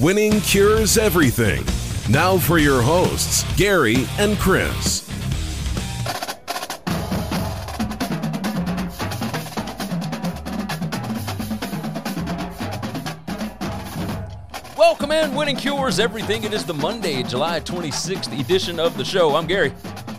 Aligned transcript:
Winning 0.00 0.40
cures 0.40 0.96
everything. 0.96 1.62
Now 2.10 2.38
for 2.38 2.56
your 2.56 2.80
hosts, 2.80 3.44
Gary 3.58 4.06
and 4.18 4.38
Chris. 4.38 5.06
Welcome 14.74 15.12
in, 15.12 15.34
Winning 15.34 15.56
Cures 15.56 16.00
Everything. 16.00 16.44
It 16.44 16.54
is 16.54 16.64
the 16.64 16.72
Monday, 16.72 17.22
July 17.22 17.60
26th 17.60 18.40
edition 18.40 18.80
of 18.80 18.96
the 18.96 19.04
show. 19.04 19.36
I'm 19.36 19.46
Gary. 19.46 19.70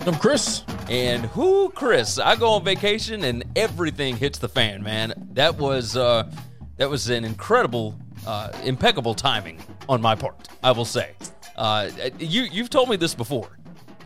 I'm 0.05 0.13
Chris. 0.13 0.63
And 0.91 1.25
who, 1.25 1.71
Chris? 1.71 2.19
I 2.19 2.35
go 2.35 2.51
on 2.51 2.63
vacation 2.63 3.23
and 3.23 3.43
everything 3.55 4.15
hits 4.15 4.37
the 4.37 4.47
fan, 4.47 4.83
man. 4.83 5.15
That 5.33 5.57
was 5.57 5.97
uh, 5.97 6.29
that 6.77 6.87
was 6.87 7.09
an 7.09 7.25
incredible, 7.25 7.97
uh, 8.27 8.51
impeccable 8.63 9.15
timing 9.15 9.59
on 9.91 10.01
my 10.01 10.15
part. 10.15 10.47
I 10.63 10.71
will 10.71 10.85
say. 10.85 11.11
Uh, 11.55 11.89
you 12.17 12.43
you've 12.43 12.69
told 12.69 12.89
me 12.89 12.95
this 12.95 13.13
before. 13.13 13.49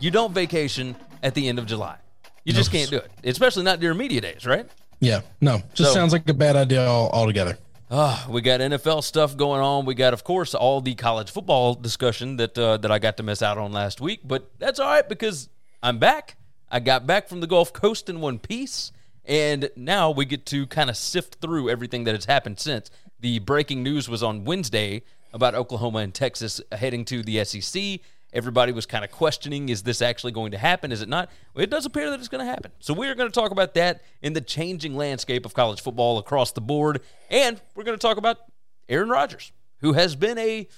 You 0.00 0.10
don't 0.10 0.32
vacation 0.34 0.96
at 1.22 1.34
the 1.34 1.48
end 1.48 1.58
of 1.58 1.66
July. 1.66 1.96
You 2.44 2.52
just 2.52 2.70
can't 2.70 2.90
do 2.90 2.96
it, 2.98 3.10
especially 3.24 3.62
not 3.64 3.80
during 3.80 3.96
media 3.96 4.20
days, 4.20 4.44
right? 4.46 4.68
Yeah, 5.00 5.20
no, 5.40 5.58
just 5.74 5.90
So- 5.90 5.94
sounds 5.94 6.12
like 6.12 6.28
a 6.28 6.34
bad 6.34 6.56
idea 6.56 6.86
all, 6.86 7.08
altogether. 7.10 7.58
Ah, 7.90 8.26
we 8.28 8.40
got 8.40 8.60
NFL 8.60 9.02
stuff 9.04 9.36
going 9.36 9.60
on. 9.60 9.84
We 9.84 9.94
got, 9.94 10.12
of 10.12 10.24
course, 10.24 10.54
all 10.54 10.80
the 10.80 10.94
college 10.96 11.30
football 11.30 11.74
discussion 11.74 12.36
that 12.38 12.58
uh, 12.58 12.76
that 12.78 12.90
I 12.90 12.98
got 12.98 13.16
to 13.18 13.22
miss 13.22 13.42
out 13.42 13.58
on 13.58 13.72
last 13.72 14.00
week. 14.00 14.20
But 14.24 14.50
that's 14.58 14.80
all 14.80 14.88
right 14.88 15.08
because 15.08 15.48
I'm 15.82 15.98
back. 15.98 16.36
I 16.68 16.80
got 16.80 17.06
back 17.06 17.28
from 17.28 17.40
the 17.40 17.46
Gulf 17.46 17.72
Coast 17.72 18.08
in 18.08 18.20
one 18.20 18.40
piece, 18.40 18.90
and 19.24 19.70
now 19.76 20.10
we 20.10 20.24
get 20.24 20.46
to 20.46 20.66
kind 20.66 20.90
of 20.90 20.96
sift 20.96 21.36
through 21.40 21.70
everything 21.70 22.02
that 22.04 22.14
has 22.16 22.24
happened 22.24 22.58
since. 22.58 22.90
The 23.20 23.38
breaking 23.38 23.84
news 23.84 24.08
was 24.08 24.20
on 24.22 24.44
Wednesday 24.44 25.02
about 25.36 25.54
Oklahoma 25.54 25.98
and 25.98 26.12
Texas 26.12 26.62
heading 26.72 27.04
to 27.04 27.22
the 27.22 27.44
SEC. 27.44 28.00
Everybody 28.32 28.72
was 28.72 28.86
kind 28.86 29.04
of 29.04 29.12
questioning 29.12 29.68
is 29.68 29.82
this 29.82 30.02
actually 30.02 30.32
going 30.32 30.50
to 30.50 30.58
happen? 30.58 30.90
Is 30.90 31.02
it 31.02 31.08
not? 31.08 31.30
Well, 31.54 31.62
it 31.62 31.70
does 31.70 31.86
appear 31.86 32.10
that 32.10 32.18
it's 32.18 32.28
going 32.28 32.44
to 32.44 32.50
happen. 32.50 32.72
So, 32.80 32.92
we 32.92 33.06
are 33.06 33.14
going 33.14 33.28
to 33.28 33.34
talk 33.34 33.52
about 33.52 33.74
that 33.74 34.02
in 34.22 34.32
the 34.32 34.40
changing 34.40 34.96
landscape 34.96 35.46
of 35.46 35.54
college 35.54 35.80
football 35.80 36.18
across 36.18 36.52
the 36.52 36.60
board. 36.60 37.02
And 37.30 37.60
we're 37.74 37.84
going 37.84 37.96
to 37.96 38.02
talk 38.02 38.16
about 38.16 38.38
Aaron 38.88 39.10
Rodgers, 39.10 39.52
who 39.78 39.92
has 39.92 40.16
been 40.16 40.38
a 40.38 40.68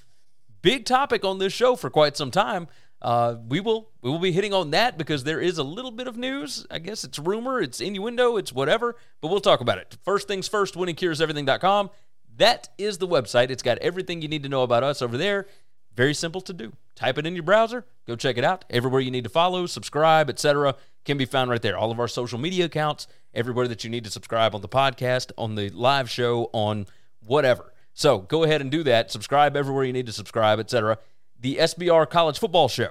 big 0.60 0.84
topic 0.84 1.24
on 1.24 1.38
this 1.38 1.52
show 1.52 1.76
for 1.76 1.88
quite 1.88 2.16
some 2.16 2.30
time. 2.30 2.66
Uh, 3.00 3.36
we 3.48 3.60
will 3.60 3.90
we 4.02 4.10
will 4.10 4.18
be 4.18 4.32
hitting 4.32 4.52
on 4.52 4.72
that 4.72 4.98
because 4.98 5.22
there 5.22 5.40
is 5.40 5.56
a 5.56 5.62
little 5.62 5.92
bit 5.92 6.08
of 6.08 6.16
news. 6.16 6.66
I 6.68 6.80
guess 6.80 7.04
it's 7.04 7.18
rumor, 7.18 7.60
it's 7.60 7.80
innuendo, 7.80 8.36
it's 8.36 8.52
whatever, 8.52 8.96
but 9.20 9.30
we'll 9.30 9.40
talk 9.40 9.60
about 9.60 9.78
it. 9.78 9.96
First 10.04 10.26
things 10.26 10.48
first, 10.48 10.74
winningcureseverything.com. 10.74 11.90
That 12.38 12.68
is 12.78 12.98
the 12.98 13.06
website. 13.06 13.50
It's 13.50 13.62
got 13.62 13.78
everything 13.78 14.22
you 14.22 14.28
need 14.28 14.44
to 14.44 14.48
know 14.48 14.62
about 14.62 14.82
us 14.82 15.02
over 15.02 15.16
there. 15.16 15.46
Very 15.94 16.14
simple 16.14 16.40
to 16.42 16.52
do. 16.52 16.72
Type 16.94 17.18
it 17.18 17.26
in 17.26 17.34
your 17.34 17.42
browser, 17.42 17.84
go 18.06 18.16
check 18.16 18.38
it 18.38 18.44
out. 18.44 18.64
Everywhere 18.70 19.00
you 19.00 19.10
need 19.10 19.24
to 19.24 19.30
follow, 19.30 19.66
subscribe, 19.66 20.28
etc., 20.28 20.74
can 21.04 21.18
be 21.18 21.24
found 21.24 21.50
right 21.50 21.62
there. 21.62 21.76
All 21.76 21.90
of 21.90 22.00
our 22.00 22.08
social 22.08 22.38
media 22.38 22.64
accounts, 22.64 23.06
everywhere 23.34 23.68
that 23.68 23.84
you 23.84 23.90
need 23.90 24.04
to 24.04 24.10
subscribe 24.10 24.54
on 24.54 24.60
the 24.60 24.68
podcast, 24.68 25.32
on 25.38 25.54
the 25.54 25.70
live 25.70 26.10
show, 26.10 26.50
on 26.52 26.86
whatever. 27.24 27.72
So 27.94 28.18
go 28.18 28.44
ahead 28.44 28.60
and 28.60 28.70
do 28.70 28.82
that. 28.84 29.10
Subscribe 29.10 29.56
everywhere 29.56 29.84
you 29.84 29.92
need 29.92 30.06
to 30.06 30.12
subscribe, 30.12 30.60
etc. 30.60 30.98
The 31.40 31.56
SBR 31.56 32.08
College 32.08 32.38
Football 32.38 32.68
Show. 32.68 32.90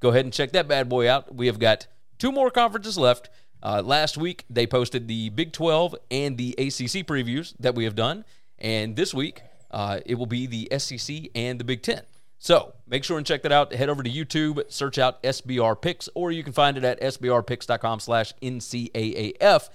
Go 0.00 0.08
ahead 0.10 0.24
and 0.24 0.32
check 0.32 0.52
that 0.52 0.66
bad 0.66 0.88
boy 0.88 1.08
out. 1.08 1.34
We 1.34 1.46
have 1.46 1.58
got 1.58 1.86
two 2.18 2.32
more 2.32 2.50
conferences 2.50 2.98
left. 2.98 3.30
Uh, 3.62 3.82
last 3.84 4.16
week 4.16 4.44
they 4.48 4.66
posted 4.66 5.08
the 5.08 5.30
Big 5.30 5.52
12 5.52 5.94
and 6.10 6.36
the 6.38 6.52
ACC 6.58 7.06
previews 7.06 7.54
that 7.58 7.74
we 7.74 7.84
have 7.84 7.94
done, 7.94 8.24
and 8.58 8.96
this 8.96 9.12
week 9.14 9.42
uh, 9.70 10.00
it 10.06 10.16
will 10.16 10.26
be 10.26 10.46
the 10.46 10.68
SEC 10.78 11.16
and 11.34 11.60
the 11.60 11.64
Big 11.64 11.82
10. 11.82 12.02
So 12.38 12.74
make 12.86 13.04
sure 13.04 13.18
and 13.18 13.26
check 13.26 13.42
that 13.42 13.52
out. 13.52 13.72
Head 13.72 13.88
over 13.88 14.02
to 14.02 14.10
YouTube, 14.10 14.62
search 14.70 14.98
out 14.98 15.22
SBR 15.22 15.80
Picks, 15.80 16.08
or 16.14 16.30
you 16.30 16.44
can 16.44 16.52
find 16.52 16.76
it 16.76 16.84
at 16.84 17.00
sbrpicks.com 17.00 18.00
slash 18.00 18.32
NCAAF. 18.40 19.68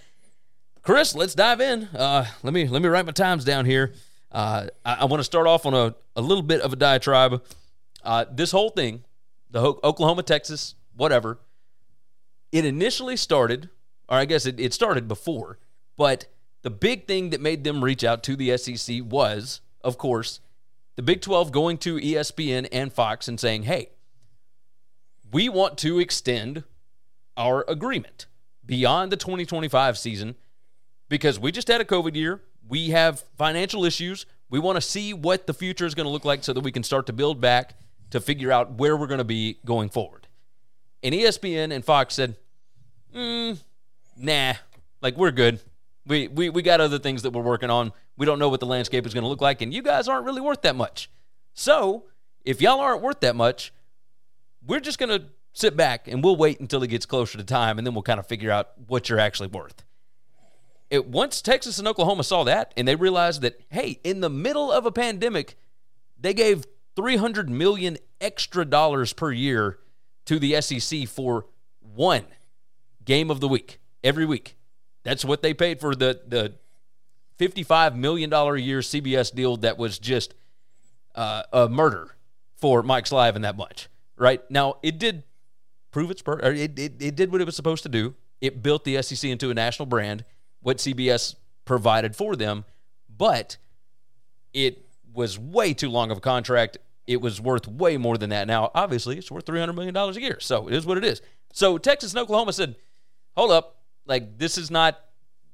Chris, 0.81 1.15
let's 1.15 1.35
dive 1.35 1.61
in. 1.61 1.83
Uh, 1.95 2.25
let 2.41 2.53
me 2.53 2.67
let 2.67 2.81
me 2.81 2.89
write 2.89 3.05
my 3.05 3.11
times 3.11 3.45
down 3.45 3.65
here. 3.65 3.93
Uh, 4.31 4.67
I, 4.85 4.93
I 5.01 5.05
want 5.05 5.19
to 5.19 5.23
start 5.25 5.47
off 5.47 5.65
on 5.65 5.73
a, 5.73 5.95
a 6.15 6.21
little 6.21 6.41
bit 6.41 6.61
of 6.61 6.73
a 6.73 6.75
diatribe. 6.75 7.43
Uh, 8.03 8.25
this 8.29 8.51
whole 8.51 8.69
thing, 8.69 9.03
the 9.51 9.61
Ho- 9.61 9.79
Oklahoma, 9.83 10.23
Texas, 10.23 10.75
whatever, 10.95 11.39
it 12.51 12.65
initially 12.65 13.15
started, 13.15 13.69
or 14.09 14.17
I 14.17 14.25
guess 14.25 14.45
it, 14.45 14.59
it 14.59 14.73
started 14.73 15.07
before, 15.07 15.57
but 15.97 16.25
the 16.63 16.69
big 16.69 17.07
thing 17.07 17.29
that 17.29 17.41
made 17.41 17.63
them 17.63 17.83
reach 17.83 18.03
out 18.03 18.23
to 18.23 18.35
the 18.35 18.57
SEC 18.57 19.01
was, 19.03 19.61
of 19.81 19.97
course, 19.97 20.39
the 20.95 21.01
Big 21.01 21.21
12 21.21 21.51
going 21.51 21.77
to 21.79 21.97
ESPN 21.97 22.67
and 22.71 22.91
Fox 22.91 23.27
and 23.27 23.39
saying, 23.39 23.63
hey, 23.63 23.89
we 25.31 25.49
want 25.49 25.77
to 25.79 25.99
extend 25.99 26.63
our 27.35 27.65
agreement 27.67 28.27
beyond 28.65 29.11
the 29.11 29.17
2025 29.17 29.97
season 29.97 30.35
because 31.09 31.39
we 31.39 31.51
just 31.51 31.67
had 31.67 31.81
a 31.81 31.85
COVID 31.85 32.15
year. 32.15 32.41
We 32.67 32.91
have 32.91 33.23
financial 33.37 33.85
issues. 33.85 34.25
We 34.49 34.59
want 34.59 34.77
to 34.77 34.81
see 34.81 35.13
what 35.13 35.47
the 35.47 35.53
future 35.53 35.85
is 35.85 35.95
going 35.95 36.05
to 36.05 36.11
look 36.11 36.25
like 36.25 36.43
so 36.43 36.53
that 36.53 36.61
we 36.61 36.71
can 36.71 36.83
start 36.83 37.07
to 37.07 37.13
build 37.13 37.41
back 37.41 37.75
to 38.11 38.21
figure 38.21 38.51
out 38.51 38.73
where 38.73 38.95
we're 38.95 39.07
going 39.07 39.17
to 39.17 39.23
be 39.23 39.57
going 39.65 39.89
forward. 39.89 40.27
And 41.01 41.13
ESPN 41.13 41.73
and 41.73 41.83
Fox 41.83 42.13
said, 42.13 42.37
mm, 43.13 43.57
nah, 44.15 44.53
like 45.01 45.17
we're 45.17 45.31
good. 45.31 45.59
We, 46.05 46.27
we, 46.27 46.49
we 46.49 46.61
got 46.61 46.81
other 46.81 46.99
things 46.99 47.21
that 47.21 47.31
we're 47.31 47.41
working 47.41 47.69
on. 47.69 47.93
We 48.17 48.25
don't 48.25 48.39
know 48.39 48.49
what 48.49 48.59
the 48.59 48.65
landscape 48.65 49.05
is 49.05 49.13
going 49.13 49.23
to 49.23 49.27
look 49.29 49.41
like, 49.41 49.61
and 49.61 49.73
you 49.73 49.81
guys 49.81 50.07
aren't 50.07 50.25
really 50.25 50.41
worth 50.41 50.61
that 50.63 50.75
much. 50.75 51.09
So 51.53 52.05
if 52.43 52.61
y'all 52.61 52.79
aren't 52.79 53.01
worth 53.01 53.21
that 53.21 53.35
much, 53.35 53.73
we're 54.65 54.79
just 54.79 54.99
going 54.99 55.17
to 55.17 55.27
sit 55.53 55.77
back 55.77 56.07
and 56.07 56.23
we'll 56.23 56.35
wait 56.35 56.59
until 56.59 56.83
it 56.83 56.87
gets 56.87 57.05
closer 57.05 57.37
to 57.37 57.43
time, 57.43 57.77
and 57.77 57.87
then 57.87 57.93
we'll 57.93 58.03
kind 58.03 58.19
of 58.19 58.27
figure 58.27 58.51
out 58.51 58.71
what 58.87 59.09
you're 59.09 59.19
actually 59.19 59.47
worth 59.47 59.83
it 60.93 61.07
once 61.07 61.41
Texas 61.41 61.79
and 61.79 61.87
Oklahoma 61.87 62.23
saw 62.23 62.43
that 62.43 62.71
and 62.77 62.87
they 62.87 62.95
realized 62.95 63.41
that 63.41 63.59
hey, 63.69 63.99
in 64.03 64.21
the 64.21 64.29
middle 64.29 64.71
of 64.71 64.85
a 64.85 64.91
pandemic, 64.91 65.57
they 66.19 66.35
gave 66.35 66.65
300 66.95 67.49
million 67.49 67.97
extra 68.21 68.63
dollars 68.63 69.11
per 69.11 69.31
year 69.31 69.79
to 70.25 70.37
the 70.37 70.61
SEC 70.61 71.07
for 71.07 71.47
one 71.81 72.25
game 73.03 73.31
of 73.31 73.39
the 73.39 73.47
week. 73.47 73.79
every 74.03 74.25
week. 74.25 74.55
That's 75.03 75.23
what 75.25 75.41
they 75.41 75.53
paid 75.53 75.79
for 75.79 75.95
the 75.95 76.21
the 76.27 76.53
$55 77.39 77.95
million 77.95 78.31
a 78.31 78.55
year 78.57 78.79
CBS 78.79 79.33
deal 79.33 79.57
that 79.57 79.77
was 79.77 79.99
just 79.99 80.33
uh, 81.15 81.43
a 81.51 81.67
murder 81.67 82.15
for 82.55 82.83
Mike 82.83 83.05
Slive 83.05 83.35
and 83.35 83.43
that 83.43 83.57
bunch, 83.57 83.89
right? 84.17 84.41
Now, 84.49 84.75
it 84.83 84.99
did 84.99 85.23
prove 85.91 86.11
its 86.11 86.21
pur- 86.21 86.39
it, 86.39 86.77
it, 86.79 87.01
it 87.01 87.15
did 87.15 87.31
what 87.31 87.41
it 87.41 87.45
was 87.45 87.55
supposed 87.55 87.83
to 87.83 87.89
do. 87.89 88.15
It 88.39 88.61
built 88.61 88.83
the 88.83 89.01
SEC 89.01 89.29
into 89.29 89.49
a 89.49 89.53
national 89.53 89.85
brand, 89.85 90.25
what 90.61 90.77
CBS 90.77 91.35
provided 91.65 92.15
for 92.15 92.35
them, 92.35 92.65
but 93.09 93.57
it 94.53 94.85
was 95.13 95.37
way 95.39 95.73
too 95.73 95.89
long 95.89 96.11
of 96.11 96.17
a 96.17 96.21
contract. 96.21 96.77
It 97.07 97.21
was 97.21 97.41
worth 97.41 97.67
way 97.67 97.97
more 97.97 98.17
than 98.17 98.29
that. 98.29 98.47
Now, 98.47 98.71
obviously, 98.73 99.17
it's 99.17 99.31
worth 99.31 99.45
$300 99.45 99.75
million 99.75 99.95
a 99.95 100.11
year. 100.13 100.39
So 100.39 100.67
it 100.67 100.73
is 100.73 100.85
what 100.85 100.97
it 100.97 101.03
is. 101.03 101.21
So 101.51 101.77
Texas 101.77 102.13
and 102.13 102.19
Oklahoma 102.21 102.53
said, 102.53 102.75
hold 103.35 103.51
up, 103.51 103.82
like 104.05 104.37
this 104.37 104.57
is 104.57 104.69
not 104.69 104.99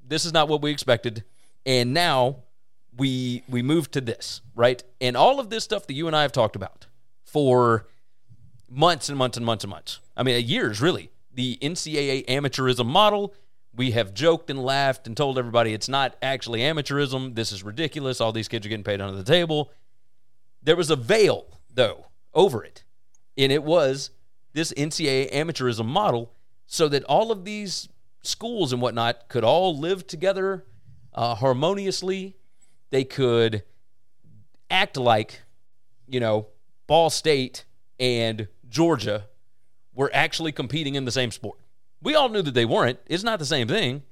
this 0.06 0.25
is 0.25 0.34
not 0.34 0.48
what 0.48 0.62
we 0.62 0.72
expected. 0.72 1.24
And 1.66 1.94
now 1.94 2.44
we 2.98 3.44
we 3.48 3.62
move 3.62 3.92
to 3.92 4.01
this, 4.01 4.42
right? 4.56 4.84
And 5.00 5.16
all 5.16 5.40
of 5.40 5.50
this 5.50 5.63
stuff 5.63 5.88
that 5.88 5.94
you 5.94 6.07
and 6.07 6.16
I 6.16 6.24
have 6.24 6.31
talked 6.31 6.56
about 6.56 6.88
for 7.24 7.88
months 8.69 9.10
and 9.10 9.18
months 9.18 9.38
and 9.38 9.46
months 9.46 9.63
and 9.63 9.72
months. 9.72 10.00
I 10.16 10.24
mean, 10.24 10.46
years 10.46 10.81
really. 10.81 11.12
The 11.34 11.57
NCAA 11.62 12.25
amateurism 12.25 12.86
model. 12.86 13.34
We 13.75 13.92
have 13.92 14.13
joked 14.13 14.50
and 14.50 14.62
laughed 14.62 15.07
and 15.07 15.16
told 15.16 15.38
everybody 15.38 15.74
it's 15.74 15.88
not 15.88 16.18
actually 16.22 16.62
amateurism. 16.62 17.36
This 17.36 17.51
is 17.51 17.63
ridiculous. 17.63 18.19
All 18.19 18.31
these 18.31 18.48
kids 18.48 18.66
are 18.66 18.69
getting 18.69 18.84
paid 18.84 19.00
under 19.00 19.16
the 19.16 19.24
table. 19.24 19.72
There 20.62 20.75
was 20.75 20.90
a 20.90 20.96
veil, 20.96 21.46
though, 21.74 22.07
over 22.34 22.63
it. 22.63 22.84
And 23.38 23.51
it 23.51 23.63
was 23.63 24.10
this 24.54 24.74
NCAA 24.74 25.31
amateurism 25.31 25.86
model 25.86 26.34
so 26.66 26.90
that 26.90 27.04
all 27.06 27.31
of 27.31 27.46
these 27.46 27.88
schools 28.21 28.74
and 28.74 28.81
whatnot 28.81 29.30
could 29.30 29.44
all 29.44 29.77
live 29.77 30.06
together 30.07 30.66
uh, 31.13 31.36
harmoniously. 31.36 32.36
They 32.89 33.04
could 33.04 33.63
act 34.69 34.98
like, 34.98 35.42
you 36.07 36.19
know, 36.19 36.48
Ball 36.88 37.10
State 37.10 37.66
and 38.00 38.48
Georgia 38.68 39.25
were 39.94 40.12
actually 40.13 40.51
competing 40.51 40.95
in 40.95 41.06
the 41.06 41.12
same 41.12 41.31
sport. 41.31 41.60
We 42.01 42.16
all 42.16 42.30
knew 42.30 42.42
that 42.42 42.54
they 42.54 42.66
weren't. 42.66 43.00
It's 43.07 43.24
not 43.24 43.39
the 43.39 43.45
same 43.45 43.68
thing, 43.68 44.04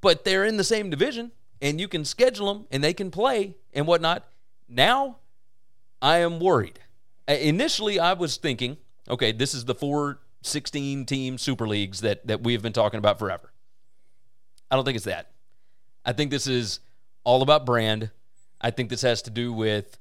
but 0.00 0.24
they're 0.24 0.44
in 0.44 0.56
the 0.56 0.64
same 0.64 0.90
division 0.90 1.32
and 1.60 1.80
you 1.80 1.88
can 1.88 2.04
schedule 2.04 2.52
them 2.52 2.66
and 2.70 2.84
they 2.84 2.92
can 2.92 3.10
play 3.10 3.56
and 3.72 3.86
whatnot. 3.86 4.28
Now, 4.68 5.18
I 6.00 6.18
am 6.18 6.38
worried. 6.38 6.78
Initially, 7.26 7.98
I 7.98 8.12
was 8.12 8.36
thinking, 8.36 8.76
okay, 9.08 9.32
this 9.32 9.54
is 9.54 9.64
the 9.64 9.74
four 9.74 10.20
16 10.42 11.06
team 11.06 11.38
super 11.38 11.66
leagues 11.66 12.00
that, 12.00 12.26
that 12.26 12.42
we've 12.42 12.62
been 12.62 12.72
talking 12.72 12.98
about 12.98 13.18
forever. 13.18 13.52
I 14.70 14.76
don't 14.76 14.84
think 14.84 14.96
it's 14.96 15.04
that. 15.06 15.30
I 16.04 16.12
think 16.12 16.30
this 16.30 16.46
is 16.46 16.80
all 17.24 17.42
about 17.42 17.66
brand. 17.66 18.10
I 18.60 18.70
think 18.70 18.90
this 18.90 19.02
has 19.02 19.22
to 19.22 19.30
do 19.30 19.52
with 19.52 19.98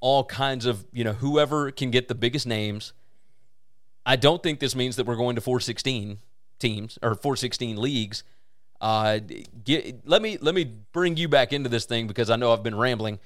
all 0.00 0.24
kinds 0.24 0.66
of, 0.66 0.86
you 0.92 1.04
know, 1.04 1.12
whoever 1.12 1.70
can 1.70 1.90
get 1.90 2.08
the 2.08 2.14
biggest 2.14 2.46
names. 2.46 2.92
I 4.06 4.16
don't 4.16 4.42
think 4.42 4.60
this 4.60 4.76
means 4.76 4.96
that 4.96 5.06
we're 5.06 5.16
going 5.16 5.34
to 5.36 5.40
416 5.40 6.18
teams 6.58 6.98
or 7.02 7.14
416 7.14 7.80
leagues. 7.80 8.24
Uh, 8.80 9.20
get, 9.64 10.06
let 10.06 10.20
me 10.20 10.36
let 10.40 10.54
me 10.54 10.64
bring 10.92 11.16
you 11.16 11.28
back 11.28 11.52
into 11.52 11.70
this 11.70 11.86
thing 11.86 12.06
because 12.06 12.28
I 12.28 12.36
know 12.36 12.52
I've 12.52 12.62
been 12.62 12.74
rambling. 12.74 13.18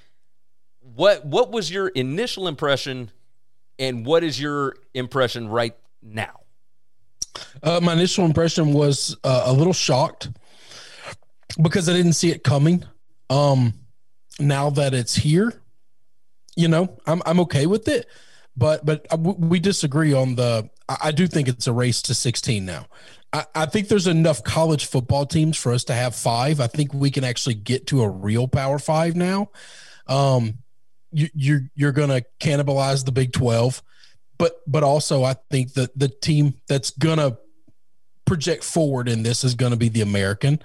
What 0.95 1.25
what 1.25 1.51
was 1.51 1.69
your 1.69 1.89
initial 1.89 2.47
impression, 2.47 3.11
and 3.77 4.05
what 4.05 4.23
is 4.23 4.39
your 4.39 4.75
impression 4.93 5.49
right 5.49 5.75
now? 6.01 6.41
Uh, 7.61 7.79
my 7.81 7.93
initial 7.93 8.25
impression 8.25 8.73
was 8.73 9.15
uh, 9.23 9.43
a 9.45 9.53
little 9.53 9.73
shocked 9.73 10.29
because 11.61 11.89
I 11.89 11.93
didn't 11.93 12.13
see 12.13 12.31
it 12.31 12.43
coming. 12.43 12.85
Um, 13.29 13.73
now 14.39 14.69
that 14.71 14.93
it's 14.93 15.15
here, 15.15 15.61
you 16.55 16.67
know, 16.67 16.97
I'm 17.05 17.21
I'm 17.25 17.39
okay 17.41 17.65
with 17.65 17.87
it, 17.87 18.07
but 18.55 18.85
but 18.85 19.05
we 19.19 19.59
disagree 19.59 20.13
on 20.13 20.35
the. 20.35 20.69
I 21.01 21.11
do 21.11 21.27
think 21.27 21.47
it's 21.47 21.67
a 21.67 21.73
race 21.73 22.01
to 22.03 22.15
16 22.15 22.65
now. 22.65 22.87
I, 23.31 23.45
I 23.53 23.65
think 23.67 23.89
there's 23.89 24.07
enough 24.07 24.43
college 24.43 24.87
football 24.87 25.27
teams 25.27 25.55
for 25.55 25.71
us 25.71 25.83
to 25.83 25.93
have 25.93 26.15
five. 26.15 26.59
I 26.59 26.65
think 26.65 26.95
we 26.95 27.11
can 27.11 27.23
actually 27.23 27.53
get 27.53 27.85
to 27.87 28.01
a 28.01 28.09
real 28.09 28.47
Power 28.47 28.79
Five 28.79 29.15
now. 29.15 29.51
Um, 30.07 30.59
you, 31.11 31.29
you're 31.33 31.61
you're 31.75 31.91
to 31.91 32.25
cannibalize 32.39 33.05
the 33.05 33.11
Big 33.11 33.33
12 33.33 33.83
but 34.39 34.61
but 34.65 34.81
also 34.81 35.23
I 35.23 35.35
think 35.51 35.73
that 35.73 35.97
the 35.99 36.07
team 36.07 36.55
that's 36.67 36.89
gonna 36.89 37.37
project 38.25 38.63
forward 38.63 39.07
in 39.07 39.21
this 39.21 39.43
is 39.43 39.53
to 39.71 39.77
be 39.77 39.89
the 39.89 40.01
American. 40.01 40.61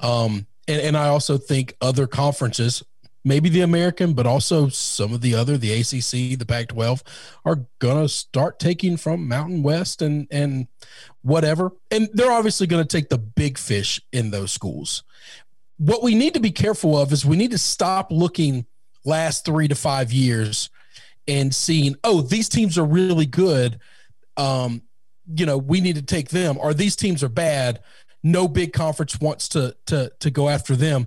Um, 0.00 0.46
and, 0.68 0.80
and 0.80 0.96
I 0.96 1.08
also 1.08 1.38
think 1.38 1.74
other 1.80 2.06
conferences, 2.06 2.84
maybe 3.24 3.48
the 3.48 3.62
American, 3.62 4.12
but 4.12 4.26
also 4.26 4.68
some 4.68 5.14
of 5.14 5.22
the 5.22 5.34
other, 5.34 5.56
the 5.56 5.72
ACC, 5.72 6.38
the 6.38 6.44
Pac 6.46 6.68
12, 6.68 7.02
are 7.46 7.66
to 8.02 8.08
start 8.08 8.58
taking 8.58 8.98
from 8.98 9.26
Mountain 9.26 9.62
West 9.62 10.02
and, 10.02 10.28
and 10.30 10.68
whatever. 11.22 11.72
And 11.90 12.10
they're 12.12 12.30
obviously 12.30 12.66
to 12.84 12.96
take 12.96 13.08
the 13.08 13.18
big 13.18 13.56
fish 13.56 14.00
in 14.12 14.30
those 14.30 14.52
schools. 14.52 15.02
What 15.78 16.02
we 16.02 16.14
need 16.14 16.34
to 16.34 16.40
be 16.40 16.50
careful 16.50 16.96
of 16.98 17.10
is 17.12 17.24
we 17.24 17.36
need 17.36 17.52
to 17.52 17.58
stop 17.58 18.12
looking 18.12 18.66
last 19.04 19.46
three 19.46 19.68
to 19.68 19.74
five 19.74 20.12
years 20.12 20.68
and 21.28 21.54
seeing, 21.54 21.94
oh, 22.02 22.22
these 22.22 22.48
teams 22.48 22.78
are 22.78 22.84
really 22.84 23.26
good. 23.26 23.78
Um, 24.36 24.82
you 25.32 25.44
know, 25.44 25.58
we 25.58 25.80
need 25.80 25.96
to 25.96 26.02
take 26.02 26.30
them, 26.30 26.56
or 26.58 26.72
these 26.72 26.96
teams 26.96 27.22
are 27.22 27.28
bad. 27.28 27.80
No 28.24 28.48
big 28.48 28.72
conference 28.72 29.20
wants 29.20 29.48
to 29.50 29.76
to 29.86 30.10
to 30.20 30.30
go 30.30 30.48
after 30.48 30.74
them. 30.74 31.06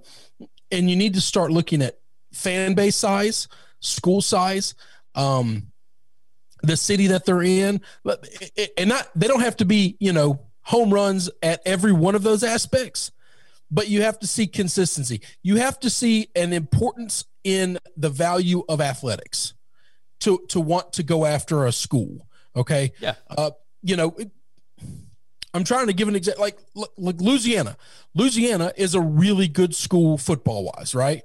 And 0.71 0.89
you 0.89 0.95
need 0.95 1.15
to 1.15 1.21
start 1.21 1.51
looking 1.51 1.81
at 1.81 1.99
fan 2.31 2.75
base 2.75 2.95
size, 2.95 3.47
school 3.79 4.21
size, 4.21 4.75
um, 5.15 5.71
the 6.61 6.77
city 6.77 7.07
that 7.07 7.25
they're 7.25 7.41
in, 7.41 7.81
and 8.77 8.89
not 8.89 9.09
they 9.15 9.27
don't 9.27 9.41
have 9.41 9.57
to 9.57 9.65
be, 9.65 9.97
you 9.99 10.13
know, 10.13 10.39
home 10.61 10.93
runs 10.93 11.29
at 11.41 11.61
every 11.65 11.91
one 11.91 12.15
of 12.15 12.23
those 12.23 12.43
aspects 12.43 13.11
but 13.73 13.87
you 13.87 14.01
have 14.01 14.19
to 14.19 14.27
see 14.27 14.45
consistency. 14.45 15.21
You 15.43 15.55
have 15.55 15.79
to 15.79 15.89
see 15.89 16.27
an 16.35 16.51
importance 16.51 17.23
in 17.45 17.79
the 17.95 18.09
value 18.09 18.63
of 18.67 18.81
athletics 18.81 19.53
to 20.21 20.43
to 20.49 20.59
want 20.59 20.93
to 20.93 21.03
go 21.03 21.25
after 21.25 21.65
a 21.65 21.71
school. 21.71 22.27
Okay. 22.55 22.93
Yeah. 22.99 23.15
Uh, 23.29 23.51
you 23.81 23.95
know, 23.95 24.15
I'm 25.53 25.63
trying 25.63 25.87
to 25.87 25.93
give 25.93 26.07
an 26.07 26.15
example. 26.15 26.43
Like, 26.43 26.57
like 26.97 27.19
Louisiana. 27.19 27.77
Louisiana 28.13 28.73
is 28.75 28.95
a 28.95 29.01
really 29.01 29.47
good 29.47 29.75
school 29.75 30.17
football 30.17 30.71
wise, 30.75 30.95
right? 30.95 31.23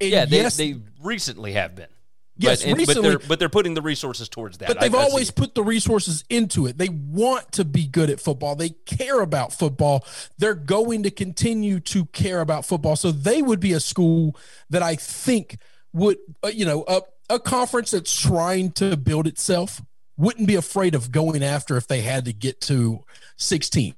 And 0.00 0.10
yeah, 0.10 0.24
they, 0.24 0.36
yes, 0.36 0.56
they 0.56 0.76
recently 1.02 1.52
have 1.52 1.74
been. 1.74 1.88
Yes, 2.36 2.62
but, 2.62 2.70
and, 2.70 2.78
recently, 2.78 3.02
but 3.02 3.08
they're 3.20 3.28
but 3.28 3.38
they're 3.38 3.48
putting 3.48 3.74
the 3.74 3.82
resources 3.82 4.28
towards 4.28 4.58
that. 4.58 4.66
But 4.66 4.80
they've 4.80 4.94
I, 4.94 5.04
always 5.04 5.30
put 5.30 5.54
the 5.54 5.62
resources 5.62 6.24
into 6.28 6.66
it. 6.66 6.76
They 6.76 6.88
want 6.88 7.52
to 7.52 7.64
be 7.64 7.86
good 7.86 8.10
at 8.10 8.18
football. 8.20 8.56
They 8.56 8.70
care 8.70 9.20
about 9.20 9.52
football. 9.52 10.04
They're 10.36 10.54
going 10.54 11.04
to 11.04 11.10
continue 11.10 11.78
to 11.80 12.06
care 12.06 12.40
about 12.40 12.66
football. 12.66 12.96
So 12.96 13.12
they 13.12 13.40
would 13.40 13.60
be 13.60 13.72
a 13.72 13.80
school 13.80 14.36
that 14.70 14.82
I 14.82 14.96
think 14.96 15.58
would, 15.92 16.18
uh, 16.42 16.48
you 16.48 16.64
know, 16.66 16.84
a, 16.88 17.02
a 17.30 17.38
conference 17.38 17.90
that's 17.90 18.14
trying 18.18 18.72
to 18.72 18.96
build 18.96 19.26
itself 19.26 19.80
wouldn't 20.16 20.46
be 20.46 20.54
afraid 20.54 20.94
of 20.94 21.10
going 21.10 21.42
after 21.42 21.76
if 21.76 21.86
they 21.86 22.00
had 22.00 22.24
to 22.26 22.32
get 22.32 22.60
to 22.62 23.04
16. 23.36 23.94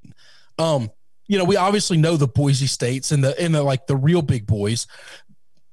Um, 0.57 0.89
you 1.27 1.37
know, 1.37 1.43
we 1.43 1.57
obviously 1.57 1.97
know 1.97 2.17
the 2.17 2.27
Boise 2.27 2.67
states 2.67 3.11
and 3.11 3.23
the 3.23 3.39
and 3.39 3.53
the 3.53 3.61
like 3.61 3.85
the 3.85 3.97
real 3.97 4.21
big 4.21 4.47
boys, 4.47 4.87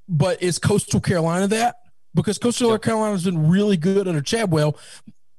but 0.09 0.43
is 0.43 0.59
Coastal 0.59 1.01
Carolina 1.01 1.47
that? 1.49 1.77
Because 2.15 2.39
Coastal 2.39 2.73
yep. 2.73 2.83
Carolina 2.83 3.13
has 3.13 3.25
been 3.25 3.49
really 3.49 3.77
good 3.77 4.09
under 4.09 4.21
Chadwell. 4.21 4.77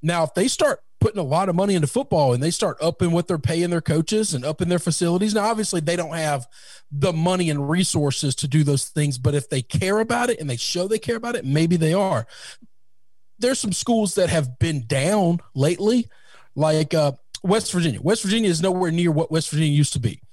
Now, 0.02 0.24
if 0.24 0.34
they 0.34 0.48
start 0.48 0.82
putting 1.06 1.20
a 1.20 1.24
lot 1.24 1.50
of 1.50 1.56
money 1.56 1.76
into 1.76 1.86
football 1.86 2.34
and 2.34 2.42
they 2.42 2.50
start 2.50 2.78
upping 2.82 3.12
what 3.12 3.28
they're 3.28 3.38
paying 3.38 3.70
their 3.70 3.80
coaches 3.80 4.34
and 4.34 4.44
upping 4.44 4.70
their 4.70 4.80
facilities. 4.80 5.36
Now, 5.36 5.46
obviously, 5.46 5.80
they 5.80 5.96
don't 5.96 6.16
have 6.16 6.48
the 6.92 7.14
money 7.14 7.52
and 7.52 7.70
resources 7.70 8.34
to 8.38 8.48
do 8.48 8.64
those 8.64 8.86
things, 8.86 9.20
but 9.20 9.36
if 9.36 9.48
they 9.48 9.62
care 9.62 10.00
about 10.00 10.32
it 10.32 10.40
and 10.40 10.50
they 10.50 10.58
show 10.58 10.88
they 10.88 10.98
care 10.98 11.16
about 11.16 11.36
it, 11.36 11.46
maybe 11.46 11.78
they 11.78 11.94
are. 11.94 12.26
There's 13.38 13.60
some 13.60 13.72
schools 13.72 14.16
that 14.16 14.30
have 14.30 14.58
been 14.58 14.88
down 14.88 15.42
lately, 15.54 16.08
like 16.56 16.96
uh, 16.96 17.12
West 17.44 17.72
Virginia. 17.72 18.02
West 18.02 18.24
Virginia 18.24 18.50
is 18.50 18.60
nowhere 18.60 18.90
near 18.90 19.12
what 19.12 19.30
West 19.30 19.52
Virginia 19.52 19.78
used 19.78 19.94
to 19.94 20.00
be. 20.00 20.24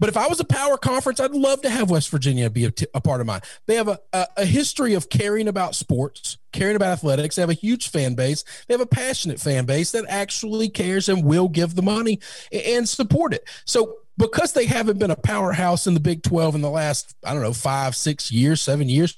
But 0.00 0.08
if 0.08 0.16
I 0.16 0.26
was 0.26 0.40
a 0.40 0.44
power 0.44 0.76
conference, 0.76 1.20
I'd 1.20 1.32
love 1.32 1.62
to 1.62 1.70
have 1.70 1.90
West 1.90 2.10
Virginia 2.10 2.50
be 2.50 2.64
a, 2.64 2.70
t- 2.70 2.86
a 2.94 3.00
part 3.00 3.20
of 3.20 3.26
mine. 3.26 3.40
They 3.66 3.76
have 3.76 3.88
a, 3.88 3.98
a, 4.12 4.26
a, 4.38 4.44
history 4.44 4.94
of 4.94 5.08
caring 5.08 5.48
about 5.48 5.74
sports, 5.74 6.38
caring 6.52 6.76
about 6.76 6.92
athletics. 6.92 7.36
They 7.36 7.42
have 7.42 7.50
a 7.50 7.54
huge 7.54 7.88
fan 7.88 8.14
base. 8.14 8.44
They 8.66 8.74
have 8.74 8.80
a 8.80 8.86
passionate 8.86 9.40
fan 9.40 9.66
base 9.66 9.92
that 9.92 10.04
actually 10.08 10.68
cares 10.68 11.08
and 11.08 11.24
will 11.24 11.48
give 11.48 11.74
the 11.74 11.82
money 11.82 12.20
and 12.52 12.88
support 12.88 13.34
it. 13.34 13.48
So 13.64 13.98
because 14.16 14.52
they 14.52 14.66
haven't 14.66 14.98
been 14.98 15.10
a 15.10 15.16
powerhouse 15.16 15.86
in 15.86 15.94
the 15.94 16.00
Big 16.00 16.22
12 16.22 16.56
in 16.56 16.60
the 16.60 16.70
last, 16.70 17.14
I 17.24 17.32
don't 17.32 17.42
know, 17.42 17.52
five, 17.52 17.96
six 17.96 18.30
years, 18.30 18.62
seven 18.62 18.88
years, 18.88 19.16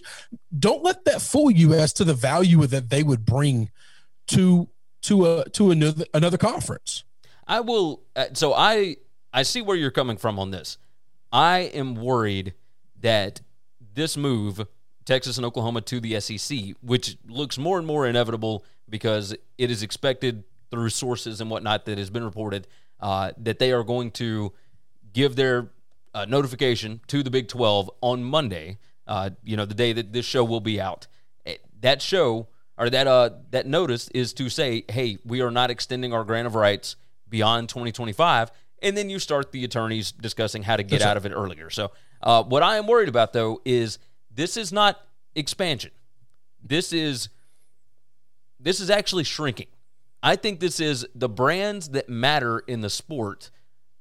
don't 0.58 0.82
let 0.82 1.04
that 1.04 1.20
fool 1.20 1.50
you 1.50 1.74
as 1.74 1.92
to 1.94 2.04
the 2.04 2.14
value 2.14 2.66
that 2.66 2.90
they 2.90 3.02
would 3.02 3.24
bring 3.24 3.70
to 4.28 4.68
to 5.02 5.26
a 5.26 5.48
to 5.50 5.70
another 5.70 6.04
another 6.14 6.38
conference. 6.38 7.04
I 7.46 7.60
will. 7.60 8.02
Uh, 8.16 8.26
so 8.32 8.54
I 8.54 8.96
I 9.36 9.42
see 9.42 9.60
where 9.60 9.76
you're 9.76 9.90
coming 9.90 10.16
from 10.16 10.38
on 10.38 10.50
this. 10.50 10.78
I 11.30 11.58
am 11.58 11.94
worried 11.94 12.54
that 13.02 13.42
this 13.94 14.16
move, 14.16 14.66
Texas 15.04 15.36
and 15.36 15.44
Oklahoma 15.44 15.82
to 15.82 16.00
the 16.00 16.18
SEC, 16.20 16.58
which 16.80 17.18
looks 17.28 17.58
more 17.58 17.76
and 17.76 17.86
more 17.86 18.06
inevitable 18.06 18.64
because 18.88 19.34
it 19.58 19.70
is 19.70 19.82
expected 19.82 20.44
through 20.70 20.88
sources 20.88 21.42
and 21.42 21.50
whatnot 21.50 21.84
that 21.84 21.98
has 21.98 22.08
been 22.08 22.24
reported 22.24 22.66
uh, 22.98 23.32
that 23.36 23.58
they 23.58 23.72
are 23.72 23.84
going 23.84 24.10
to 24.12 24.54
give 25.12 25.36
their 25.36 25.68
uh, 26.14 26.24
notification 26.24 27.02
to 27.08 27.22
the 27.22 27.30
Big 27.30 27.46
12 27.46 27.90
on 28.00 28.24
Monday. 28.24 28.78
Uh, 29.06 29.28
you 29.44 29.54
know, 29.54 29.66
the 29.66 29.74
day 29.74 29.92
that 29.92 30.14
this 30.14 30.24
show 30.24 30.44
will 30.44 30.62
be 30.62 30.80
out. 30.80 31.08
Eh, 31.44 31.56
That 31.82 32.00
show 32.00 32.48
or 32.78 32.88
that 32.90 33.06
uh 33.06 33.30
that 33.50 33.66
notice 33.66 34.08
is 34.08 34.32
to 34.34 34.48
say, 34.48 34.84
hey, 34.88 35.18
we 35.24 35.42
are 35.42 35.50
not 35.50 35.70
extending 35.70 36.12
our 36.14 36.24
grant 36.24 36.46
of 36.46 36.54
rights 36.54 36.96
beyond 37.28 37.68
2025, 37.68 38.50
and 38.82 38.96
then 38.96 39.10
you 39.10 39.18
start 39.18 39.52
the 39.52 39.64
attorneys 39.64 40.12
discussing 40.12 40.62
how 40.62 40.76
to 40.76 40.82
get 40.82 41.02
out 41.02 41.16
of 41.16 41.26
it 41.26 41.32
earlier. 41.32 41.70
So, 41.70 41.92
uh, 42.22 42.42
what 42.42 42.62
I 42.62 42.76
am 42.76 42.86
worried 42.86 43.08
about 43.08 43.32
though 43.32 43.60
is 43.64 43.98
this 44.30 44.56
is 44.56 44.72
not 44.72 45.00
expansion. 45.34 45.90
This 46.62 46.92
is 46.92 47.28
this 48.58 48.80
is 48.80 48.90
actually 48.90 49.24
shrinking. 49.24 49.68
I 50.22 50.36
think 50.36 50.60
this 50.60 50.80
is 50.80 51.06
the 51.14 51.28
brands 51.28 51.90
that 51.90 52.08
matter 52.08 52.60
in 52.60 52.80
the 52.80 52.90
sport 52.90 53.50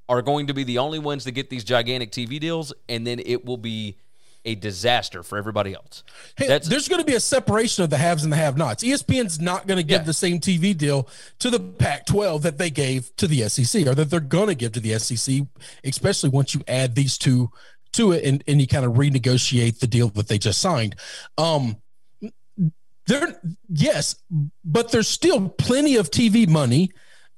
are 0.08 0.22
going 0.22 0.48
to 0.48 0.54
be 0.54 0.64
the 0.64 0.78
only 0.78 1.00
ones 1.00 1.24
that 1.26 1.32
get 1.32 1.50
these 1.50 1.64
gigantic 1.64 2.12
TV 2.12 2.40
deals, 2.40 2.74
and 2.88 3.06
then 3.06 3.20
it 3.26 3.46
will 3.46 3.58
be 3.58 3.98
a 4.46 4.56
disaster 4.56 5.24
for 5.24 5.38
everybody 5.38 5.74
else. 5.74 6.04
Hey, 6.38 6.48
That's 6.48 6.68
there's 6.68 6.88
going 6.88 7.02
to 7.02 7.06
be 7.06 7.16
a 7.16 7.20
separation 7.20 7.84
of 7.84 7.90
the 7.90 7.98
haves 7.98 8.24
and 8.24 8.32
the 8.32 8.38
have-nots. 8.38 8.84
ESPN's 8.84 9.40
not 9.42 9.68
going 9.68 9.78
to 9.78 9.84
give 9.84 10.02
Yeah. 10.02 10.06
the 10.06 10.14
same 10.14 10.40
TV 10.40 10.78
deal 10.78 11.10
to 11.40 11.50
the 11.50 11.60
Pac-12 11.60 12.42
that 12.44 12.58
they 12.58 12.70
gave 12.70 13.16
to 13.18 13.28
the 13.28 13.48
SEC, 13.50 13.88
or 13.88 13.96
that 13.96 14.10
they're 14.10 14.20
going 14.20 14.48
to 14.48 14.56
give 14.56 14.72
to 14.74 14.80
the 14.80 14.98
SEC, 15.00 15.42
especially 15.84 16.30
once 16.30 16.54
you 16.54 16.62
add 16.68 16.96
these 16.96 17.18
two 17.18 17.50
to 17.94 18.12
it 18.12 18.24
and, 18.24 18.44
and 18.48 18.62
you 18.62 18.68
kind 18.68 18.86
of 18.86 18.94
renegotiate 18.94 19.80
the 19.80 19.88
deal 19.88 20.10
that 20.10 20.28
they 20.28 20.38
just 20.38 20.60
signed. 20.62 20.96
Um, 21.38 21.78
there, 23.08 23.40
yes, 23.70 24.16
but 24.64 24.92
there's 24.92 25.08
still 25.08 25.50
plenty 25.50 25.96
of 25.96 26.10
TV 26.12 26.48
money 26.48 26.92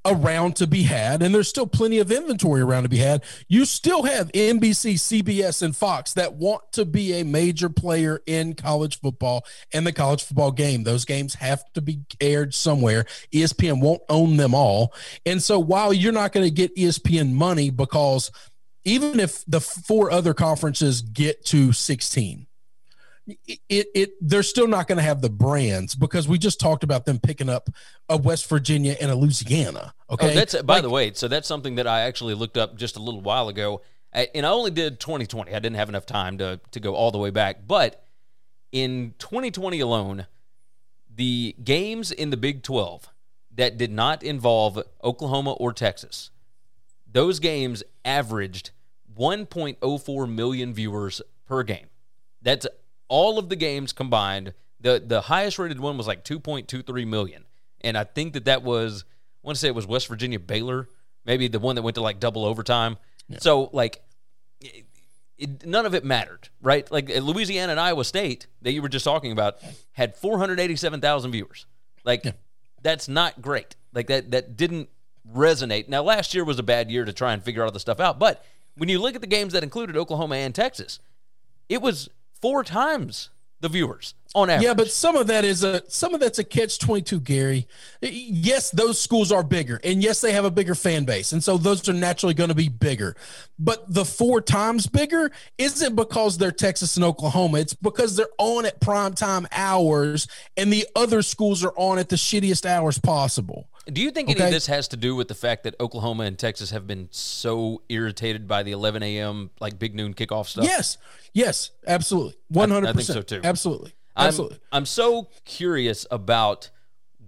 around 0.07 0.55
to 0.55 0.67
be 0.67 0.83
had, 0.83 1.21
and 1.21 1.35
there's 1.35 1.47
still 1.47 1.67
plenty 1.67 1.99
of 1.99 2.11
inventory 2.11 2.61
around 2.61 2.83
to 2.83 2.89
be 2.89 2.97
had. 2.97 3.23
You 3.47 3.65
still 3.65 4.03
have 4.03 4.31
NBC, 4.31 4.95
CBS, 4.95 5.61
and 5.61 5.75
Fox 5.75 6.13
that 6.13 6.33
want 6.33 6.71
to 6.71 6.85
be 6.85 7.19
a 7.19 7.23
major 7.23 7.69
player 7.69 8.21
in 8.25 8.53
college 8.53 8.99
football 8.99 9.45
and 9.73 9.85
the 9.85 9.91
college 9.91 10.23
football 10.23 10.51
game. 10.51 10.83
Those 10.83 11.05
games 11.05 11.35
have 11.35 11.63
to 11.73 11.81
be 11.81 11.99
aired 12.21 12.53
somewhere. 12.53 13.05
ESPN 13.33 13.81
won't 13.81 14.01
own 14.09 14.37
them 14.37 14.55
all. 14.55 14.93
And 15.25 15.43
so 15.43 15.59
while 15.59 15.93
you're 15.93 16.13
not 16.13 16.31
going 16.31 16.45
to 16.45 16.51
get 16.51 16.75
ESPN 16.75 17.33
money 17.33 17.69
because 17.69 18.31
even 18.85 19.19
if 19.19 19.43
the 19.45 19.59
four 19.59 20.09
other 20.11 20.33
conferences 20.33 21.01
get 21.01 21.43
to 21.45 21.73
16, 21.73 22.46
it, 23.27 23.87
it 23.93 24.11
they're 24.21 24.43
still 24.43 24.67
not 24.67 24.87
going 24.87 24.97
to 24.97 25.03
have 25.03 25.21
the 25.21 25.29
brands 25.29 25.95
because 25.95 26.27
we 26.27 26.37
just 26.37 26.59
talked 26.59 26.83
about 26.83 27.05
them 27.05 27.19
picking 27.19 27.49
up 27.49 27.69
a 28.09 28.17
West 28.17 28.47
Virginia 28.49 28.95
and 29.01 29.11
a 29.11 29.15
Louisiana. 29.15 29.93
Oh, 30.09 30.13
okay, 30.13 30.31
Oh, 30.31 30.33
that's 30.33 30.61
by 30.61 30.75
Like, 30.75 30.83
the 30.83 30.89
way. 30.89 31.11
So 31.13 31.27
that's 31.27 31.47
something 31.47 31.75
that 31.75 31.87
I 31.87 32.01
actually 32.01 32.33
looked 32.35 32.57
up 32.57 32.75
just 32.75 32.95
a 32.95 33.01
little 33.01 33.21
while 33.21 33.49
ago, 33.49 33.81
and 34.13 34.45
I 34.45 34.49
only 34.49 34.71
did 34.71 34.99
2020. 34.99 35.51
I 35.53 35.59
didn't 35.59 35.75
have 35.75 35.89
enough 35.89 36.05
time 36.05 36.37
to 36.37 36.59
to 36.71 36.79
go 36.79 36.95
all 36.95 37.11
the 37.11 37.17
way 37.17 37.29
back, 37.29 37.67
but 37.67 38.03
in 38.71 39.13
2020 39.19 39.79
alone, 39.79 40.27
the 41.13 41.55
games 41.63 42.11
in 42.11 42.29
the 42.29 42.37
Big 42.37 42.63
12 42.63 43.09
that 43.55 43.77
did 43.77 43.91
not 43.91 44.23
involve 44.23 44.81
Oklahoma 45.03 45.53
or 45.53 45.73
Texas, 45.73 46.29
those 47.11 47.39
games 47.39 47.83
averaged 48.05 48.71
1.04 49.17 50.29
million 50.31 50.73
viewers 50.73 51.21
per 51.45 51.63
game. 51.63 51.87
That's 52.41 52.67
all 53.07 53.39
of 53.39 53.49
the 53.49 53.55
games 53.55 53.93
combined. 53.93 54.53
the 54.79 55.03
The 55.05 55.21
highest 55.21 55.59
rated 55.59 55.79
one 55.79 55.97
was 55.97 56.07
like 56.07 56.23
2.23 56.23 57.07
million, 57.07 57.45
and 57.81 57.97
I 57.97 58.03
think 58.03 58.33
that 58.33 58.45
that 58.45 58.63
was 58.63 59.05
I 59.43 59.47
want 59.47 59.55
to 59.55 59.59
say 59.59 59.67
it 59.67 59.75
was 59.75 59.87
West 59.87 60.07
Virginia 60.07 60.39
Baylor, 60.39 60.89
maybe 61.25 61.47
the 61.47 61.59
one 61.59 61.75
that 61.75 61.81
went 61.81 61.95
to 61.95 62.01
like 62.01 62.19
double 62.19 62.45
overtime. 62.45 62.97
So 63.39 63.69
like. 63.73 64.01
It, 64.59 64.85
it, 65.37 65.67
none 65.67 65.85
of 65.85 65.93
it 65.93 66.03
mattered, 66.03 66.49
right? 66.63 66.89
Like 66.91 67.09
Louisiana 67.09 67.71
and 67.71 67.79
Iowa 67.79 68.03
State 68.03 68.47
that 68.63 68.71
you 68.71 68.81
were 68.81 68.89
just 68.89 69.05
talking 69.05 69.31
about 69.31 69.59
had 69.91 70.15
487,000 70.15 71.31
viewers. 71.31 71.67
Like 72.03 72.25
that's 72.81 73.07
not 73.07 73.39
great. 73.39 73.75
Like 73.93 74.07
that 74.07 74.31
that 74.31 74.57
didn't 74.57 74.89
resonate. 75.31 75.89
Now 75.89 76.01
last 76.01 76.33
year 76.33 76.43
was 76.43 76.57
a 76.57 76.63
bad 76.63 76.89
year 76.89 77.05
to 77.05 77.13
try 77.13 77.33
and 77.33 77.43
figure 77.43 77.63
all 77.63 77.71
the 77.71 77.79
stuff 77.79 77.99
out, 77.99 78.17
but 78.17 78.43
when 78.77 78.89
you 78.89 78.99
look 78.99 79.15
at 79.15 79.21
the 79.21 79.27
games 79.27 79.53
that 79.53 79.63
included 79.63 79.97
Oklahoma 79.97 80.35
and 80.35 80.53
Texas, 80.53 80.99
it 81.67 81.81
was 81.81 82.09
four 82.41 82.63
times 82.63 83.29
the 83.59 83.69
viewers 83.69 84.13
on 84.35 84.49
average. 84.49 84.65
Yeah, 84.65 84.73
but 84.75 84.91
some 84.91 85.15
of 85.15 85.27
that 85.27 85.43
is 85.43 85.63
a 85.63 85.81
some 85.89 86.13
of 86.13 86.19
that's 86.19 86.39
a 86.39 86.43
catch 86.43 86.77
twenty 86.77 87.01
two, 87.01 87.19
Gary. 87.19 87.67
Yes, 88.01 88.69
those 88.69 89.01
schools 89.01 89.31
are 89.31 89.43
bigger, 89.43 89.79
and 89.83 90.03
yes, 90.03 90.21
they 90.21 90.31
have 90.31 90.45
a 90.45 90.51
bigger 90.51 90.75
fan 90.75 91.05
base, 91.05 91.31
and 91.31 91.43
so 91.43 91.57
those 91.57 91.87
are 91.89 91.93
naturally 91.93 92.33
going 92.33 92.49
to 92.49 92.55
be 92.55 92.69
bigger. 92.69 93.15
But 93.57 93.91
the 93.91 94.05
four 94.05 94.41
times 94.41 94.85
bigger 94.85 95.31
isn't 95.57 95.95
because 95.95 96.37
they're 96.37 96.51
Texas 96.51 96.97
and 96.97 97.03
Oklahoma. 97.03 97.59
It's 97.59 97.73
because 97.73 98.15
they're 98.15 98.27
on 98.37 98.65
at 98.65 98.79
prime 98.79 99.13
time 99.13 99.47
hours, 99.51 100.27
and 100.55 100.71
the 100.71 100.87
other 100.95 101.21
schools 101.21 101.63
are 101.63 101.73
on 101.75 101.97
at 101.97 102.09
the 102.09 102.15
shittiest 102.15 102.65
hours 102.65 102.99
possible. 102.99 103.69
Do 103.91 104.01
you 104.01 104.11
think 104.11 104.29
any 104.29 104.39
of 104.41 104.51
this 104.51 104.67
has 104.67 104.87
to 104.89 104.97
do 104.97 105.15
with 105.15 105.27
the 105.27 105.35
fact 105.35 105.63
that 105.63 105.75
Oklahoma 105.79 106.23
and 106.23 106.37
Texas 106.37 106.71
have 106.71 106.85
been 106.87 107.07
so 107.11 107.81
irritated 107.89 108.47
by 108.47 108.63
the 108.63 108.71
11 108.71 109.01
a.m. 109.03 109.49
like 109.59 109.79
big 109.79 109.95
noon 109.95 110.13
kickoff 110.13 110.47
stuff? 110.47 110.65
Yes, 110.65 110.97
yes, 111.33 111.71
absolutely, 111.85 112.35
one 112.49 112.69
hundred 112.69 112.89
I 112.89 112.93
think 112.93 113.05
so, 113.05 113.21
too. 113.21 113.41
absolutely, 113.43 113.93
I'm, 114.15 114.27
absolutely. 114.27 114.59
I'm 114.71 114.85
so 114.85 115.29
curious 115.45 116.05
about 116.11 116.69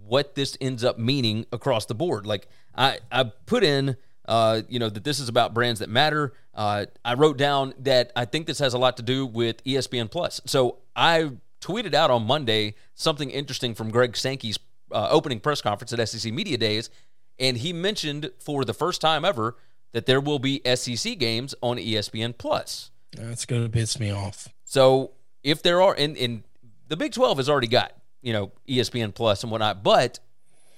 what 0.06 0.36
this 0.36 0.58
ends 0.60 0.84
up 0.84 0.98
meaning 0.98 1.46
across 1.51 1.86
the 1.86 1.96
board. 1.96 2.25
Like 2.25 2.48
I, 2.75 3.00
I 3.12 3.25
put 3.46 3.63
in, 3.63 3.96
uh, 4.28 4.62
you 4.68 4.80
know, 4.80 4.89
that 4.89 5.04
this 5.04 5.20
is 5.20 5.30
about 5.30 5.54
brands 5.54 5.80
that 5.80 5.89
matter. 5.89 6.34
Uh, 6.54 6.88
I 7.06 7.13
wrote 7.13 7.38
down 7.38 7.74
that 7.80 8.12
I 8.16 8.25
think 8.25 8.48
this 8.48 8.60
has 8.60 8.74
a 8.74 8.78
lot 8.78 8.98
to 8.98 9.04
do 9.04 9.25
with 9.25 9.63
ESPN 9.63 10.10
Plus. 10.12 10.42
So 10.46 10.80
I 10.96 11.32
tweeted 11.62 11.94
out 11.94 12.10
on 12.10 12.25
Monday 12.25 12.75
something 12.96 13.30
interesting 13.30 13.75
from 13.75 13.92
Greg 13.92 14.18
Sankey's 14.18 14.58
uh, 14.91 15.08
opening 15.10 15.39
press 15.39 15.62
conference 15.62 15.93
at 15.93 16.08
SEC 16.08 16.34
Media 16.34 16.58
Days, 16.58 16.89
and 17.38 17.58
he 17.58 17.74
mentioned 17.74 18.31
for 18.39 18.65
the 18.65 18.74
first 18.74 19.01
time 19.01 19.24
ever 19.24 19.55
that 19.91 20.05
there 20.05 20.22
will 20.22 20.39
be 20.39 20.62
SEC 20.75 21.17
games 21.17 21.55
on 21.62 21.77
ESPN 21.77 22.38
Plus. 22.38 22.91
That's 23.15 23.46
going 23.46 23.63
to 23.63 23.69
piss 23.69 24.00
me 24.00 24.12
off. 24.12 24.50
So 24.65 25.12
if 25.43 25.63
there 25.63 25.81
are, 25.81 25.96
and, 25.98 26.15
and 26.17 26.43
the 26.88 26.98
Big 26.98 27.13
12 27.13 27.38
has 27.38 27.50
already 27.50 27.67
got, 27.67 27.93
you 28.22 28.34
know, 28.34 28.51
ESPN 28.67 29.13
Plus 29.13 29.43
and 29.43 29.51
whatnot, 29.51 29.84
but 29.84 30.19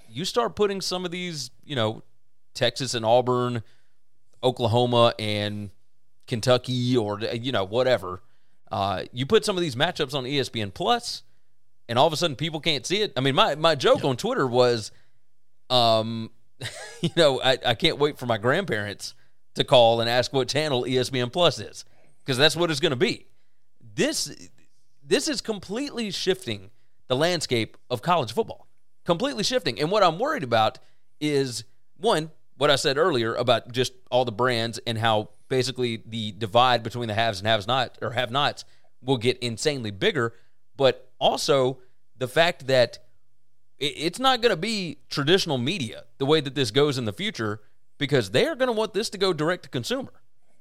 you 0.10 0.26
start 0.26 0.56
putting 0.56 0.82
some 0.82 1.04
of 1.06 1.12
these, 1.12 1.52
you 1.66 1.76
know, 1.76 2.04
Texas 2.54 2.94
and 2.94 3.06
Auburn, 3.06 3.64
Oklahoma 4.44 5.14
and 5.20 5.72
Kentucky 6.28 6.96
or, 6.96 7.20
you 7.20 7.52
know, 7.52 7.64
whatever, 7.64 8.22
uh, 8.72 9.04
you 9.12 9.26
put 9.26 9.44
some 9.44 9.58
of 9.58 9.62
these 9.62 9.76
matchups 9.76 10.14
on 10.14 10.24
ESPN 10.24 10.74
Plus 10.74 11.24
and 11.92 12.00
all 12.00 12.08
of 12.08 12.14
a 12.14 12.18
sudden 12.18 12.38
people 12.38 12.62
can't 12.62 12.86
see 12.86 13.02
it. 13.02 13.12
I 13.18 13.20
mean, 13.20 13.36
my, 13.36 13.56
my 13.56 13.76
joke 13.76 14.06
on 14.06 14.16
Twitter 14.16 14.48
was, 14.48 14.94
um, 15.70 16.32
you 17.02 17.10
know, 17.18 17.42
I, 17.42 17.58
I 17.66 17.74
can't 17.76 18.00
wait 18.00 18.18
for 18.18 18.26
my 18.26 18.38
grandparents 18.38 19.14
to 19.56 19.66
call 19.66 20.00
and 20.00 20.10
ask 20.10 20.32
what 20.32 20.48
channel 20.48 20.86
ESPN 20.86 21.34
Plus 21.34 21.60
is 21.60 21.84
because 22.24 22.38
that's 22.38 22.56
what 22.56 22.72
it's 22.72 22.80
going 22.80 22.92
to 22.92 22.96
be. 22.96 23.28
This 23.94 24.50
this 25.04 25.28
is 25.28 25.42
completely 25.42 26.12
shifting 26.12 26.72
the 27.10 27.18
landscape 27.18 27.76
of 27.90 28.02
college 28.02 28.32
football. 28.32 28.68
Completely 29.04 29.44
shifting. 29.44 29.78
And 29.78 29.92
what 29.92 30.02
I'm 30.02 30.18
worried 30.18 30.44
about 30.44 30.80
is 31.20 31.66
one, 31.98 32.32
what 32.56 32.72
I 32.72 32.78
said 32.78 32.98
earlier 32.98 33.36
about 33.36 33.74
just 33.74 33.92
all 34.10 34.24
the 34.24 34.32
brands 34.32 34.80
and 34.88 34.98
how 34.98 35.32
basically 35.50 36.02
the 36.06 36.32
divide 36.32 36.84
between 36.84 37.10
the 37.10 37.14
haves 37.14 37.40
and 37.40 37.48
haves 37.48 37.68
not 37.68 37.98
or 38.02 38.12
have 38.12 38.32
nots 38.32 38.64
will 39.02 39.18
get 39.18 39.38
insanely 39.40 39.92
bigger, 39.92 40.34
but 40.78 41.12
also 41.20 41.80
the 42.18 42.28
fact 42.28 42.68
that 42.68 43.00
it's 43.80 44.20
not 44.20 44.42
going 44.42 44.52
to 44.52 44.56
be 44.58 44.98
traditional 45.10 45.58
media 45.58 46.04
the 46.20 46.26
way 46.26 46.40
that 46.40 46.54
this 46.56 46.70
goes 46.72 46.98
in 46.98 47.06
the 47.06 47.14
future 47.14 47.62
because 47.98 48.32
they 48.32 48.46
are 48.48 48.56
going 48.56 48.68
to 48.68 48.74
want 48.74 48.94
this 48.94 49.10
to 49.10 49.18
go 49.18 49.34
direct 49.34 49.64
to 49.64 49.70
consumer. 49.70 50.14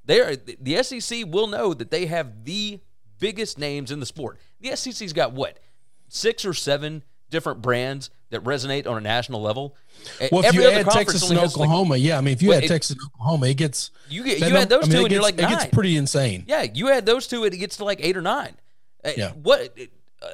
They 0.05 0.21
are 0.21 0.37
the 0.37 0.83
SEC 0.83 1.25
will 1.27 1.47
know 1.47 1.75
that 1.75 1.91
they 1.91 2.07
have 2.07 2.45
the 2.45 2.81
biggest 3.19 3.59
names 3.59 3.91
in 3.91 4.01
the 4.01 4.07
sport. 4.07 4.39
The 4.61 4.75
SEC's 4.75 5.13
got 5.13 5.33
what 5.33 5.59
six 6.09 6.45
or 6.47 6.55
seven 6.55 7.03
different 7.29 7.61
brands 7.63 8.11
that 8.31 8.43
resonate 8.43 8.87
on 8.87 8.97
a 8.97 9.01
national 9.01 9.43
level. 9.43 9.77
Well, 10.33 10.45
if 10.45 10.55
you 10.55 10.65
add 10.69 10.87
Texas 10.87 11.29
and 11.29 11.39
has, 11.39 11.57
like- 11.57 11.69
Oklahoma, 11.69 11.97
yeah, 11.97 12.17
I 12.17 12.23
mean, 12.23 12.33
if 12.33 12.43
you 12.43 12.49
Well, 12.49 12.59
add 12.59 12.65
it- 12.65 12.69
Texas 12.69 12.93
and 12.93 13.01
Oklahoma, 13.15 13.47
it 13.49 13.55
gets 13.55 13.91
You 14.09 14.25
get- 14.25 14.39
you 14.41 14.57
add 14.57 14.69
those 14.71 14.89
two 14.89 14.93
it 14.93 15.03
and 15.03 15.13
you're 15.13 15.21
gets- 15.21 15.23
like 15.23 15.35
it 15.35 15.49
gets 15.49 15.67
pretty 15.67 15.97
insane. 15.97 16.45
Yeah, 16.49 16.63
you 16.63 16.91
add 16.91 17.05
those 17.07 17.27
two, 17.27 17.45
it 17.45 17.51
gets 17.51 17.77
to 17.77 17.85
like 17.85 17.99
eight 18.03 18.17
or 18.17 18.23
nine. 18.23 18.57
Yeah. 19.17 19.33
What 19.33 19.77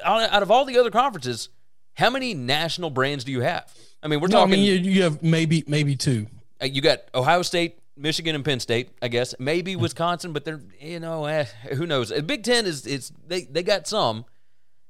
out 0.03 0.43
of 0.43 0.51
all 0.51 0.65
the 0.65 0.77
other 0.77 0.91
conferences, 0.91 1.49
how 1.93 2.09
many 2.09 2.33
national 2.33 2.89
brands 2.89 3.23
do 3.23 3.31
you 3.31 3.41
have? 3.41 3.71
I 4.03 4.07
mean, 4.07 4.19
we're 4.19 4.27
No, 4.27 4.37
I 4.37 4.41
talking. 4.41 4.51
mean, 4.61 4.83
you, 4.83 4.91
you 4.91 5.03
have 5.03 5.23
maybe 5.23 5.63
maybe 5.67 5.95
two. 5.95 6.27
Uh, 6.61 6.65
you 6.65 6.81
got 6.81 6.99
Ohio 7.15 7.41
State, 7.41 7.79
Michigan 7.95 8.35
and 8.35 8.45
Penn 8.45 8.59
State, 8.59 8.89
I 9.01 9.07
guess. 9.07 9.33
Maybe 9.39 9.75
Wisconsin, 9.75 10.33
but 10.33 10.45
they're 10.45 10.61
you 10.79 10.99
know 10.99 11.25
eh, 11.25 11.45
who 11.75 11.85
knows. 11.87 12.09
The 12.09 12.21
Big 12.21 12.43
Ten 12.43 12.65
is 12.65 12.85
it's 12.85 13.11
they 13.27 13.41
they 13.43 13.63
got 13.63 13.87
some. 13.87 14.25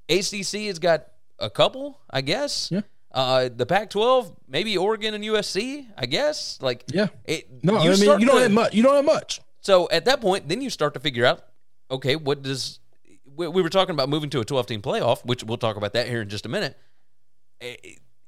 ACC 0.09 0.67
has 0.67 0.79
got 0.79 1.07
a 1.39 1.49
couple, 1.49 1.99
I 2.09 2.21
guess. 2.21 2.69
Yeah. 2.71 2.81
Uh, 3.11 3.49
the 3.53 3.65
Pac-12, 3.65 4.35
maybe 4.47 4.77
Oregon 4.77 5.13
and 5.13 5.23
USC, 5.23 5.85
I 5.97 6.05
guess. 6.05 6.59
Like 6.61 6.83
Yeah. 6.91 7.07
it, 7.25 7.47
No, 7.63 7.77
I 7.77 7.87
mean 7.89 7.99
you 7.99 8.05
don't 8.05 8.21
to- 8.37 8.41
have 8.43 8.51
much. 8.51 8.73
You 8.73 8.83
don't 8.83 8.95
have 8.95 9.05
much. 9.05 9.41
So 9.61 9.89
at 9.91 10.05
that 10.05 10.21
point, 10.21 10.47
then 10.47 10.61
you 10.61 10.69
start 10.69 10.93
to 10.93 10.99
figure 10.99 11.25
out, 11.25 11.41
okay, 11.91 12.15
what 12.15 12.41
does 12.41 12.79
we, 13.37 13.47
we 13.47 13.61
were 13.61 13.69
talking 13.69 13.93
about 13.93 14.09
moving 14.09 14.29
to 14.31 14.39
a 14.39 14.45
12 14.45 14.67
team 14.67 14.81
playoff, 14.81 15.23
which 15.23 15.43
we'll 15.43 15.57
talk 15.57 15.77
about 15.77 15.93
that 15.93 16.07
here 16.07 16.21
in 16.21 16.29
just 16.29 16.45
a 16.45 16.49
minute. 16.49 16.77
Eh, 17.61 17.75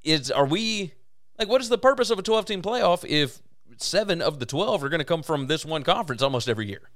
Is 0.03 0.31
are 0.31 0.45
we 0.45 0.93
like 1.37 1.49
what 1.49 1.61
is 1.61 1.69
the 1.69 1.77
purpose 1.77 2.09
of 2.09 2.19
a 2.19 2.21
12 2.21 2.45
team 2.45 2.61
playoff 2.61 3.03
if 3.07 3.41
seven 3.77 4.21
of 4.21 4.39
the 4.39 4.45
12 4.45 4.83
are 4.83 4.89
going 4.89 4.99
to 4.99 5.05
come 5.05 5.23
from 5.23 5.47
this 5.47 5.65
one 5.65 5.83
conference 5.83 6.21
almost 6.21 6.47
every 6.47 6.67
year? 6.67 6.89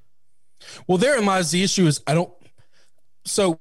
Well, 0.87 0.97
therein 0.97 1.25
lies 1.25 1.51
the 1.51 1.63
issue. 1.63 1.87
Is 1.87 2.01
I 2.07 2.13
don't. 2.13 2.31
So, 3.25 3.59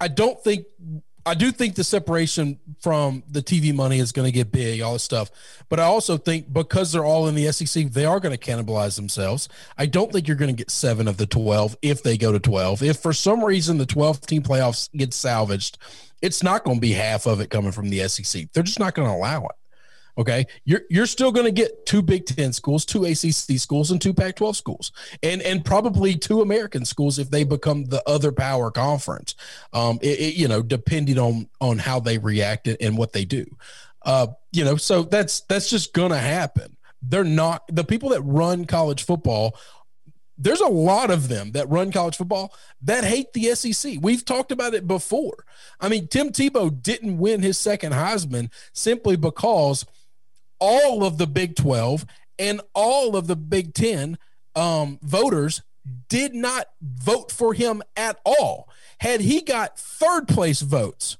I 0.00 0.08
don't 0.08 0.42
think. 0.42 0.66
I 1.26 1.34
do 1.34 1.50
think 1.50 1.74
the 1.74 1.82
separation 1.82 2.60
from 2.80 3.24
the 3.28 3.42
TV 3.42 3.74
money 3.74 3.98
is 3.98 4.12
going 4.12 4.26
to 4.26 4.32
get 4.32 4.52
big, 4.52 4.80
all 4.80 4.92
this 4.92 5.02
stuff. 5.02 5.28
But 5.68 5.80
I 5.80 5.82
also 5.82 6.16
think 6.16 6.52
because 6.52 6.92
they're 6.92 7.04
all 7.04 7.26
in 7.26 7.34
the 7.34 7.50
SEC, 7.50 7.88
they 7.88 8.04
are 8.04 8.20
going 8.20 8.36
to 8.36 8.42
cannibalize 8.42 8.94
themselves. 8.94 9.48
I 9.76 9.86
don't 9.86 10.12
think 10.12 10.28
you're 10.28 10.36
going 10.36 10.54
to 10.54 10.56
get 10.56 10.70
seven 10.70 11.08
of 11.08 11.16
the 11.16 11.26
12 11.26 11.76
if 11.82 12.04
they 12.04 12.16
go 12.16 12.30
to 12.30 12.38
12. 12.38 12.84
If 12.84 12.98
for 12.98 13.12
some 13.12 13.44
reason 13.44 13.78
the 13.78 13.86
12 13.86 14.20
team 14.20 14.42
playoffs 14.42 14.88
get 14.96 15.12
salvaged, 15.12 15.78
it's 16.22 16.44
not 16.44 16.62
going 16.62 16.76
to 16.76 16.80
be 16.80 16.92
half 16.92 17.26
of 17.26 17.40
it 17.40 17.50
coming 17.50 17.72
from 17.72 17.90
the 17.90 18.06
SEC. 18.08 18.52
They're 18.52 18.62
just 18.62 18.78
not 18.78 18.94
going 18.94 19.08
to 19.08 19.14
allow 19.14 19.46
it. 19.46 19.56
Okay, 20.18 20.46
you're 20.64 20.82
you're 20.88 21.06
still 21.06 21.30
going 21.30 21.44
to 21.44 21.52
get 21.52 21.84
two 21.84 22.00
Big 22.00 22.24
Ten 22.24 22.52
schools, 22.52 22.86
two 22.86 23.04
ACC 23.04 23.58
schools, 23.58 23.90
and 23.90 24.00
two 24.00 24.14
Pac-12 24.14 24.56
schools, 24.56 24.92
and 25.22 25.42
and 25.42 25.64
probably 25.64 26.16
two 26.16 26.40
American 26.40 26.84
schools 26.86 27.18
if 27.18 27.30
they 27.30 27.44
become 27.44 27.84
the 27.84 28.02
other 28.08 28.32
power 28.32 28.70
conference. 28.70 29.34
Um, 29.74 29.98
it, 30.00 30.18
it, 30.18 30.34
you 30.36 30.48
know, 30.48 30.62
depending 30.62 31.18
on 31.18 31.48
on 31.60 31.78
how 31.78 32.00
they 32.00 32.16
react 32.16 32.66
and 32.66 32.96
what 32.96 33.12
they 33.12 33.26
do. 33.26 33.44
Uh, 34.02 34.28
you 34.52 34.64
know, 34.64 34.76
so 34.76 35.02
that's 35.02 35.40
that's 35.42 35.68
just 35.68 35.92
going 35.92 36.12
to 36.12 36.18
happen. 36.18 36.76
They're 37.02 37.22
not 37.22 37.64
the 37.68 37.84
people 37.84 38.08
that 38.10 38.22
run 38.22 38.64
college 38.64 39.04
football 39.04 39.54
there's 40.38 40.60
a 40.60 40.68
lot 40.68 41.10
of 41.10 41.28
them 41.28 41.52
that 41.52 41.68
run 41.70 41.90
college 41.90 42.16
football 42.16 42.54
that 42.82 43.04
hate 43.04 43.32
the 43.32 43.54
SEC. 43.54 43.94
We've 44.00 44.24
talked 44.24 44.52
about 44.52 44.74
it 44.74 44.86
before. 44.86 45.44
I 45.80 45.88
mean, 45.88 46.08
Tim 46.08 46.30
Tebow 46.30 46.82
didn't 46.82 47.18
win 47.18 47.42
his 47.42 47.58
second 47.58 47.92
Heisman 47.92 48.50
simply 48.72 49.16
because 49.16 49.86
all 50.58 51.04
of 51.04 51.18
the 51.18 51.26
Big 51.26 51.56
12 51.56 52.06
and 52.38 52.60
all 52.74 53.16
of 53.16 53.26
the 53.26 53.36
Big 53.36 53.74
10 53.74 54.18
um, 54.54 54.98
voters 55.02 55.62
did 56.08 56.34
not 56.34 56.66
vote 56.82 57.30
for 57.30 57.54
him 57.54 57.82
at 57.96 58.18
all. 58.24 58.68
Had 59.00 59.20
he 59.20 59.42
got 59.42 59.78
third 59.78 60.26
place 60.26 60.60
votes, 60.60 61.18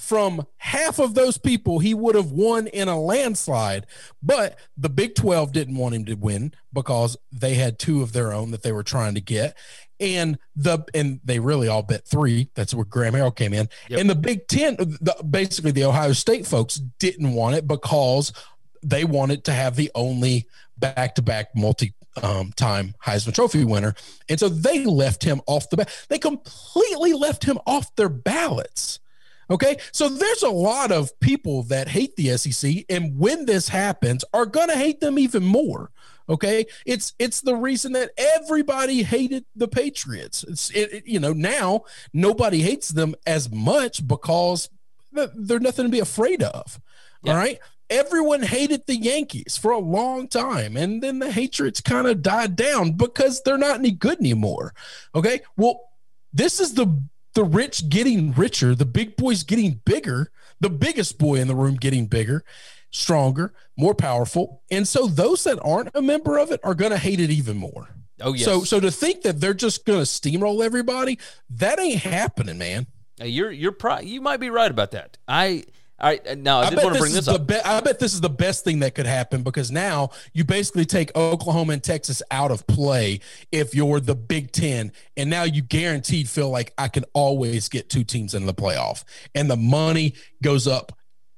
from 0.00 0.46
half 0.56 0.98
of 0.98 1.14
those 1.14 1.36
people, 1.36 1.78
he 1.78 1.92
would 1.92 2.14
have 2.14 2.32
won 2.32 2.66
in 2.66 2.88
a 2.88 2.98
landslide. 2.98 3.86
But 4.22 4.58
the 4.76 4.88
Big 4.88 5.14
12 5.14 5.52
didn't 5.52 5.76
want 5.76 5.94
him 5.94 6.06
to 6.06 6.14
win 6.14 6.52
because 6.72 7.16
they 7.30 7.54
had 7.54 7.78
two 7.78 8.02
of 8.02 8.12
their 8.12 8.32
own 8.32 8.50
that 8.50 8.62
they 8.62 8.72
were 8.72 8.82
trying 8.82 9.14
to 9.14 9.20
get. 9.20 9.56
And 10.00 10.38
the 10.56 10.84
and 10.94 11.20
they 11.22 11.38
really 11.38 11.68
all 11.68 11.82
bet 11.82 12.08
three. 12.08 12.48
That's 12.54 12.72
where 12.72 12.86
Graham 12.86 13.12
Harrell 13.12 13.36
came 13.36 13.52
in. 13.52 13.68
Yep. 13.90 14.00
And 14.00 14.08
the 14.08 14.14
Big 14.14 14.48
Ten, 14.48 14.76
the, 14.76 15.14
basically 15.28 15.72
the 15.72 15.84
Ohio 15.84 16.12
State 16.12 16.46
folks 16.46 16.76
didn't 16.98 17.34
want 17.34 17.56
it 17.56 17.68
because 17.68 18.32
they 18.82 19.04
wanted 19.04 19.44
to 19.44 19.52
have 19.52 19.76
the 19.76 19.90
only 19.94 20.46
back-to-back 20.78 21.48
multi 21.54 21.92
um, 22.22 22.52
time 22.56 22.94
Heisman 23.04 23.34
Trophy 23.34 23.64
winner. 23.64 23.94
And 24.28 24.38
so 24.40 24.48
they 24.48 24.84
left 24.84 25.22
him 25.22 25.40
off 25.46 25.70
the 25.70 25.76
bat. 25.76 26.06
They 26.08 26.18
completely 26.18 27.12
left 27.12 27.44
him 27.44 27.58
off 27.66 27.94
their 27.96 28.08
ballots. 28.08 28.98
Okay. 29.48 29.76
So 29.92 30.08
there's 30.08 30.42
a 30.42 30.48
lot 30.50 30.92
of 30.92 31.18
people 31.20 31.62
that 31.64 31.88
hate 31.88 32.16
the 32.16 32.36
SEC. 32.36 32.84
And 32.88 33.18
when 33.18 33.46
this 33.46 33.68
happens, 33.68 34.24
are 34.32 34.46
going 34.46 34.68
to 34.68 34.76
hate 34.76 35.00
them 35.00 35.18
even 35.18 35.44
more. 35.44 35.90
Okay. 36.28 36.66
It's, 36.86 37.12
it's 37.18 37.40
the 37.40 37.56
reason 37.56 37.92
that 37.92 38.10
everybody 38.16 39.02
hated 39.02 39.44
the 39.56 39.68
Patriots. 39.68 40.44
It's, 40.48 40.70
it, 40.70 40.92
it- 40.92 41.06
you 41.06 41.20
know, 41.20 41.32
now 41.32 41.82
nobody 42.12 42.60
hates 42.60 42.88
them 42.88 43.14
as 43.26 43.50
much 43.50 44.06
because 44.06 44.68
they're 45.12 45.58
nothing 45.60 45.86
to 45.86 45.90
be 45.90 45.98
afraid 46.00 46.42
of. 46.42 46.80
Yeah. 47.22 47.32
All 47.32 47.38
right. 47.38 47.58
Everyone 47.90 48.42
hated 48.42 48.86
the 48.86 48.96
Yankees 48.96 49.56
for 49.56 49.72
a 49.72 49.78
long 49.78 50.28
time. 50.28 50.76
And 50.76 51.02
then 51.02 51.18
the 51.18 51.32
hatreds 51.32 51.80
kind 51.80 52.06
of 52.06 52.22
died 52.22 52.56
down 52.56 52.92
because 52.92 53.42
they're 53.42 53.58
not 53.58 53.80
any 53.80 53.90
good 53.90 54.20
anymore. 54.20 54.72
Okay. 55.14 55.40
Well, 55.56 55.80
this 56.32 56.60
is 56.60 56.74
the 56.74 57.02
the 57.34 57.44
rich 57.44 57.88
getting 57.88 58.32
richer, 58.32 58.74
the 58.74 58.86
big 58.86 59.16
boys 59.16 59.42
getting 59.42 59.80
bigger, 59.84 60.30
the 60.60 60.70
biggest 60.70 61.18
boy 61.18 61.36
in 61.36 61.48
the 61.48 61.54
room 61.54 61.76
getting 61.76 62.06
bigger, 62.06 62.44
stronger, 62.90 63.54
more 63.76 63.94
powerful. 63.94 64.62
And 64.70 64.86
so 64.86 65.06
those 65.06 65.44
that 65.44 65.60
aren't 65.62 65.90
a 65.94 66.02
member 66.02 66.38
of 66.38 66.50
it 66.50 66.60
are 66.64 66.74
going 66.74 66.90
to 66.90 66.98
hate 66.98 67.20
it 67.20 67.30
even 67.30 67.56
more. 67.56 67.88
Oh 68.20 68.34
yes. 68.34 68.44
So 68.44 68.64
so 68.64 68.80
to 68.80 68.90
think 68.90 69.22
that 69.22 69.40
they're 69.40 69.54
just 69.54 69.84
going 69.84 70.00
to 70.00 70.04
steamroll 70.04 70.64
everybody, 70.64 71.18
that 71.50 71.80
ain't 71.80 72.00
happening, 72.00 72.58
man. 72.58 72.86
You're 73.22 73.50
you're 73.50 73.72
pro- 73.72 74.00
you 74.00 74.20
might 74.20 74.40
be 74.40 74.50
right 74.50 74.70
about 74.70 74.92
that. 74.92 75.18
I 75.28 75.64
I 76.00 76.20
uh, 76.28 76.34
now 76.36 76.60
I, 76.60 76.66
I 76.66 76.70
did 76.70 76.76
bet 76.76 76.84
want 76.84 76.96
to 76.96 77.02
this 77.02 77.10
bring 77.10 77.18
is 77.18 77.26
this 77.26 77.26
the 77.26 77.40
up. 77.40 77.46
be- 77.46 77.54
I 77.56 77.80
bet 77.80 77.98
this 77.98 78.14
is 78.14 78.20
the 78.20 78.30
best 78.30 78.64
thing 78.64 78.80
that 78.80 78.94
could 78.94 79.06
happen 79.06 79.42
because 79.42 79.70
now 79.70 80.10
you 80.32 80.44
basically 80.44 80.84
take 80.84 81.14
Oklahoma 81.16 81.74
and 81.74 81.82
Texas 81.82 82.22
out 82.30 82.50
of 82.50 82.66
play 82.66 83.20
if 83.52 83.74
you're 83.74 84.00
the 84.00 84.14
Big 84.14 84.52
Ten, 84.52 84.92
and 85.16 85.28
now 85.30 85.44
you 85.44 85.62
guaranteed 85.62 86.28
feel 86.28 86.50
like 86.50 86.72
I 86.78 86.88
can 86.88 87.04
always 87.12 87.68
get 87.68 87.90
two 87.90 88.04
teams 88.04 88.34
in 88.34 88.46
the 88.46 88.54
playoff, 88.54 89.04
and 89.34 89.50
the 89.50 89.56
money 89.56 90.14
goes 90.42 90.66
up 90.66 90.92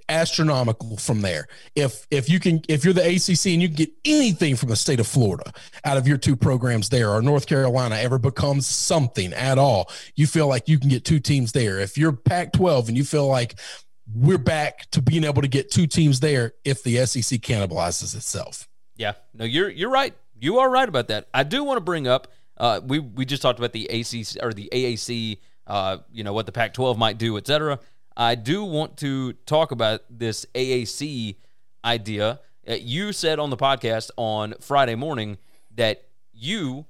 astronomical 0.09 0.97
from 0.97 1.23
there. 1.23 1.47
If 1.75 2.07
if 2.11 2.29
you 2.29 2.39
can 2.39 2.63
if 2.69 2.85
you're 2.85 2.95
the 2.95 3.03
ACC 3.07 3.47
and 3.53 3.63
you 3.63 3.69
can 3.69 3.77
get 3.77 3.91
anything 4.05 4.57
from 4.57 4.69
the 4.69 4.77
state 4.77 5.01
of 5.01 5.07
Florida 5.07 5.51
out 5.85 5.97
of 5.97 6.07
your 6.07 6.19
two 6.19 6.37
programs 6.37 6.89
there 6.89 7.11
or 7.11 7.23
North 7.23 7.47
Carolina 7.47 7.97
ever 7.97 8.19
becomes 8.19 8.67
something 8.67 9.33
at 9.33 9.59
all, 9.59 9.91
you 10.15 10.27
feel 10.27 10.47
like 10.47 10.69
you 10.69 10.79
can 10.79 10.89
get 10.89 11.05
two 11.05 11.21
teams 11.21 11.53
there. 11.53 11.81
If 11.81 11.97
you're 11.97 12.13
Pac-12 12.13 12.89
and 12.89 12.97
you 12.97 13.05
feel 13.05 13.27
like 13.27 13.59
we're 14.15 14.39
back 14.39 14.91
to 14.91 15.03
being 15.03 15.25
able 15.25 15.43
to 15.43 15.49
get 15.49 15.71
two 15.71 15.87
teams 15.87 16.21
there 16.21 16.53
if 16.65 16.83
the 16.83 17.05
SEC 17.07 17.41
cannibalizes 17.41 18.15
itself. 18.15 18.69
Yeah, 18.97 19.13
no, 19.35 19.45
you're 19.45 19.71
you're 19.71 19.91
right. 19.91 20.15
You 20.39 20.59
are 20.59 20.71
right 20.71 20.89
about 20.89 21.09
that. 21.09 21.29
I 21.33 21.45
do 21.45 21.65
want 21.65 21.77
to 21.77 21.83
bring 21.83 22.07
up. 22.07 22.29
Uh, 22.57 22.81
we 22.85 22.99
we 22.99 23.25
just 23.25 23.43
talked 23.43 23.59
about 23.59 23.73
the 23.73 23.87
ACC 23.87 24.43
or 24.43 24.53
the 24.53 24.69
AAC. 24.73 25.39
Uh, 25.67 25.99
you 26.11 26.25
know 26.25 26.33
what 26.33 26.47
the 26.47 26.53
Pac-12 26.53 26.99
might 26.99 27.19
do, 27.19 27.37
etc. 27.37 27.79
I 28.17 28.35
do 28.35 28.65
want 28.65 28.99
to 28.99 29.33
talk 29.33 29.71
about 29.71 30.03
this 30.11 30.45
AAC 30.55 31.37
idea. 31.85 32.41
Uh, 32.69 32.75
you 32.75 33.13
said 33.13 33.39
on 33.39 33.51
the 33.51 33.57
podcast 33.57 34.11
on 34.17 34.55
Friday 34.61 34.95
morning 34.95 35.39
that 35.75 36.05
you, 36.33 36.87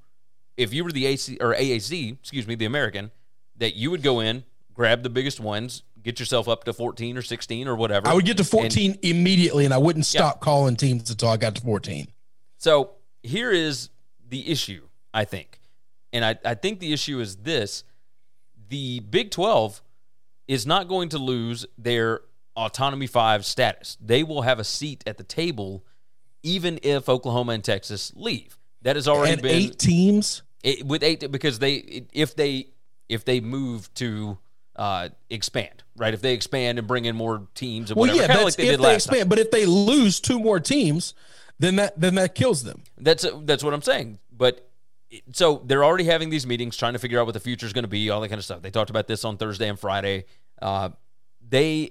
if 0.56 0.74
you 0.74 0.84
were 0.84 0.92
the 0.92 1.06
AC 1.06 1.38
or 1.40 1.54
AAC, 1.54 2.18
excuse 2.18 2.46
me, 2.46 2.54
the 2.54 2.64
American, 2.64 3.10
that 3.56 3.76
you 3.76 3.90
would 3.90 4.02
go 4.02 4.20
in, 4.20 4.44
grab 4.74 5.02
the 5.02 5.10
biggest 5.10 5.40
ones, 5.40 5.82
get 6.02 6.18
yourself 6.20 6.48
up 6.48 6.64
to 6.64 6.72
14 6.72 7.16
or 7.16 7.22
16 7.22 7.68
or 7.68 7.76
whatever. 7.76 8.08
I 8.08 8.14
would 8.14 8.24
get 8.24 8.36
to 8.38 8.42
and- 8.42 8.48
14 8.48 8.98
immediately 9.02 9.64
and 9.64 9.72
I 9.74 9.78
wouldn't 9.78 10.06
stop 10.06 10.40
calling 10.40 10.76
teams 10.76 11.08
until 11.10 11.28
I 11.28 11.36
got 11.36 11.54
to 11.56 11.60
14. 11.62 12.08
So 12.58 12.92
here 13.22 13.50
is 13.50 13.90
the 14.28 14.50
issue, 14.50 14.82
I 15.14 15.24
think. 15.24 15.60
And 16.12 16.24
I, 16.24 16.38
I 16.44 16.54
think 16.54 16.80
the 16.80 16.92
issue 16.92 17.20
is 17.20 17.36
this 17.36 17.84
the 18.68 19.00
Big 19.00 19.30
12 19.30 19.82
is 20.48 20.66
not 20.66 20.88
going 20.88 21.08
to 21.10 21.18
lose 21.18 21.66
their 21.78 22.20
Autonomy 22.56 23.06
5 23.06 23.44
status. 23.46 23.96
They 24.00 24.22
will 24.22 24.42
have 24.42 24.58
a 24.58 24.64
seat 24.64 25.02
at 25.06 25.16
the 25.18 25.24
table 25.24 25.84
even 26.42 26.78
if 26.82 27.08
Oklahoma 27.08 27.52
and 27.52 27.62
Texas 27.64 28.12
leave. 28.16 28.58
That 28.82 28.96
has 28.96 29.06
already 29.06 29.34
And 29.34 29.42
been 29.42 29.54
eight 29.54 29.78
teams. 29.78 30.42
it, 30.64 30.84
with 30.84 31.02
eight 31.04 31.30
because 31.30 31.60
they 31.60 32.04
if 32.12 32.34
they 32.34 32.66
if 33.08 33.24
they 33.24 33.38
move 33.40 33.92
to 33.94 34.38
uh, 34.76 35.08
expand, 35.30 35.82
right? 35.96 36.14
If 36.14 36.22
they 36.22 36.32
expand 36.34 36.78
and 36.78 36.88
bring 36.88 37.04
in 37.04 37.16
more 37.16 37.46
teams 37.54 37.90
and 37.90 37.98
Well, 37.98 38.10
whatever, 38.10 38.32
yeah, 38.32 38.44
like 38.44 38.54
they 38.56 38.64
if 38.64 38.70
did 38.70 38.78
they 38.80 38.82
last 38.82 39.06
time. 39.06 39.12
expand. 39.14 39.28
But 39.30 39.38
if 39.38 39.50
they 39.50 39.66
lose 39.66 40.20
two 40.20 40.38
more 40.38 40.60
teams, 40.60 41.14
then 41.58 41.76
that 41.76 42.00
then 42.00 42.14
that 42.16 42.34
kills 42.34 42.64
them. 42.64 42.82
That's 42.98 43.26
that's 43.42 43.62
what 43.62 43.74
I'm 43.74 43.82
saying. 43.82 44.18
But 44.36 44.68
so 45.32 45.62
they're 45.66 45.84
already 45.84 46.04
having 46.04 46.30
these 46.30 46.46
meetings, 46.46 46.76
trying 46.76 46.94
to 46.94 46.98
figure 46.98 47.20
out 47.20 47.26
what 47.26 47.34
the 47.34 47.40
future 47.40 47.66
is 47.66 47.72
going 47.72 47.84
to 47.84 47.88
be, 47.88 48.08
all 48.10 48.20
that 48.22 48.28
kind 48.28 48.38
of 48.38 48.44
stuff. 48.44 48.62
They 48.62 48.70
talked 48.70 48.90
about 48.90 49.06
this 49.06 49.24
on 49.24 49.36
Thursday 49.36 49.68
and 49.68 49.78
Friday. 49.78 50.24
Uh, 50.60 50.90
they, 51.46 51.90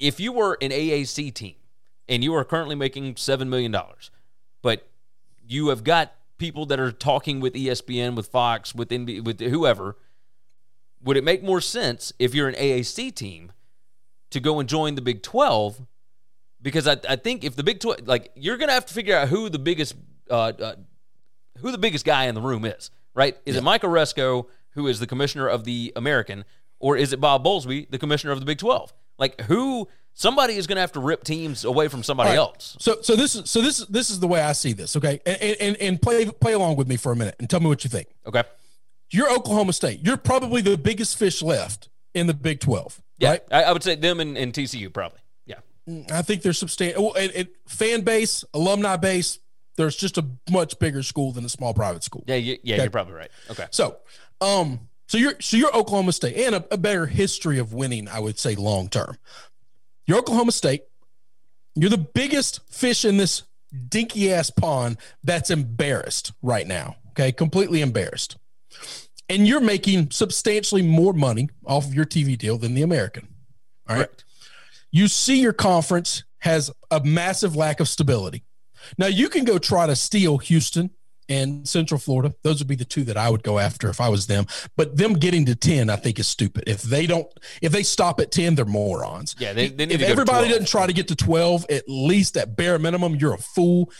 if 0.00 0.18
you 0.18 0.32
were 0.32 0.58
an 0.60 0.70
AAC 0.70 1.32
team 1.32 1.54
and 2.08 2.24
you 2.24 2.34
are 2.34 2.44
currently 2.44 2.74
making 2.74 3.16
seven 3.16 3.48
million 3.48 3.70
dollars, 3.70 4.10
but 4.62 4.88
you 5.46 5.68
have 5.68 5.84
got 5.84 6.12
people 6.38 6.66
that 6.66 6.80
are 6.80 6.90
talking 6.90 7.38
with 7.40 7.54
ESPN, 7.54 8.16
with 8.16 8.26
Fox, 8.26 8.74
with 8.74 8.88
NB, 8.88 9.24
with 9.24 9.38
whoever, 9.40 9.96
would 11.06 11.16
it 11.16 11.24
make 11.24 11.42
more 11.42 11.60
sense 11.60 12.12
if 12.18 12.34
you're 12.34 12.48
an 12.48 12.56
AAC 12.56 13.14
team 13.14 13.52
to 14.30 14.40
go 14.40 14.58
and 14.58 14.68
join 14.68 14.96
the 14.96 15.00
Big 15.00 15.22
Twelve? 15.22 15.86
Because 16.60 16.88
I, 16.88 16.96
I 17.08 17.14
think 17.14 17.44
if 17.44 17.54
the 17.54 17.62
Big 17.62 17.78
Twelve, 17.78 18.06
like 18.06 18.32
you're 18.34 18.56
gonna 18.56 18.72
have 18.72 18.86
to 18.86 18.92
figure 18.92 19.16
out 19.16 19.28
who 19.28 19.48
the 19.48 19.60
biggest 19.60 19.94
uh, 20.28 20.52
uh, 20.60 20.74
who 21.58 21.70
the 21.70 21.78
biggest 21.78 22.04
guy 22.04 22.24
in 22.24 22.34
the 22.34 22.40
room 22.40 22.64
is. 22.64 22.90
Right? 23.14 23.38
Is 23.46 23.56
it 23.56 23.62
Mike 23.62 23.82
Aresco, 23.82 24.46
who 24.70 24.88
is 24.88 25.00
the 25.00 25.06
commissioner 25.06 25.48
of 25.48 25.64
the 25.64 25.92
American, 25.96 26.44
or 26.80 26.98
is 26.98 27.14
it 27.14 27.20
Bob 27.20 27.44
Bowlesby, 27.44 27.88
the 27.88 27.98
commissioner 27.98 28.32
of 28.32 28.40
the 28.40 28.46
Big 28.46 28.58
Twelve? 28.58 28.92
Like 29.16 29.40
who? 29.42 29.88
Somebody 30.18 30.54
is 30.54 30.66
going 30.66 30.76
to 30.76 30.80
have 30.80 30.92
to 30.92 31.00
rip 31.00 31.24
teams 31.24 31.66
away 31.66 31.88
from 31.88 32.02
somebody 32.02 32.30
right. 32.30 32.38
else. 32.38 32.74
So 32.80 33.02
so 33.02 33.16
this 33.16 33.34
is 33.34 33.50
so 33.50 33.60
this 33.60 33.78
this 33.80 34.08
is 34.08 34.18
the 34.18 34.26
way 34.26 34.40
I 34.40 34.52
see 34.52 34.72
this. 34.72 34.96
Okay, 34.96 35.20
and 35.26 35.56
and 35.60 35.76
and 35.76 36.00
play 36.00 36.24
play 36.24 36.54
along 36.54 36.76
with 36.76 36.88
me 36.88 36.96
for 36.96 37.12
a 37.12 37.16
minute 37.16 37.36
and 37.38 37.50
tell 37.50 37.60
me 37.60 37.66
what 37.66 37.84
you 37.84 37.90
think. 37.90 38.08
Okay. 38.26 38.42
You're 39.10 39.30
Oklahoma 39.32 39.72
State. 39.72 40.00
You're 40.04 40.16
probably 40.16 40.60
the 40.62 40.76
biggest 40.76 41.16
fish 41.18 41.42
left 41.42 41.88
in 42.14 42.26
the 42.26 42.34
Big 42.34 42.60
Twelve. 42.60 43.00
Yeah, 43.18 43.30
Right. 43.30 43.42
I, 43.50 43.62
I 43.64 43.72
would 43.72 43.82
say 43.82 43.94
them 43.94 44.20
and, 44.20 44.36
and 44.36 44.52
TCU 44.52 44.92
probably. 44.92 45.20
Yeah. 45.46 45.56
I 46.12 46.22
think 46.22 46.42
there's 46.42 46.58
substantial 46.58 47.16
fan 47.68 48.00
base, 48.02 48.44
alumni 48.52 48.96
base. 48.96 49.38
There's 49.76 49.96
just 49.96 50.16
a 50.18 50.24
much 50.50 50.78
bigger 50.78 51.02
school 51.02 51.32
than 51.32 51.44
a 51.44 51.48
small 51.48 51.72
private 51.74 52.02
school. 52.02 52.24
Yeah, 52.26 52.36
you, 52.36 52.56
yeah, 52.62 52.74
Okay. 52.76 52.84
you're 52.84 52.90
probably 52.90 53.14
right. 53.14 53.30
Okay. 53.50 53.66
So, 53.70 53.98
um, 54.40 54.80
so 55.06 55.18
you're 55.18 55.34
so 55.40 55.56
you're 55.56 55.74
Oklahoma 55.76 56.12
State 56.12 56.36
and 56.36 56.54
a, 56.56 56.64
a 56.72 56.78
better 56.78 57.06
history 57.06 57.58
of 57.58 57.72
winning, 57.72 58.08
I 58.08 58.18
would 58.20 58.38
say, 58.38 58.54
long 58.54 58.88
term. 58.88 59.16
You're 60.06 60.18
Oklahoma 60.18 60.52
State. 60.52 60.84
You're 61.74 61.90
the 61.90 61.98
biggest 61.98 62.60
fish 62.72 63.04
in 63.04 63.18
this 63.18 63.42
dinky 63.88 64.32
ass 64.32 64.50
pond 64.50 64.96
that's 65.22 65.50
embarrassed 65.50 66.32
right 66.42 66.66
now. 66.66 66.96
Okay, 67.10 67.32
completely 67.32 67.80
embarrassed, 67.82 68.36
and 69.28 69.46
you're 69.46 69.60
making 69.60 70.10
substantially 70.10 70.82
more 70.82 71.12
money 71.12 71.48
off 71.64 71.86
of 71.86 71.94
your 71.94 72.04
TV 72.06 72.36
deal 72.38 72.58
than 72.58 72.74
the 72.74 72.82
American. 72.82 73.28
All 73.88 73.96
right 73.96 74.06
Correct. 74.06 74.24
you 74.90 75.08
see 75.08 75.40
your 75.40 75.52
conference 75.52 76.24
has 76.38 76.70
a 76.90 77.00
massive 77.02 77.56
lack 77.56 77.80
of 77.80 77.88
stability. 77.88 78.44
Now 78.98 79.06
you 79.06 79.28
can 79.28 79.44
go 79.44 79.58
try 79.58 79.86
to 79.86 79.96
steal 79.96 80.38
Houston 80.38 80.90
and 81.28 81.66
Central 81.68 81.98
Florida. 81.98 82.32
Those 82.42 82.60
would 82.60 82.68
be 82.68 82.76
the 82.76 82.84
two 82.84 83.02
that 83.04 83.16
I 83.16 83.28
would 83.30 83.42
go 83.42 83.58
after 83.58 83.88
if 83.88 84.00
I 84.00 84.08
was 84.08 84.28
them. 84.28 84.46
But 84.76 84.96
them 84.96 85.14
getting 85.14 85.44
to 85.46 85.56
10, 85.56 85.90
I 85.90 85.96
think 85.96 86.20
is 86.20 86.28
stupid. 86.28 86.64
If 86.68 86.82
they 86.82 87.04
don't, 87.04 87.26
if 87.60 87.72
they 87.72 87.82
stop 87.82 88.20
at 88.20 88.30
10, 88.30 88.54
they're 88.54 88.64
morons. 88.64 89.34
Yeah, 89.40 89.52
they- 89.52 89.68
they 89.70 89.86
need 89.86 89.94
if 89.94 90.00
to 90.00 90.04
go 90.04 90.06
to 90.06 90.12
everybody 90.12 90.38
12. 90.46 90.50
doesn't 90.50 90.68
try 90.68 90.86
to 90.86 90.92
get 90.92 91.08
to 91.08 91.16
12, 91.16 91.66
at 91.68 91.82
least 91.88 92.36
at 92.36 92.54
bare 92.56 92.78
minimum, 92.78 93.16
you're 93.16 93.34
a 93.34 93.38
fool, 93.38 93.90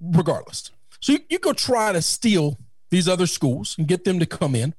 regardless. 0.00 0.70
So 1.00 1.12
you, 1.12 1.18
you 1.28 1.38
go 1.38 1.52
try 1.52 1.92
to 1.92 2.00
steal 2.02 2.58
these 2.90 3.08
other 3.08 3.26
schools 3.26 3.76
and 3.78 3.88
get 3.88 4.04
them 4.04 4.18
to 4.18 4.26
come 4.26 4.54
in. 4.54 4.74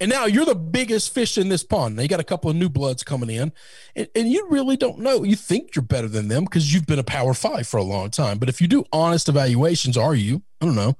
And 0.00 0.10
now 0.10 0.24
you're 0.24 0.46
the 0.46 0.54
biggest 0.54 1.12
fish 1.12 1.36
in 1.36 1.50
this 1.50 1.62
pond. 1.62 2.00
You 2.00 2.08
got 2.08 2.20
a 2.20 2.24
couple 2.24 2.50
of 2.50 2.56
new 2.56 2.70
bloods 2.70 3.02
coming 3.02 3.28
in, 3.28 3.52
and, 3.94 4.08
and 4.14 4.28
you 4.28 4.48
really 4.48 4.78
don't 4.78 5.00
know. 5.00 5.24
You 5.24 5.36
think 5.36 5.76
you're 5.76 5.82
better 5.82 6.08
than 6.08 6.28
them 6.28 6.44
because 6.44 6.72
you've 6.72 6.86
been 6.86 6.98
a 6.98 7.04
power 7.04 7.34
five 7.34 7.66
for 7.66 7.76
a 7.76 7.82
long 7.82 8.10
time. 8.10 8.38
But 8.38 8.48
if 8.48 8.62
you 8.62 8.66
do 8.66 8.84
honest 8.94 9.28
evaluations, 9.28 9.98
are 9.98 10.14
you? 10.14 10.42
I 10.62 10.64
don't 10.64 10.74
know. 10.74 10.96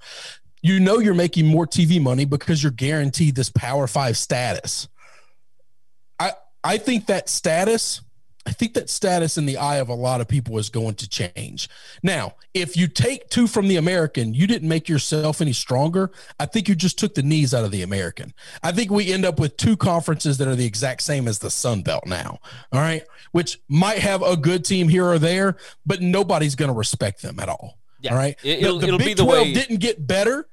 You 0.62 0.78
know 0.80 0.98
you're 0.98 1.14
making 1.14 1.46
more 1.46 1.66
TV 1.66 2.00
money 2.00 2.26
because 2.26 2.62
you're 2.62 2.72
guaranteed 2.72 3.36
this 3.36 3.48
power 3.48 3.86
five 3.86 4.18
status. 4.18 4.86
I 6.18 6.32
I 6.62 6.76
think 6.76 7.06
that 7.06 7.30
status, 7.30 8.02
I 8.50 8.52
think 8.52 8.74
that 8.74 8.90
status 8.90 9.38
in 9.38 9.46
the 9.46 9.56
eye 9.58 9.76
of 9.76 9.88
a 9.88 9.94
lot 9.94 10.20
of 10.20 10.26
people 10.26 10.58
is 10.58 10.70
going 10.70 10.96
to 10.96 11.08
change. 11.08 11.68
Now, 12.02 12.34
if 12.52 12.76
you 12.76 12.88
take 12.88 13.28
two 13.30 13.46
from 13.46 13.68
the 13.68 13.76
American, 13.76 14.34
you 14.34 14.48
didn't 14.48 14.68
make 14.68 14.88
yourself 14.88 15.40
any 15.40 15.52
stronger. 15.52 16.10
I 16.40 16.46
think 16.46 16.68
you 16.68 16.74
just 16.74 16.98
took 16.98 17.14
the 17.14 17.22
knees 17.22 17.54
out 17.54 17.64
of 17.64 17.70
the 17.70 17.82
American. 17.82 18.34
I 18.64 18.72
think 18.72 18.90
we 18.90 19.12
end 19.12 19.24
up 19.24 19.38
with 19.38 19.56
two 19.56 19.76
conferences 19.76 20.36
that 20.38 20.48
are 20.48 20.56
the 20.56 20.66
exact 20.66 21.02
same 21.02 21.28
as 21.28 21.38
the 21.38 21.48
Sun 21.48 21.82
Belt 21.82 22.06
now. 22.06 22.40
All 22.72 22.80
right. 22.80 23.04
Which 23.30 23.60
might 23.68 23.98
have 23.98 24.20
a 24.20 24.36
good 24.36 24.64
team 24.64 24.88
here 24.88 25.06
or 25.06 25.20
there, 25.20 25.56
but 25.86 26.02
nobody's 26.02 26.56
going 26.56 26.72
to 26.72 26.76
respect 26.76 27.22
them 27.22 27.38
at 27.38 27.48
all. 27.48 27.78
Yeah. 28.00 28.10
All 28.10 28.18
right. 28.18 28.36
It- 28.42 28.56
The- 28.62 28.66
it'll- 28.66 28.78
the, 28.80 28.86
it'll 28.88 28.98
Big 28.98 29.06
be 29.06 29.14
the 29.14 29.22
12 29.22 29.46
way- 29.46 29.52
didn't 29.52 29.76
get 29.78 30.04
better 30.04 30.48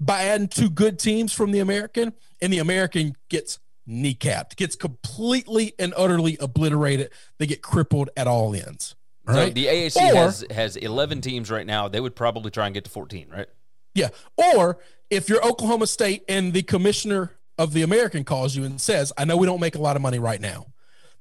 by 0.00 0.22
adding 0.22 0.48
two 0.48 0.70
good 0.70 0.98
teams 0.98 1.34
from 1.34 1.50
the 1.52 1.58
American, 1.58 2.14
and 2.40 2.50
the 2.50 2.58
American 2.60 3.16
gets 3.28 3.58
kneecapped, 3.88 4.56
gets 4.56 4.76
completely 4.76 5.72
and 5.78 5.94
utterly 5.96 6.36
obliterated. 6.40 7.10
They 7.38 7.46
get 7.46 7.62
crippled 7.62 8.10
at 8.16 8.26
all 8.26 8.54
ends. 8.54 8.94
All 9.26 9.34
So 9.34 9.40
right. 9.40 9.54
the 9.54 9.66
AAC 9.66 9.96
Or- 9.96 10.14
has 10.14 10.44
has 10.50 10.76
11 10.76 11.20
teams 11.20 11.50
right 11.50 11.66
now. 11.66 11.88
They 11.88 12.00
would 12.00 12.14
probably 12.16 12.50
try 12.50 12.66
and 12.66 12.74
get 12.74 12.84
to 12.84 12.90
14, 12.90 13.28
right? 13.30 13.46
Yeah. 13.94 14.08
Or 14.36 14.78
if 15.10 15.28
you're 15.28 15.44
Oklahoma 15.44 15.86
State 15.86 16.22
and 16.28 16.52
the 16.52 16.62
commissioner 16.62 17.32
of 17.56 17.72
the 17.72 17.82
American 17.82 18.24
calls 18.24 18.54
you 18.54 18.64
and 18.64 18.80
says, 18.80 19.12
I 19.18 19.24
know 19.24 19.36
we 19.36 19.46
don't 19.46 19.60
make 19.60 19.74
a 19.74 19.80
lot 19.80 19.96
of 19.96 20.02
money 20.02 20.18
right 20.18 20.40
now, 20.40 20.66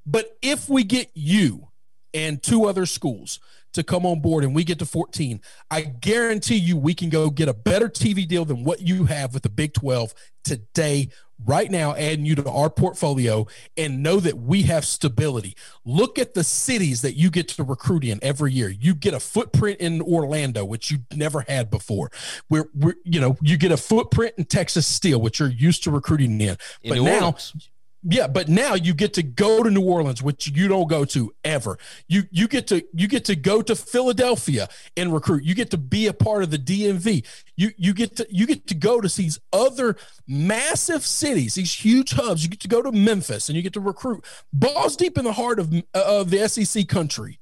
but 0.05 0.37
if 0.41 0.69
we 0.69 0.83
get 0.83 1.09
you 1.15 1.69
and 2.13 2.41
two 2.41 2.65
other 2.65 2.85
schools 2.85 3.39
to 3.73 3.83
come 3.83 4.05
on 4.05 4.21
board 4.21 4.43
and 4.43 4.55
we 4.55 4.63
get 4.63 4.79
to 4.79 4.85
14, 4.85 5.41
I 5.69 5.81
guarantee 5.81 6.55
you 6.55 6.77
we 6.77 6.93
can 6.93 7.09
go 7.09 7.29
get 7.29 7.47
a 7.49 7.53
better 7.53 7.89
TV 7.89 8.27
deal 8.27 8.45
than 8.45 8.63
what 8.63 8.81
you 8.81 9.05
have 9.05 9.33
with 9.33 9.43
the 9.43 9.49
Big 9.49 9.73
12 9.73 10.13
today, 10.43 11.09
right 11.45 11.69
now, 11.69 11.93
adding 11.95 12.25
you 12.25 12.35
to 12.35 12.49
our 12.49 12.69
portfolio 12.69 13.47
and 13.75 14.01
know 14.01 14.19
that 14.19 14.37
we 14.37 14.63
have 14.63 14.85
stability. 14.85 15.55
Look 15.85 16.17
at 16.19 16.33
the 16.33 16.43
cities 16.43 17.01
that 17.01 17.15
you 17.15 17.29
get 17.29 17.47
to 17.49 17.63
recruit 17.63 18.03
in 18.03 18.19
every 18.21 18.53
year. 18.53 18.69
You 18.69 18.95
get 18.95 19.13
a 19.13 19.19
footprint 19.19 19.79
in 19.79 20.01
Orlando, 20.01 20.65
which 20.65 20.91
you 20.91 20.99
never 21.13 21.41
had 21.41 21.69
before. 21.69 22.11
We're 22.49 22.69
you 23.03 23.19
know, 23.19 23.37
you 23.41 23.57
get 23.57 23.71
a 23.71 23.77
footprint 23.77 24.33
in 24.37 24.45
Texas 24.45 24.87
Steel, 24.87 25.21
which 25.21 25.39
you're 25.39 25.49
used 25.49 25.83
to 25.83 25.91
recruiting 25.91 26.39
in. 26.41 26.57
In 26.81 26.89
but 26.89 26.95
New 26.95 27.03
now 27.03 27.25
Orleans. 27.25 27.69
Yeah, 28.09 28.27
but 28.27 28.47
now 28.47 28.73
you 28.73 28.93
get 28.93 29.13
to 29.15 29.23
go 29.23 29.63
to 29.63 29.69
New 29.69 29.81
Orleans, 29.81 30.23
which 30.23 30.47
you 30.47 30.69
don't 30.69 30.87
go 30.87 31.03
to 31.05 31.33
ever. 31.43 31.77
You 32.07 32.23
you 32.31 32.47
get 32.47 32.67
to 32.67 32.85
you 32.93 33.05
get 33.07 33.25
to 33.25 33.35
go 33.35 33.61
to 33.61 33.75
Philadelphia 33.75 34.69
and 34.95 35.13
recruit. 35.13 35.43
You 35.43 35.53
get 35.53 35.71
to 35.71 35.77
be 35.77 36.07
a 36.07 36.13
part 36.13 36.41
of 36.43 36.49
the 36.49 36.57
DMV. 36.57 37.25
You 37.57 37.71
you 37.75 37.93
get 37.93 38.15
to 38.15 38.27
you 38.29 38.47
get 38.47 38.65
to 38.67 38.75
go 38.75 39.01
to 39.01 39.13
these 39.13 39.39
other 39.51 39.97
massive 40.25 41.05
cities, 41.05 41.55
these 41.55 41.73
huge 41.73 42.13
hubs. 42.13 42.43
You 42.43 42.49
get 42.49 42.61
to 42.61 42.69
go 42.69 42.81
to 42.81 42.93
Memphis 42.93 43.49
and 43.49 43.57
you 43.57 43.61
get 43.61 43.73
to 43.73 43.81
recruit. 43.81 44.23
Balls 44.53 44.95
deep 44.95 45.17
in 45.17 45.25
the 45.25 45.33
heart 45.33 45.59
of 45.59 45.73
of 45.93 46.29
the 46.29 46.47
SEC 46.47 46.87
country, 46.87 47.39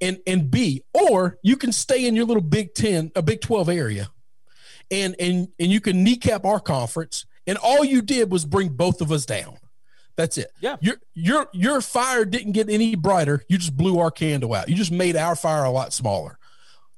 and 0.00 0.20
and 0.26 0.50
B, 0.50 0.82
or 0.94 1.38
you 1.42 1.58
can 1.58 1.72
stay 1.72 2.06
in 2.06 2.16
your 2.16 2.24
little 2.24 2.42
Big 2.42 2.72
Ten, 2.72 3.12
a 3.14 3.20
Big 3.20 3.42
Twelve 3.42 3.68
area, 3.68 4.10
and 4.90 5.14
and 5.20 5.48
and 5.58 5.70
you 5.70 5.82
can 5.82 6.02
kneecap 6.02 6.46
our 6.46 6.60
conference. 6.60 7.26
And 7.46 7.58
all 7.58 7.84
you 7.84 8.00
did 8.00 8.30
was 8.30 8.44
bring 8.44 8.68
both 8.68 9.00
of 9.00 9.10
us 9.10 9.26
down. 9.26 9.59
That's 10.20 10.36
it. 10.36 10.52
Yeah. 10.60 10.76
Your 10.82 10.96
your 11.14 11.48
your 11.54 11.80
fire 11.80 12.26
didn't 12.26 12.52
get 12.52 12.68
any 12.68 12.94
brighter. 12.94 13.42
You 13.48 13.56
just 13.56 13.74
blew 13.74 13.98
our 14.00 14.10
candle 14.10 14.52
out. 14.52 14.68
You 14.68 14.74
just 14.74 14.92
made 14.92 15.16
our 15.16 15.34
fire 15.34 15.64
a 15.64 15.70
lot 15.70 15.94
smaller. 15.94 16.38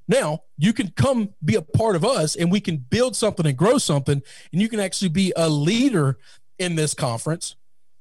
Now 0.09 0.43
you 0.59 0.73
can 0.73 0.91
come 0.91 1.31
be 1.45 1.55
a 1.55 1.63
part 1.63 1.95
of 1.95 2.05
us 2.05 2.35
and 2.35 2.51
we 2.51 2.61
can 2.61 2.79
build 2.79 3.15
something 3.15 3.47
and 3.47 3.57
grow 3.57 3.79
something, 3.79 4.23
and 4.53 4.61
you 4.61 4.69
can 4.69 4.81
actually 4.81 5.11
be 5.11 5.33
a 5.37 5.49
leader 5.49 6.19
in 6.59 6.75
this 6.75 6.95
conference, 6.95 7.55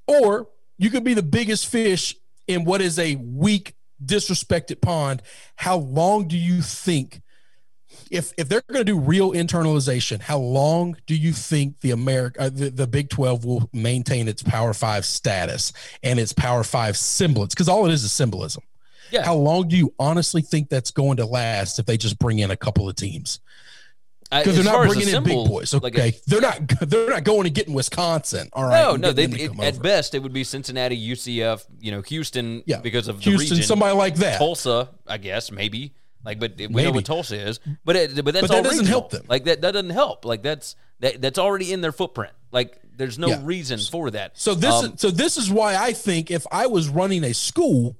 or 0.07 0.47
you 0.79 0.89
could 0.89 1.03
be 1.03 1.13
the 1.13 1.21
biggest 1.21 1.67
fish 1.67 2.15
in 2.47 2.65
what 2.65 2.81
is 2.81 2.97
a 2.97 3.15
weak, 3.17 3.75
disrespected 4.03 4.81
pond. 4.81 5.21
How 5.55 5.77
long 5.77 6.27
do 6.27 6.35
you 6.35 6.63
think 6.63 7.21
if 8.11 8.33
if 8.37 8.49
they're 8.49 8.61
going 8.67 8.79
to 8.79 8.83
do 8.83 8.99
real 8.99 9.31
internalization, 9.31 10.21
how 10.21 10.37
long 10.37 10.97
do 11.07 11.15
you 11.15 11.31
think 11.33 11.79
the 11.79 11.91
America 11.91 12.41
uh, 12.41 12.49
the, 12.49 12.69
the 12.69 12.87
Big 12.87 13.09
12 13.09 13.45
will 13.45 13.69
maintain 13.73 14.27
its 14.27 14.43
Power 14.43 14.73
5 14.73 15.05
status 15.05 15.73
and 16.03 16.19
its 16.19 16.33
Power 16.33 16.63
5 16.63 16.97
semblance 16.97 17.55
cuz 17.55 17.67
all 17.67 17.85
it 17.87 17.93
is 17.93 18.03
is 18.03 18.11
symbolism. 18.11 18.63
Yeah. 19.11 19.23
How 19.25 19.35
long 19.35 19.67
do 19.67 19.75
you 19.75 19.93
honestly 19.99 20.41
think 20.41 20.69
that's 20.69 20.91
going 20.91 21.17
to 21.17 21.25
last 21.25 21.79
if 21.79 21.85
they 21.85 21.97
just 21.97 22.17
bring 22.19 22.39
in 22.39 22.51
a 22.51 22.55
couple 22.55 22.87
of 22.87 22.95
teams? 22.95 23.39
Because 24.29 24.55
they're 24.55 24.63
not 24.63 24.87
bringing 24.87 25.09
in 25.13 25.23
big 25.23 25.45
boys. 25.45 25.73
like, 25.73 25.93
Okay, 25.93 26.13
they're 26.25 26.39
not 26.39 26.65
they're 26.81 27.09
not 27.09 27.25
going 27.25 27.43
to 27.43 27.49
get 27.49 27.67
in 27.67 27.73
Wisconsin. 27.73 28.49
All 28.53 28.63
right, 28.63 28.81
no, 28.81 28.95
no. 28.95 29.11
They, 29.11 29.27
getting 29.27 29.47
them 29.47 29.57
to 29.57 29.63
it, 29.63 29.75
at 29.75 29.81
best, 29.81 30.15
it 30.15 30.19
would 30.23 30.31
be 30.31 30.45
Cincinnati, 30.45 30.95
UCF, 30.95 31.65
you 31.81 31.91
know, 31.91 32.01
Houston, 32.01 32.63
Yeah. 32.65 32.79
because 32.79 33.09
of 33.09 33.17
the 33.17 33.23
Houston, 33.29 33.61
somebody 33.61 33.93
like 33.95 34.15
that. 34.15 34.37
Tulsa, 34.37 34.89
I 35.05 35.17
guess, 35.17 35.51
maybe. 35.51 35.93
Like, 36.23 36.39
but 36.39 36.53
we 36.57 36.67
know 36.83 36.91
what 36.91 37.05
Tulsa 37.05 37.35
is. 37.49 37.59
But 37.83 37.95
it, 37.95 38.15
but 38.23 38.33
that's 38.33 38.47
But 38.47 38.53
that 38.55 38.63
doesn't 38.63 38.79
regional. 38.79 38.87
help 39.01 39.11
them. 39.11 39.25
Like 39.27 39.45
that, 39.45 39.61
that 39.61 39.71
doesn't 39.71 39.89
help. 39.89 40.23
Like 40.25 40.43
that's 40.43 40.75
that, 40.99 41.21
that's 41.21 41.39
already 41.39 41.73
in 41.73 41.81
their 41.81 41.91
footprint. 41.91 42.33
Like 42.51 42.79
there's 42.95 43.17
no 43.17 43.29
Yeah. 43.29 43.39
reason 43.43 43.79
for 43.79 44.11
that. 44.11 44.37
So 44.37 44.53
this 44.53 44.73
Um, 44.73 44.85
is 44.93 45.01
so 45.01 45.09
this 45.09 45.37
is 45.37 45.49
why 45.49 45.75
I 45.75 45.93
think 45.93 46.29
if 46.29 46.45
I 46.51 46.67
was 46.67 46.89
running 46.89 47.23
a 47.23 47.33
school, 47.33 47.97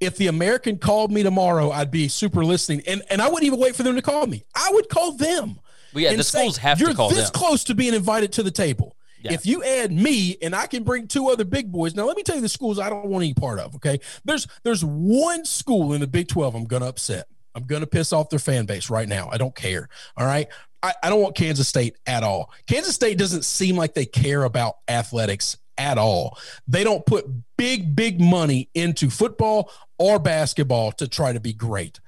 if 0.00 0.16
the 0.18 0.26
American 0.26 0.76
called 0.76 1.10
me 1.10 1.22
tomorrow, 1.22 1.70
I'd 1.70 1.90
be 1.90 2.08
super 2.08 2.44
listening, 2.44 2.82
and 2.86 3.02
and 3.08 3.22
I 3.22 3.28
wouldn't 3.28 3.44
even 3.44 3.58
wait 3.58 3.74
for 3.74 3.82
them 3.82 3.94
to 3.96 4.02
call 4.02 4.26
me. 4.26 4.44
I 4.54 4.68
would 4.72 4.88
call 4.90 5.12
them. 5.12 5.58
Well, 5.94 6.04
yeah, 6.04 6.14
the 6.14 6.22
say, 6.24 6.40
schools 6.40 6.58
have 6.58 6.76
to 6.78 6.84
You're 6.84 6.92
this 7.08 7.30
them." 7.30 7.32
close 7.32 7.64
to 7.64 7.74
being 7.74 7.94
invited 7.94 8.32
to 8.32 8.42
the 8.42 8.50
table. 8.50 8.94
Yeah. 9.22 9.32
If 9.32 9.46
you 9.46 9.64
add 9.64 9.90
me 9.90 10.36
and 10.42 10.54
I 10.54 10.66
can 10.66 10.84
bring 10.84 11.08
two 11.08 11.30
other 11.30 11.44
big 11.44 11.72
boys, 11.72 11.94
now 11.94 12.04
let 12.04 12.16
me 12.18 12.22
tell 12.22 12.36
you 12.36 12.42
the 12.42 12.48
schools 12.50 12.78
I 12.78 12.90
don't 12.90 13.06
want 13.06 13.24
any 13.24 13.32
part 13.34 13.58
of. 13.58 13.74
Okay, 13.76 13.98
there's 14.26 14.46
there's 14.62 14.84
one 14.84 15.46
school 15.46 15.94
in 15.94 16.00
the 16.02 16.06
Big 16.06 16.28
Twelve 16.28 16.54
I'm 16.54 16.64
gonna 16.66 16.86
upset. 16.86 17.26
I'm 17.56 17.64
gonna 17.64 17.86
piss 17.86 18.12
off 18.12 18.28
their 18.28 18.38
fan 18.38 18.66
base 18.66 18.90
right 18.90 19.08
now. 19.08 19.28
I 19.32 19.38
don't 19.38 19.54
care. 19.54 19.88
All 20.16 20.26
right. 20.26 20.46
I, 20.82 20.92
I 21.02 21.08
don't 21.08 21.22
want 21.22 21.34
Kansas 21.34 21.66
State 21.66 21.96
at 22.06 22.22
all. 22.22 22.52
Kansas 22.66 22.94
State 22.94 23.18
doesn't 23.18 23.44
seem 23.44 23.76
like 23.76 23.94
they 23.94 24.04
care 24.04 24.44
about 24.44 24.76
athletics 24.86 25.56
at 25.78 25.98
all. 25.98 26.38
They 26.68 26.84
don't 26.84 27.04
put 27.04 27.26
big, 27.56 27.96
big 27.96 28.20
money 28.20 28.68
into 28.74 29.10
football 29.10 29.70
or 29.98 30.18
basketball 30.18 30.92
to 30.92 31.08
try 31.08 31.32
to 31.32 31.40
be 31.40 31.54
great 31.54 31.98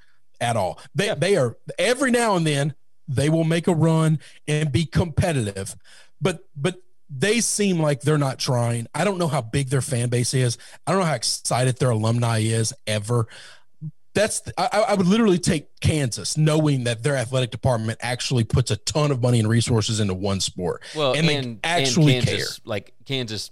at 0.40 0.56
all. 0.56 0.78
They 0.94 1.12
they 1.14 1.36
are 1.36 1.56
every 1.78 2.10
now 2.10 2.36
and 2.36 2.46
then 2.46 2.74
they 3.08 3.30
will 3.30 3.44
make 3.44 3.66
a 3.66 3.74
run 3.74 4.18
and 4.46 4.70
be 4.70 4.84
competitive, 4.84 5.74
but 6.20 6.40
but 6.54 6.76
they 7.10 7.40
seem 7.40 7.80
like 7.80 8.02
they're 8.02 8.18
not 8.18 8.38
trying. 8.38 8.86
I 8.94 9.04
don't 9.04 9.18
know 9.18 9.28
how 9.28 9.40
big 9.40 9.70
their 9.70 9.80
fan 9.80 10.10
base 10.10 10.34
is. 10.34 10.58
I 10.86 10.92
don't 10.92 11.00
know 11.00 11.06
how 11.06 11.14
excited 11.14 11.78
their 11.78 11.90
alumni 11.90 12.40
is 12.40 12.74
ever. 12.86 13.26
That's 14.18 14.42
I, 14.58 14.84
I 14.88 14.94
would 14.94 15.06
literally 15.06 15.38
take 15.38 15.68
Kansas, 15.80 16.36
knowing 16.36 16.84
that 16.84 17.02
their 17.02 17.16
athletic 17.16 17.50
department 17.50 17.98
actually 18.02 18.44
puts 18.44 18.70
a 18.70 18.76
ton 18.76 19.10
of 19.10 19.22
money 19.22 19.38
and 19.38 19.48
resources 19.48 20.00
into 20.00 20.14
one 20.14 20.40
sport. 20.40 20.82
Well, 20.94 21.12
and, 21.14 21.28
and 21.30 21.56
they 21.56 21.68
actually 21.68 22.16
and 22.16 22.26
Kansas, 22.26 22.58
care. 22.58 22.62
Like 22.64 22.94
Kansas 23.04 23.50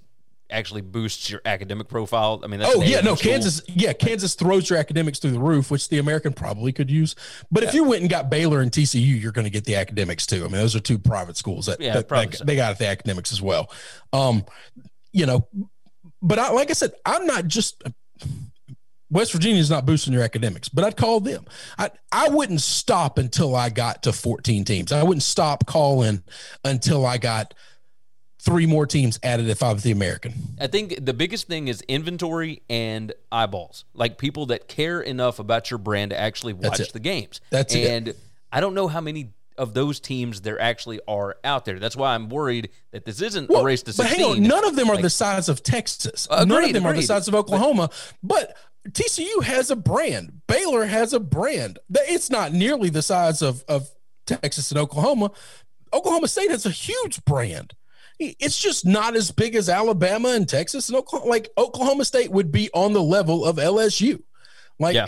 actually 0.48 0.80
boosts 0.82 1.28
your 1.28 1.40
academic 1.44 1.88
profile. 1.88 2.40
I 2.44 2.46
mean, 2.46 2.60
that's 2.60 2.74
Oh 2.76 2.82
yeah, 2.82 3.00
no, 3.00 3.14
school. 3.16 3.32
Kansas. 3.32 3.62
Yeah, 3.68 3.92
Kansas 3.92 4.34
throws 4.34 4.68
your 4.70 4.78
academics 4.78 5.18
through 5.18 5.32
the 5.32 5.40
roof, 5.40 5.70
which 5.70 5.88
the 5.88 5.98
American 5.98 6.32
probably 6.32 6.72
could 6.72 6.90
use. 6.90 7.16
But 7.50 7.62
if 7.64 7.74
you 7.74 7.84
went 7.84 8.02
and 8.02 8.10
got 8.10 8.30
Baylor 8.30 8.60
and 8.60 8.70
TCU, 8.70 9.20
you're 9.20 9.32
going 9.32 9.44
to 9.46 9.50
get 9.50 9.64
the 9.64 9.76
academics 9.76 10.26
too. 10.26 10.40
I 10.44 10.48
mean, 10.48 10.52
those 10.52 10.76
are 10.76 10.80
two 10.80 10.98
private 10.98 11.36
schools 11.36 11.66
that, 11.66 11.80
Yeah, 11.80 11.94
that- 11.94 12.08
that- 12.08 12.34
so. 12.36 12.44
they 12.44 12.56
got 12.56 12.78
the 12.78 12.86
academics 12.86 13.32
as 13.32 13.42
well. 13.42 13.70
Um, 14.12 14.44
you 15.12 15.26
know, 15.26 15.48
but 16.22 16.38
I, 16.38 16.50
like 16.52 16.70
I 16.70 16.74
said, 16.74 16.92
I'm 17.04 17.26
not 17.26 17.46
just 17.46 17.82
West 19.10 19.32
Virginia 19.32 19.60
is 19.60 19.70
not 19.70 19.86
boosting 19.86 20.12
your 20.12 20.22
academics, 20.22 20.68
but 20.68 20.84
I'd 20.84 20.96
call 20.96 21.20
them. 21.20 21.44
I 21.78 21.90
I 22.10 22.28
wouldn't 22.28 22.60
stop 22.60 23.18
until 23.18 23.54
I 23.54 23.70
got 23.70 24.02
to 24.04 24.12
14 24.12 24.64
teams. 24.64 24.90
I 24.92 25.02
wouldn't 25.02 25.22
stop 25.22 25.66
calling 25.66 26.22
until 26.64 27.06
I 27.06 27.18
got 27.18 27.54
three 28.40 28.66
more 28.66 28.86
teams 28.86 29.18
added 29.22 29.48
if 29.48 29.62
I 29.62 29.72
was 29.72 29.82
the 29.82 29.90
American. 29.90 30.34
I 30.60 30.66
think 30.68 31.04
the 31.04 31.14
biggest 31.14 31.46
thing 31.48 31.68
is 31.68 31.82
inventory 31.82 32.62
and 32.70 33.12
eyeballs. 33.32 33.84
Like 33.94 34.18
people 34.18 34.46
that 34.46 34.68
care 34.68 35.00
enough 35.00 35.38
about 35.38 35.70
your 35.70 35.78
brand 35.78 36.10
to 36.10 36.18
actually 36.18 36.52
watch 36.52 36.92
the 36.92 37.00
games. 37.00 37.40
That's 37.50 37.74
it. 37.74 37.88
and 37.90 38.14
I 38.52 38.60
don't 38.60 38.74
know 38.74 38.88
how 38.88 39.00
many 39.00 39.32
of 39.58 39.72
those 39.74 40.00
teams 40.00 40.42
there 40.42 40.60
actually 40.60 41.00
are 41.08 41.36
out 41.42 41.64
there. 41.64 41.78
That's 41.78 41.96
why 41.96 42.14
I'm 42.14 42.28
worried 42.28 42.70
that 42.92 43.04
this 43.04 43.20
isn't 43.22 43.50
a 43.50 43.62
race 43.64 43.82
to 43.84 43.92
but 43.96 44.06
16. 44.06 44.18
hang 44.18 44.36
on, 44.36 44.42
none 44.48 44.64
of 44.68 44.76
them 44.76 44.90
are 44.90 44.94
Like- 44.96 45.02
the 45.02 45.10
size 45.10 45.48
of 45.48 45.62
Texas. 45.62 46.28
Agreed, 46.30 46.48
none 46.48 46.64
of 46.64 46.72
them 46.74 46.86
are 46.86 46.92
the 46.92 47.02
size 47.02 47.26
of 47.26 47.34
Oklahoma. 47.34 47.90
But, 48.22 48.54
TCU 48.92 49.42
has 49.44 49.70
a 49.70 49.76
brand. 49.76 50.42
Baylor 50.46 50.84
has 50.86 51.12
a 51.12 51.20
brand. 51.20 51.78
It's 51.92 52.30
not 52.30 52.52
nearly 52.52 52.88
the 52.90 53.02
size 53.02 53.42
of 53.42 53.64
of 53.68 53.88
Texas 54.26 54.70
and 54.70 54.78
Oklahoma. 54.78 55.30
Oklahoma 55.92 56.28
State 56.28 56.50
has 56.50 56.66
a 56.66 56.70
huge 56.70 57.24
brand. 57.24 57.74
It's 58.18 58.58
just 58.58 58.86
not 58.86 59.14
as 59.14 59.30
big 59.30 59.54
as 59.54 59.68
Alabama 59.68 60.30
and 60.30 60.48
Texas 60.48 60.88
and 60.88 60.96
Oklahoma. 60.96 61.30
Like 61.30 61.50
Oklahoma 61.58 62.04
State 62.04 62.30
would 62.30 62.50
be 62.50 62.70
on 62.72 62.92
the 62.92 63.02
level 63.02 63.44
of 63.44 63.56
LSU. 63.56 64.22
Like 64.78 64.94
Yeah. 64.94 65.06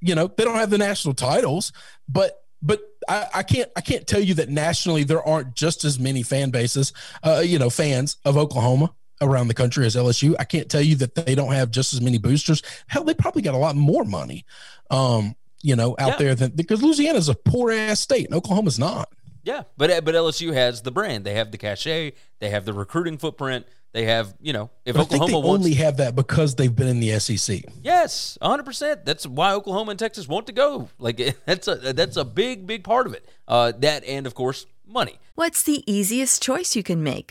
you 0.00 0.14
know 0.14 0.28
they 0.28 0.44
don't 0.44 0.56
have 0.56 0.70
the 0.70 0.78
national 0.78 1.14
titles 1.14 1.72
but 2.08 2.42
but 2.62 2.80
I, 3.08 3.26
I 3.36 3.42
can't 3.42 3.70
i 3.76 3.80
can't 3.80 4.06
tell 4.06 4.20
you 4.20 4.34
that 4.34 4.48
nationally 4.48 5.02
there 5.04 5.22
aren't 5.22 5.54
just 5.54 5.84
as 5.84 5.98
many 5.98 6.22
fan 6.22 6.50
bases 6.50 6.92
uh 7.22 7.42
you 7.44 7.58
know 7.58 7.70
fans 7.70 8.16
of 8.24 8.36
oklahoma 8.36 8.92
around 9.20 9.48
the 9.48 9.54
country 9.54 9.84
as 9.86 9.96
lsu 9.96 10.34
i 10.38 10.44
can't 10.44 10.68
tell 10.70 10.80
you 10.80 10.94
that 10.96 11.14
they 11.14 11.34
don't 11.34 11.52
have 11.52 11.70
just 11.70 11.92
as 11.92 12.00
many 12.00 12.18
boosters 12.18 12.62
hell 12.86 13.04
they 13.04 13.14
probably 13.14 13.42
got 13.42 13.54
a 13.54 13.58
lot 13.58 13.74
more 13.76 14.04
money 14.04 14.44
um 14.90 15.34
you 15.62 15.74
know 15.74 15.96
out 15.98 16.10
Yeah. 16.10 16.16
there 16.18 16.34
than 16.34 16.50
because 16.52 16.82
louisiana's 16.82 17.28
a 17.28 17.34
poor 17.34 17.72
ass 17.72 18.00
state 18.00 18.26
and 18.26 18.34
oklahoma's 18.34 18.78
not 18.78 19.08
Yeah, 19.44 19.62
but 19.76 20.04
but 20.04 20.14
LSU 20.14 20.52
has 20.52 20.82
the 20.82 20.90
brand. 20.90 21.24
They 21.24 21.34
have 21.34 21.50
the 21.52 21.58
cachet. 21.58 22.12
They 22.38 22.50
have 22.50 22.64
the 22.66 22.72
recruiting 22.74 23.16
footprint. 23.16 23.66
They 23.92 24.04
have 24.04 24.34
you 24.42 24.52
know 24.52 24.68
if 24.84 24.94
but 24.94 25.02
i 25.02 25.04
think 25.08 25.26
they 25.26 25.32
wants 25.32 25.48
only 25.48 25.74
have 25.74 25.96
that 25.96 26.14
because 26.14 26.54
they've 26.56 26.74
been 26.74 26.88
in 26.88 27.00
the 27.00 27.18
sec 27.18 27.62
yes, 27.82 28.36
100. 28.42 28.64
percent 28.64 29.04
That's 29.06 29.26
why 29.26 29.54
Oklahoma 29.54 29.92
and 29.92 29.98
Texas 29.98 30.28
want 30.28 30.46
to 30.48 30.52
go. 30.52 30.90
Like 30.98 31.16
that's 31.46 31.66
a 31.66 31.76
that's 31.94 32.16
a 32.18 32.24
big 32.24 32.66
big 32.66 32.84
part 32.84 33.06
of 33.06 33.14
it. 33.14 33.24
Uh, 33.46 33.72
that 33.78 34.04
and 34.04 34.26
of 34.26 34.34
course 34.34 34.66
money. 34.86 35.18
What's 35.34 35.62
the 35.62 35.82
easiest 35.90 36.42
choice 36.42 36.76
you 36.76 36.82
can 36.82 37.02
make? 37.02 37.30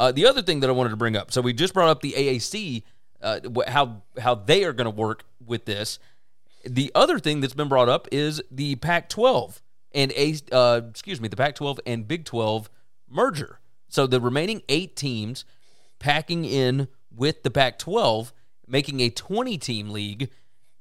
Uh, 0.00 0.10
the 0.10 0.24
other 0.26 0.40
thing 0.40 0.60
that 0.60 0.70
I 0.70 0.72
wanted 0.72 0.90
to 0.90 0.96
bring 0.96 1.14
up, 1.14 1.30
so 1.30 1.42
we 1.42 1.52
just 1.52 1.74
brought 1.74 1.90
up 1.90 2.00
the 2.00 2.12
AAC, 2.12 2.84
uh, 3.20 3.40
how 3.68 4.00
how 4.18 4.34
they 4.34 4.64
are 4.64 4.72
going 4.72 4.86
to 4.86 4.90
work 4.90 5.24
with 5.44 5.66
this. 5.66 5.98
The 6.64 6.90
other 6.94 7.18
thing 7.18 7.40
that's 7.42 7.52
been 7.52 7.68
brought 7.68 7.90
up 7.90 8.08
is 8.10 8.40
the 8.50 8.76
Pac-12 8.76 9.60
and 9.92 10.10
a 10.12 10.36
uh, 10.52 10.80
excuse 10.88 11.20
me, 11.20 11.28
the 11.28 11.36
Pac-12 11.36 11.80
and 11.84 12.08
Big 12.08 12.24
12 12.24 12.70
merger. 13.10 13.58
So 13.90 14.06
the 14.06 14.22
remaining 14.22 14.62
eight 14.70 14.96
teams 14.96 15.44
packing 15.98 16.46
in 16.46 16.88
with 17.14 17.42
the 17.42 17.50
Pac-12, 17.50 18.32
making 18.66 19.00
a 19.00 19.10
20-team 19.10 19.90
league. 19.90 20.30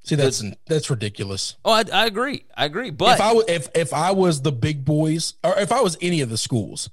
see 0.02 0.16
that's 0.16 0.42
that's 0.66 0.90
ridiculous 0.90 1.58
Oh, 1.66 1.74
I, 1.74 1.84
I 1.92 2.06
agree, 2.06 2.46
I 2.56 2.64
agree, 2.64 2.90
but 2.90 3.16
if 3.16 3.22
I 3.22 3.34
if 3.50 3.68
if 3.76 3.94
I 3.94 4.12
was 4.12 4.44
the 4.44 4.54
big 4.54 4.86
boys 4.86 5.34
or 5.44 5.60
if 5.60 5.74
I 5.74 5.82
was 5.82 5.98
any 6.00 6.22
of 6.22 6.30
the 6.30 6.38
schools, 6.38 6.90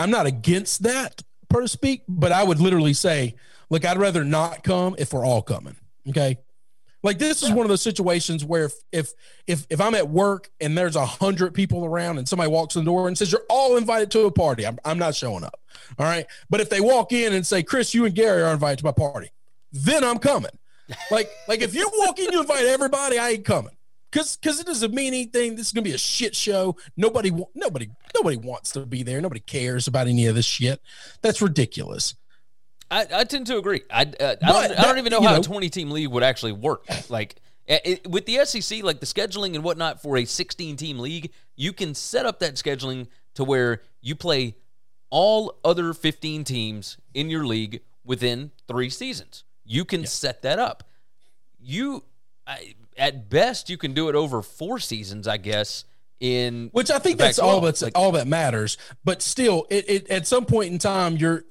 I'm 0.00 0.10
not 0.10 0.26
against 0.26 0.82
that 0.84 1.22
per 1.48 1.66
speak, 1.66 2.02
but 2.08 2.32
I 2.32 2.42
would 2.42 2.60
literally 2.60 2.94
say, 2.94 3.34
look, 3.68 3.84
I'd 3.84 3.98
rather 3.98 4.24
not 4.24 4.64
come 4.64 4.94
if 4.98 5.12
we're 5.12 5.26
all 5.26 5.42
coming. 5.42 5.76
Okay. 6.08 6.38
Like 7.02 7.18
this 7.18 7.42
is 7.42 7.50
one 7.50 7.60
of 7.60 7.68
those 7.68 7.80
situations 7.82 8.44
where 8.44 8.64
if 8.64 8.74
if 8.92 9.12
if, 9.46 9.66
if 9.70 9.80
I'm 9.80 9.94
at 9.94 10.08
work 10.08 10.50
and 10.60 10.76
there's 10.76 10.96
a 10.96 11.06
hundred 11.06 11.54
people 11.54 11.84
around 11.84 12.18
and 12.18 12.28
somebody 12.28 12.50
walks 12.50 12.76
in 12.76 12.84
the 12.84 12.90
door 12.90 13.08
and 13.08 13.16
says 13.16 13.32
you're 13.32 13.46
all 13.48 13.78
invited 13.78 14.10
to 14.12 14.26
a 14.26 14.30
party, 14.30 14.66
I'm 14.66 14.78
I'm 14.84 14.98
not 14.98 15.14
showing 15.14 15.44
up. 15.44 15.60
All 15.98 16.06
right. 16.06 16.26
But 16.50 16.60
if 16.60 16.68
they 16.68 16.80
walk 16.80 17.12
in 17.12 17.32
and 17.32 17.46
say, 17.46 17.62
Chris, 17.62 17.94
you 17.94 18.04
and 18.04 18.14
Gary 18.14 18.42
are 18.42 18.52
invited 18.52 18.80
to 18.80 18.84
my 18.84 18.92
party, 18.92 19.30
then 19.72 20.04
I'm 20.04 20.18
coming. 20.18 20.50
Like 21.10 21.30
like 21.48 21.60
if 21.62 21.74
you 21.74 21.90
walk 21.98 22.18
in, 22.18 22.32
you 22.32 22.40
invite 22.40 22.66
everybody, 22.66 23.18
I 23.18 23.30
ain't 23.30 23.44
coming. 23.46 23.72
Cause, 24.12 24.36
cause 24.42 24.58
it 24.58 24.66
doesn't 24.66 24.92
mean 24.92 25.08
anything. 25.14 25.54
This 25.54 25.66
is 25.66 25.72
gonna 25.72 25.84
be 25.84 25.92
a 25.92 25.98
shit 25.98 26.34
show. 26.34 26.76
Nobody, 26.96 27.30
nobody, 27.54 27.90
nobody 28.14 28.36
wants 28.36 28.72
to 28.72 28.84
be 28.84 29.02
there. 29.02 29.20
Nobody 29.20 29.40
cares 29.40 29.86
about 29.86 30.08
any 30.08 30.26
of 30.26 30.34
this 30.34 30.44
shit. 30.46 30.80
That's 31.22 31.40
ridiculous. 31.40 32.14
I, 32.90 33.06
I 33.14 33.24
tend 33.24 33.46
to 33.46 33.56
agree. 33.56 33.82
I, 33.88 34.02
uh, 34.02 34.34
I, 34.42 34.52
don't, 34.68 34.78
I 34.78 34.82
don't 34.82 34.98
even 34.98 35.12
know 35.12 35.20
how 35.20 35.34
know- 35.34 35.40
a 35.40 35.44
20 35.44 35.70
team 35.70 35.90
league 35.92 36.08
would 36.08 36.24
actually 36.24 36.52
work. 36.52 36.84
Like 37.08 37.36
it, 37.68 37.80
it- 37.84 38.06
with 38.10 38.26
the 38.26 38.44
SEC, 38.44 38.82
like 38.82 38.98
the 38.98 39.06
scheduling 39.06 39.54
and 39.54 39.62
whatnot 39.62 40.02
for 40.02 40.16
a 40.16 40.24
16 40.24 40.76
team 40.76 40.98
league, 40.98 41.30
you 41.54 41.72
can 41.72 41.94
set 41.94 42.26
up 42.26 42.40
that 42.40 42.54
scheduling 42.54 43.06
to 43.34 43.44
where 43.44 43.82
you 44.00 44.16
play 44.16 44.56
all 45.08 45.58
other 45.64 45.92
15 45.94 46.42
teams 46.42 46.96
in 47.14 47.30
your 47.30 47.46
league 47.46 47.80
within 48.04 48.50
three 48.66 48.90
seasons. 48.90 49.44
You 49.64 49.84
can 49.84 50.04
set 50.04 50.42
that 50.42 50.58
up. 50.58 50.82
You, 51.60 52.02
I, 52.46 52.74
at 53.00 53.28
best, 53.28 53.68
you 53.68 53.76
can 53.76 53.94
do 53.94 54.08
it 54.08 54.14
over 54.14 54.42
four 54.42 54.78
seasons, 54.78 55.26
I 55.26 55.38
guess, 55.38 55.84
in 56.20 56.68
which 56.72 56.90
I 56.90 56.98
think 56.98 57.18
that's 57.18 57.38
all 57.38 57.60
Pac-12. 57.60 57.64
that's 57.64 57.82
Like, 57.82 57.98
all 57.98 58.12
that 58.12 58.28
matters. 58.28 58.76
But 59.04 59.22
still, 59.22 59.66
it, 59.70 59.88
it 59.88 60.10
at 60.10 60.26
some 60.26 60.44
point 60.44 60.70
in 60.70 60.78
time, 60.78 61.16
you're 61.16 61.44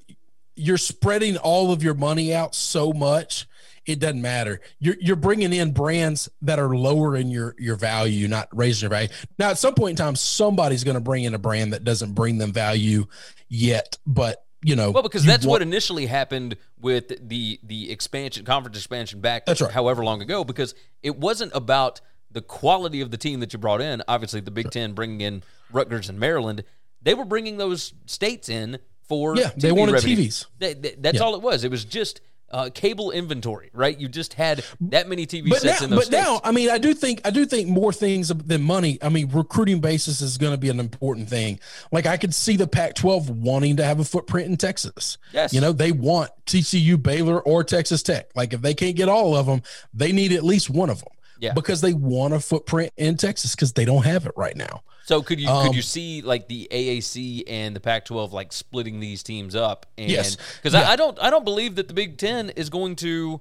you're 0.56 0.78
spreading 0.78 1.36
all 1.36 1.72
of 1.72 1.82
your 1.82 1.94
money 1.94 2.34
out 2.34 2.54
so 2.54 2.92
much 2.92 3.46
it 3.86 3.98
doesn't 3.98 4.22
matter. 4.22 4.60
You're 4.78 4.96
you're 5.00 5.16
bringing 5.16 5.52
in 5.52 5.72
brands 5.72 6.28
that 6.42 6.58
are 6.58 6.76
lower 6.76 7.16
in 7.16 7.30
your 7.30 7.54
your 7.58 7.76
value, 7.76 8.28
not 8.28 8.48
raising 8.52 8.82
your 8.88 8.90
value. 8.90 9.08
Now, 9.38 9.50
at 9.50 9.58
some 9.58 9.74
point 9.74 9.90
in 9.90 9.96
time, 9.96 10.16
somebody's 10.16 10.84
going 10.84 10.94
to 10.94 11.00
bring 11.00 11.24
in 11.24 11.34
a 11.34 11.38
brand 11.38 11.72
that 11.72 11.82
doesn't 11.82 12.14
bring 12.14 12.38
them 12.38 12.52
value 12.52 13.06
yet, 13.48 13.98
but 14.06 14.44
you 14.62 14.76
know, 14.76 14.90
Well, 14.90 15.02
because 15.02 15.24
that's 15.24 15.46
what 15.46 15.62
initially 15.62 16.06
happened 16.06 16.56
with 16.80 17.12
the 17.28 17.58
the 17.62 17.90
expansion 17.90 18.44
conference 18.44 18.76
expansion 18.76 19.20
back 19.20 19.46
That's 19.46 19.60
right. 19.60 19.70
however 19.70 20.04
long 20.04 20.20
ago 20.22 20.44
because 20.44 20.74
it 21.02 21.16
wasn't 21.18 21.52
about 21.54 22.00
the 22.30 22.42
quality 22.42 23.00
of 23.00 23.10
the 23.10 23.16
team 23.16 23.40
that 23.40 23.52
you 23.52 23.58
brought 23.58 23.80
in. 23.80 24.02
Obviously, 24.06 24.40
the 24.40 24.50
Big 24.50 24.70
10 24.70 24.92
bringing 24.92 25.20
in 25.20 25.42
Rutgers 25.72 26.08
and 26.08 26.18
Maryland, 26.20 26.62
they 27.02 27.14
were 27.14 27.24
bringing 27.24 27.56
those 27.56 27.92
states 28.06 28.48
in 28.48 28.78
for 29.08 29.36
Yeah, 29.36 29.50
they 29.56 29.72
wanted 29.72 29.92
revenue. 29.94 30.16
TVs. 30.16 30.46
They- 30.58 30.74
they- 30.74 30.94
that's 30.96 31.16
Yeah. 31.16 31.22
all 31.24 31.34
it 31.34 31.42
was. 31.42 31.64
It 31.64 31.70
was 31.70 31.84
just 31.84 32.20
uh, 32.50 32.70
cable 32.72 33.10
inventory, 33.10 33.70
right? 33.72 33.98
You 33.98 34.08
just 34.08 34.34
had 34.34 34.64
that 34.80 35.08
many 35.08 35.26
TV 35.26 35.48
but 35.48 35.60
sets 35.60 35.80
now, 35.80 35.84
in 35.84 35.90
those 35.90 35.98
but 36.00 36.06
states. 36.06 36.24
now, 36.24 36.40
I 36.42 36.52
mean, 36.52 36.70
I 36.70 36.78
do 36.78 36.94
think 36.94 37.20
I 37.24 37.30
do 37.30 37.46
think 37.46 37.68
more 37.68 37.92
things 37.92 38.28
than 38.28 38.62
money. 38.62 38.98
I 39.02 39.08
mean, 39.08 39.30
recruiting 39.30 39.80
basis 39.80 40.20
is 40.20 40.38
going 40.38 40.52
to 40.52 40.58
be 40.58 40.68
an 40.68 40.80
important 40.80 41.28
thing. 41.28 41.60
Like 41.92 42.06
I 42.06 42.16
could 42.16 42.34
see 42.34 42.56
the 42.56 42.66
Pac-12 42.66 43.30
wanting 43.30 43.76
to 43.76 43.84
have 43.84 44.00
a 44.00 44.04
footprint 44.04 44.48
in 44.48 44.56
Texas. 44.56 45.18
Yes. 45.32 45.52
you 45.52 45.60
know 45.60 45.72
they 45.72 45.92
want 45.92 46.30
TCU, 46.46 47.00
Baylor, 47.00 47.40
or 47.40 47.64
Texas 47.64 48.02
Tech. 48.02 48.30
Like 48.34 48.52
if 48.52 48.60
they 48.60 48.74
can't 48.74 48.96
get 48.96 49.08
all 49.08 49.36
of 49.36 49.46
them, 49.46 49.62
they 49.94 50.12
need 50.12 50.32
at 50.32 50.42
least 50.44 50.70
one 50.70 50.90
of 50.90 50.98
them. 51.00 51.12
Yeah. 51.40 51.52
because 51.54 51.80
they 51.80 51.92
want 51.92 52.34
a 52.34 52.40
footprint 52.40 52.92
in 52.96 53.16
Texas 53.16 53.54
because 53.54 53.72
they 53.72 53.84
don't 53.84 54.04
have 54.04 54.26
it 54.26 54.32
right 54.36 54.56
now. 54.56 54.82
So 55.06 55.22
could 55.22 55.40
you 55.40 55.48
Um, 55.48 55.66
could 55.66 55.74
you 55.74 55.82
see 55.82 56.22
like 56.22 56.46
the 56.46 56.68
AAC 56.70 57.44
and 57.48 57.74
the 57.74 57.80
Pac-12 57.80 58.32
like 58.32 58.52
splitting 58.52 59.00
these 59.00 59.22
teams 59.22 59.56
up? 59.56 59.86
And, 59.98 60.10
Yes. 60.10 60.36
because 60.56 60.74
I, 60.74 60.92
I 60.92 60.96
don't 60.96 61.18
I 61.20 61.30
don't 61.30 61.44
believe 61.44 61.74
that 61.76 61.88
the 61.88 61.94
Big 61.94 62.16
Ten 62.18 62.50
is 62.50 62.70
going 62.70 62.94
to 62.96 63.40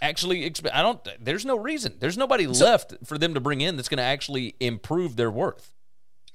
actually. 0.00 0.44
I 0.72 0.82
don't. 0.82 1.00
There's 1.20 1.44
no 1.44 1.58
reason. 1.58 1.94
There's 1.98 2.16
nobody 2.16 2.46
left 2.46 2.94
for 3.04 3.18
them 3.18 3.34
to 3.34 3.40
bring 3.40 3.60
in 3.60 3.76
that's 3.76 3.88
going 3.88 3.98
to 3.98 4.04
actually 4.04 4.54
improve 4.60 5.16
their 5.16 5.30
worth. 5.30 5.74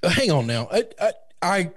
Hang 0.02 0.30
on 0.30 0.46
now. 0.46 0.68
I, 0.70 0.84
I, 1.00 1.12
I 1.40 1.70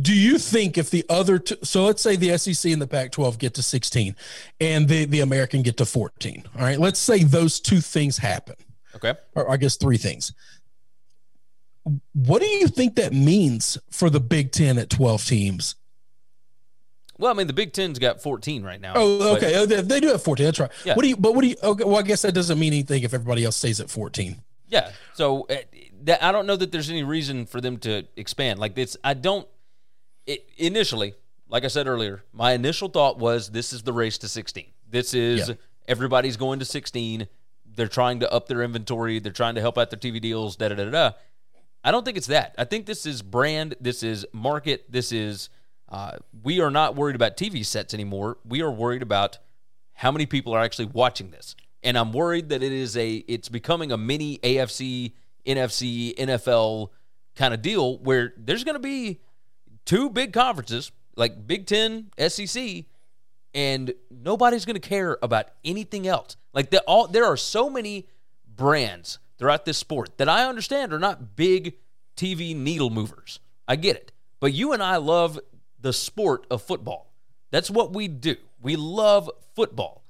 do 0.00 0.14
you 0.14 0.38
think 0.38 0.78
if 0.78 0.90
the 0.90 1.04
other 1.08 1.38
two, 1.38 1.56
so 1.62 1.84
let's 1.84 2.02
say 2.02 2.16
the 2.16 2.36
SEC 2.38 2.72
and 2.72 2.80
the 2.80 2.86
Pac-12 2.86 3.38
get 3.38 3.54
to 3.54 3.62
16 3.62 4.16
and 4.60 4.88
the 4.88 5.04
the 5.04 5.20
American 5.20 5.62
get 5.62 5.76
to 5.78 5.84
14. 5.86 6.44
All 6.56 6.62
right, 6.62 6.78
let's 6.78 6.98
say 6.98 7.24
those 7.24 7.60
two 7.60 7.80
things 7.80 8.18
happen, 8.18 8.56
Okay. 8.94 9.14
or 9.34 9.50
I 9.50 9.56
guess 9.56 9.76
three 9.76 9.98
things. 9.98 10.32
What 12.14 12.40
do 12.40 12.46
you 12.46 12.68
think 12.68 12.94
that 12.96 13.12
means 13.12 13.76
for 13.90 14.08
the 14.08 14.20
Big 14.20 14.52
Ten 14.52 14.78
at 14.78 14.88
12 14.88 15.24
teams? 15.26 15.74
Well, 17.18 17.30
I 17.30 17.34
mean, 17.34 17.46
the 17.46 17.52
Big 17.52 17.72
Ten's 17.72 17.98
got 17.98 18.22
14 18.22 18.62
right 18.62 18.80
now. 18.80 18.94
Oh, 18.96 19.36
okay. 19.36 19.56
Oh, 19.56 19.66
they, 19.66 20.00
do 20.00 20.08
have 20.08 20.22
14. 20.22 20.44
That's 20.44 20.58
right. 20.58 20.70
Yeah. 20.84 20.94
What 20.94 21.02
do 21.02 21.08
you? 21.08 21.16
But 21.16 21.34
what 21.34 21.42
do 21.42 21.48
you? 21.48 21.56
Okay. 21.62 21.84
Well, 21.84 21.98
I 21.98 22.02
guess 22.02 22.22
that 22.22 22.32
doesn't 22.32 22.58
mean 22.58 22.72
anything 22.72 23.02
if 23.02 23.14
everybody 23.14 23.44
else 23.44 23.56
stays 23.56 23.80
at 23.80 23.90
14. 23.90 24.36
Yeah. 24.68 24.90
So 25.14 25.46
uh, 25.50 25.56
that 26.02 26.22
I 26.22 26.32
don't 26.32 26.46
know 26.46 26.56
that 26.56 26.72
there's 26.72 26.90
any 26.90 27.02
reason 27.04 27.46
for 27.46 27.60
them 27.60 27.76
to 27.78 28.04
expand. 28.16 28.58
Like 28.58 28.74
this, 28.74 28.96
I 29.04 29.14
don't. 29.14 29.46
It, 30.26 30.48
initially, 30.56 31.14
like 31.48 31.64
I 31.64 31.68
said 31.68 31.86
earlier, 31.86 32.24
my 32.32 32.52
initial 32.52 32.88
thought 32.88 33.18
was 33.18 33.50
this 33.50 33.72
is 33.72 33.82
the 33.82 33.92
race 33.92 34.18
to 34.18 34.28
16. 34.28 34.66
This 34.88 35.14
is 35.14 35.48
Yeah. 35.48 35.54
everybody's 35.88 36.36
going 36.36 36.58
to 36.60 36.64
16. 36.64 37.28
They're 37.74 37.88
trying 37.88 38.20
to 38.20 38.30
up 38.32 38.48
their 38.48 38.62
inventory. 38.62 39.18
They're 39.18 39.32
trying 39.32 39.54
to 39.56 39.60
help 39.60 39.78
out 39.78 39.90
their 39.90 39.98
TV 39.98 40.20
deals. 40.20 40.56
Da 40.56 40.68
da 40.68 40.74
da 40.76 40.90
da. 40.90 41.10
I 41.84 41.90
don't 41.90 42.04
think 42.04 42.16
it's 42.16 42.26
that. 42.28 42.54
I 42.58 42.64
think 42.64 42.86
this 42.86 43.06
is 43.06 43.22
brand. 43.22 43.74
This 43.80 44.02
is 44.02 44.24
market. 44.32 44.84
This 44.90 45.10
is. 45.12 45.48
Uh, 45.88 46.16
we 46.42 46.60
are 46.60 46.70
not 46.70 46.94
worried 46.96 47.16
about 47.16 47.36
TV 47.36 47.64
sets 47.66 47.92
anymore. 47.92 48.38
We 48.46 48.62
are 48.62 48.70
worried 48.70 49.02
about 49.02 49.38
how 49.94 50.10
many 50.10 50.24
people 50.24 50.54
are 50.54 50.60
actually 50.60 50.86
watching 50.86 51.30
this. 51.30 51.54
And 51.82 51.98
I'm 51.98 52.12
worried 52.12 52.48
that 52.50 52.62
it 52.62 52.72
is 52.72 52.96
a 52.96 53.16
it's 53.28 53.48
becoming 53.48 53.90
a 53.92 53.98
mini 53.98 54.38
AFC, 54.38 55.12
NFC, 55.46 56.14
NFL 56.16 56.90
kind 57.34 57.52
of 57.52 57.60
deal 57.62 57.98
where 57.98 58.32
there's 58.36 58.64
going 58.64 58.74
to 58.76 58.78
be 58.80 59.20
two 59.84 60.10
big 60.10 60.32
conferences 60.32 60.92
like 61.16 61.46
Big 61.46 61.66
10, 61.66 62.10
SEC 62.28 62.84
and 63.54 63.92
nobody's 64.10 64.64
going 64.64 64.80
to 64.80 64.88
care 64.88 65.18
about 65.22 65.48
anything 65.64 66.06
else. 66.06 66.36
Like 66.52 66.74
all 66.86 67.06
there 67.06 67.24
are 67.24 67.36
so 67.36 67.68
many 67.68 68.08
brands 68.46 69.18
throughout 69.38 69.64
this 69.64 69.78
sport 69.78 70.18
that 70.18 70.28
I 70.28 70.46
understand 70.46 70.92
are 70.92 70.98
not 70.98 71.36
big 71.36 71.74
TV 72.16 72.54
needle 72.56 72.90
movers. 72.90 73.40
I 73.66 73.76
get 73.76 73.96
it. 73.96 74.12
But 74.40 74.52
you 74.52 74.72
and 74.72 74.82
I 74.82 74.96
love 74.96 75.38
the 75.80 75.92
sport 75.92 76.46
of 76.50 76.62
football. 76.62 77.12
That's 77.50 77.70
what 77.70 77.92
we 77.92 78.08
do. 78.08 78.36
We 78.60 78.76
love 78.76 79.30
football. 79.54 80.04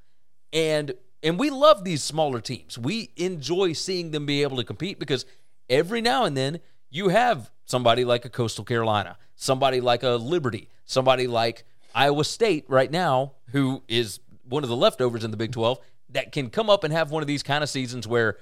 And 0.53 0.95
and 1.25 1.39
we 1.39 1.51
love 1.51 1.85
these 1.85 2.03
smaller 2.03 2.41
teams. 2.41 2.77
We 2.77 3.11
enjoy 3.17 3.75
seeing 3.75 4.11
them 4.11 4.27
be 4.27 4.43
able 4.43 4.57
to 4.57 4.65
compete 4.65 4.99
because 4.99 5.25
every 5.71 6.01
now 6.01 6.25
and 6.25 6.37
then 6.37 6.61
you 6.91 7.09
have 7.09 7.51
somebody 7.65 8.05
like 8.05 8.25
a 8.25 8.29
Coastal 8.29 8.65
Carolina, 8.65 9.17
somebody 9.43 9.81
like 9.81 10.05
a 10.05 10.11
Liberty, 10.11 10.69
somebody 10.85 11.27
like 11.27 11.65
Iowa 11.95 12.25
State 12.25 12.65
right 12.69 12.91
now 12.91 13.33
who 13.51 13.83
is 13.89 14.21
one 14.49 14.63
of 14.63 14.69
the 14.69 14.77
leftovers 14.77 15.25
in 15.25 15.31
the 15.31 15.37
Big 15.37 15.53
12 15.53 15.79
that 16.11 16.33
can 16.33 16.49
come 16.49 16.71
up 16.71 16.85
and 16.85 16.93
have 16.93 17.11
one 17.11 17.23
of 17.23 17.27
these 17.27 17.43
kind 17.43 17.65
of 17.65 17.69
seasons 17.69 18.07
where 18.07 18.37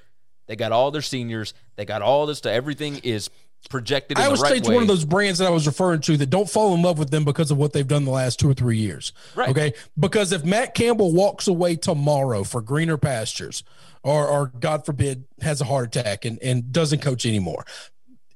they 0.47 0.57
got 0.57 0.73
all 0.73 0.91
their 0.91 1.03
seniors, 1.03 1.55
they 1.77 1.85
got 1.85 2.03
all 2.03 2.27
this 2.27 2.41
to, 2.43 2.53
everything 2.53 3.01
is 3.03 3.31
projected 3.71 4.19
in 4.19 4.25
Iowa 4.25 4.37
the 4.37 4.43
right 4.43 4.49
State's 4.51 4.69
way. 4.69 4.75
one 4.75 4.83
of 4.83 4.89
those 4.89 5.05
brands 5.05 5.39
that 5.39 5.47
I 5.47 5.51
was 5.51 5.67
referring 5.67 6.01
to 6.03 6.17
that 6.19 6.29
don't 6.29 6.49
fall 6.49 6.75
in 6.75 6.83
love 6.83 6.99
with 6.99 7.11
them 7.11 7.25
because 7.25 7.51
of 7.51 7.57
what 7.57 7.73
they've 7.73 7.87
done 7.87 8.05
the 8.05 8.11
last 8.11 8.39
two 8.39 8.51
or 8.51 8.55
three 8.55 8.79
years. 8.79 9.13
Right. 9.35 9.49
Okay. 9.49 9.75
Because 9.99 10.33
if 10.33 10.45
Matt 10.45 10.75
Campbell 10.75 11.13
walks 11.13 11.47
away 11.47 11.77
tomorrow 11.77 12.45
for 12.45 12.61
greener 12.61 12.97
pastures, 12.97 13.63
or, 14.03 14.27
or 14.27 14.47
God 14.49 14.87
forbid 14.87 15.25
has 15.41 15.61
a 15.61 15.65
heart 15.65 15.95
attack 15.97 16.25
and, 16.25 16.39
and 16.43 16.73
doesn't 16.73 17.01
coach 17.01 17.25
anymore, 17.27 17.65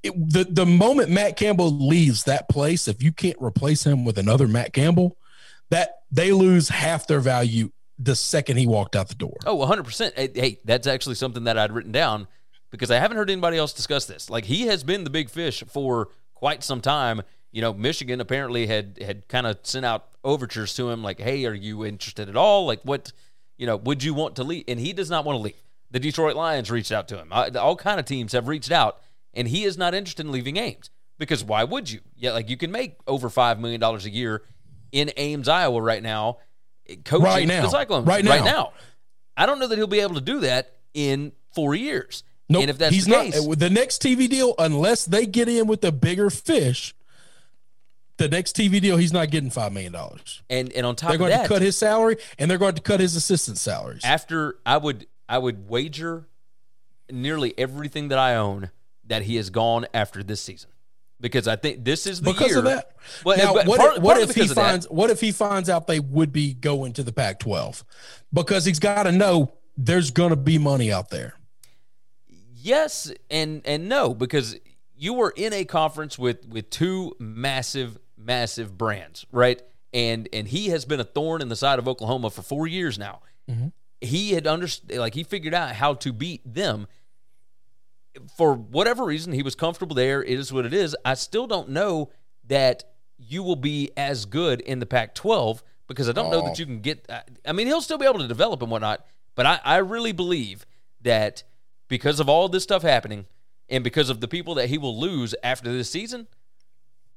it, 0.04 0.12
the 0.32 0.44
the 0.44 0.66
moment 0.66 1.10
Matt 1.10 1.36
Campbell 1.36 1.70
leaves 1.70 2.24
that 2.24 2.48
place, 2.48 2.86
if 2.86 3.02
you 3.02 3.12
can't 3.12 3.36
replace 3.40 3.84
him 3.84 4.04
with 4.04 4.18
another 4.18 4.46
Matt 4.46 4.72
Campbell, 4.72 5.16
that 5.70 6.02
they 6.10 6.30
lose 6.32 6.68
half 6.68 7.06
their 7.06 7.20
value 7.20 7.70
the 7.98 8.14
second 8.14 8.56
he 8.56 8.66
walked 8.66 8.96
out 8.96 9.08
the 9.08 9.14
door. 9.14 9.36
Oh, 9.46 9.56
100%. 9.58 10.12
Hey, 10.16 10.30
Hey, 10.34 10.58
that's 10.64 10.86
actually 10.86 11.14
something 11.14 11.44
that 11.44 11.56
I'd 11.56 11.72
written 11.72 11.92
down 11.92 12.26
because 12.70 12.90
I 12.90 12.98
haven't 12.98 13.16
heard 13.16 13.30
anybody 13.30 13.56
else 13.56 13.72
discuss 13.72 14.04
this. 14.06 14.28
Like 14.28 14.44
he 14.44 14.66
has 14.66 14.82
been 14.82 15.04
the 15.04 15.10
big 15.10 15.30
fish 15.30 15.62
for 15.68 16.08
quite 16.34 16.64
some 16.64 16.80
time. 16.80 17.22
You 17.52 17.62
know, 17.62 17.72
Michigan 17.72 18.20
apparently 18.20 18.66
had 18.66 18.98
had 19.00 19.28
kind 19.28 19.46
of 19.46 19.58
sent 19.62 19.86
out 19.86 20.08
overtures 20.24 20.74
to 20.74 20.90
him 20.90 21.02
like, 21.02 21.20
"Hey, 21.20 21.46
are 21.46 21.54
you 21.54 21.84
interested 21.84 22.28
at 22.28 22.36
all? 22.36 22.66
Like 22.66 22.80
what, 22.82 23.12
you 23.56 23.66
know, 23.66 23.76
would 23.76 24.02
you 24.02 24.12
want 24.12 24.36
to 24.36 24.44
leave?" 24.44 24.64
And 24.66 24.80
he 24.80 24.92
does 24.92 25.08
not 25.08 25.24
want 25.24 25.36
to 25.36 25.40
leave. 25.40 25.54
The 25.90 26.00
Detroit 26.00 26.34
Lions 26.34 26.70
reached 26.70 26.90
out 26.90 27.06
to 27.08 27.18
him. 27.18 27.28
All 27.32 27.76
kind 27.76 28.00
of 28.00 28.06
teams 28.06 28.32
have 28.32 28.48
reached 28.48 28.72
out 28.72 28.98
and 29.36 29.48
he 29.48 29.64
is 29.64 29.76
not 29.78 29.94
interested 29.94 30.24
in 30.26 30.32
leaving 30.32 30.56
Ames 30.56 30.90
because 31.18 31.42
why 31.44 31.64
would 31.64 31.90
you? 31.90 32.00
Yeah, 32.16 32.32
like 32.32 32.48
you 32.50 32.56
can 32.56 32.70
make 32.70 32.96
over 33.06 33.28
5 33.28 33.60
million 33.60 33.80
dollars 33.80 34.04
a 34.06 34.10
year 34.10 34.42
in 34.92 35.10
Ames, 35.16 35.48
Iowa 35.48 35.80
right 35.82 36.02
now 36.02 36.38
eh, 36.88 36.96
coaching 37.04 37.24
Right 37.24 37.46
now. 37.48 37.62
the 37.62 37.68
Cyclones 37.70 38.06
Right 38.06 38.24
right 38.24 38.40
now. 38.40 38.44
now. 38.44 38.72
I 39.36 39.46
don't 39.46 39.58
know 39.58 39.66
that 39.66 39.76
he'll 39.76 39.86
be 39.86 40.00
able 40.00 40.14
to 40.14 40.20
do 40.20 40.40
that 40.40 40.76
in 40.94 41.32
four 41.54 41.74
years. 41.74 42.22
Nope, 42.48 42.60
and 42.62 42.70
if 42.70 42.78
that's 42.78 42.94
he's 42.94 43.06
the 43.06 43.10
not 43.12 43.24
case, 43.32 43.56
the 43.56 43.70
next 43.70 44.02
TV 44.02 44.28
deal, 44.28 44.54
unless 44.58 45.04
they 45.06 45.24
get 45.26 45.48
in 45.48 45.66
with 45.66 45.80
the 45.80 45.90
bigger 45.92 46.28
fish. 46.30 46.94
The 48.16 48.28
next 48.28 48.54
TV 48.54 48.80
deal, 48.80 48.96
he's 48.96 49.12
not 49.12 49.30
getting 49.30 49.50
five 49.50 49.72
million 49.72 49.92
dollars. 49.92 50.42
and 50.48 50.72
and 50.72 50.86
on 50.86 50.94
top 50.94 51.10
of 51.14 51.18
that, 51.18 51.18
They're 51.18 51.28
going 51.30 51.30
that, 51.38 51.42
to 51.44 51.48
cut 51.48 51.62
his 51.62 51.76
salary, 51.76 52.16
and 52.38 52.48
they're 52.48 52.58
going 52.58 52.76
to 52.76 52.82
cut 52.82 53.00
his 53.00 53.16
assistant 53.16 53.58
salaries. 53.58 54.02
after 54.04 54.56
I 54.64 54.76
would 54.76 55.06
I 55.28 55.38
would 55.38 55.68
wager 55.68 56.28
nearly 57.10 57.54
everything 57.58 58.08
that 58.08 58.18
I 58.20 58.36
own 58.36 58.70
that 59.06 59.22
he 59.22 59.36
is 59.36 59.50
gone 59.50 59.86
after 59.94 60.22
this 60.22 60.40
season 60.40 60.70
because 61.20 61.48
I 61.48 61.56
think 61.56 61.84
this 61.84 62.06
is 62.06 62.20
the 62.20 62.32
because 62.32 62.48
year. 62.48 62.58
of 62.58 62.64
that. 62.64 62.92
Well, 63.24 63.38
now, 63.38 63.54
but 63.54 63.66
what, 63.66 63.80
part- 63.80 63.96
if, 63.96 64.02
what 64.02 64.20
if 64.20 64.34
he 64.34 64.46
finds? 64.46 64.88
What 64.90 65.10
if 65.10 65.20
he 65.20 65.32
finds 65.32 65.70
out 65.70 65.86
they 65.86 66.00
would 66.00 66.32
be 66.32 66.52
going 66.52 66.92
to 66.94 67.02
the 67.02 67.12
Pac-12? 67.12 67.82
Because 68.32 68.64
he's 68.64 68.78
got 68.78 69.04
to 69.04 69.12
know 69.12 69.54
there's 69.76 70.10
going 70.10 70.30
to 70.30 70.36
be 70.36 70.58
money 70.58 70.92
out 70.92 71.10
there. 71.10 71.34
Yes 72.52 73.12
and 73.30 73.60
and 73.66 73.88
no 73.88 74.14
because 74.14 74.56
you 74.96 75.14
were 75.14 75.32
in 75.36 75.52
a 75.52 75.64
conference 75.64 76.18
with 76.18 76.46
with 76.46 76.70
two 76.70 77.14
massive 77.18 77.98
massive 78.16 78.78
brands, 78.78 79.26
right? 79.32 79.60
And 79.92 80.28
and 80.32 80.48
he 80.48 80.68
has 80.68 80.84
been 80.84 81.00
a 81.00 81.04
thorn 81.04 81.42
in 81.42 81.48
the 81.48 81.56
side 81.56 81.78
of 81.78 81.88
Oklahoma 81.88 82.30
for 82.30 82.42
4 82.42 82.66
years 82.66 82.98
now. 82.98 83.20
Mm-hmm. 83.50 83.68
He 84.00 84.32
had 84.32 84.46
understood 84.46 84.96
like 84.98 85.14
he 85.14 85.24
figured 85.24 85.54
out 85.54 85.74
how 85.74 85.94
to 85.94 86.12
beat 86.12 86.42
them. 86.44 86.86
For 88.36 88.54
whatever 88.54 89.04
reason, 89.04 89.32
he 89.32 89.42
was 89.42 89.54
comfortable 89.54 89.94
there. 89.94 90.22
It 90.22 90.38
is 90.38 90.52
what 90.52 90.66
it 90.66 90.72
is. 90.72 90.96
I 91.04 91.14
still 91.14 91.46
don't 91.46 91.70
know 91.70 92.10
that 92.46 92.84
you 93.18 93.42
will 93.42 93.56
be 93.56 93.90
as 93.96 94.24
good 94.24 94.60
in 94.60 94.78
the 94.78 94.86
Pac-12 94.86 95.62
because 95.88 96.08
I 96.08 96.12
don't 96.12 96.30
know 96.30 96.42
that 96.42 96.58
you 96.58 96.66
can 96.66 96.80
get. 96.80 97.10
I- 97.46 97.52
mean, 97.52 97.66
he'll 97.66 97.82
still 97.82 97.98
be 97.98 98.06
able 98.06 98.20
to 98.20 98.28
develop 98.28 98.62
and 98.62 98.70
whatnot, 98.70 99.04
but 99.34 99.46
I, 99.46 99.60
I 99.64 99.76
really 99.78 100.12
believe 100.12 100.66
that 101.02 101.42
because 101.88 102.20
of 102.20 102.28
all 102.28 102.48
this 102.48 102.62
stuff 102.62 102.82
happening, 102.82 103.26
and 103.68 103.82
because 103.82 104.10
of 104.10 104.20
the 104.20 104.28
people 104.28 104.54
that 104.56 104.68
he 104.68 104.78
will 104.78 104.98
lose 104.98 105.34
after 105.42 105.72
this 105.72 105.90
season, 105.90 106.26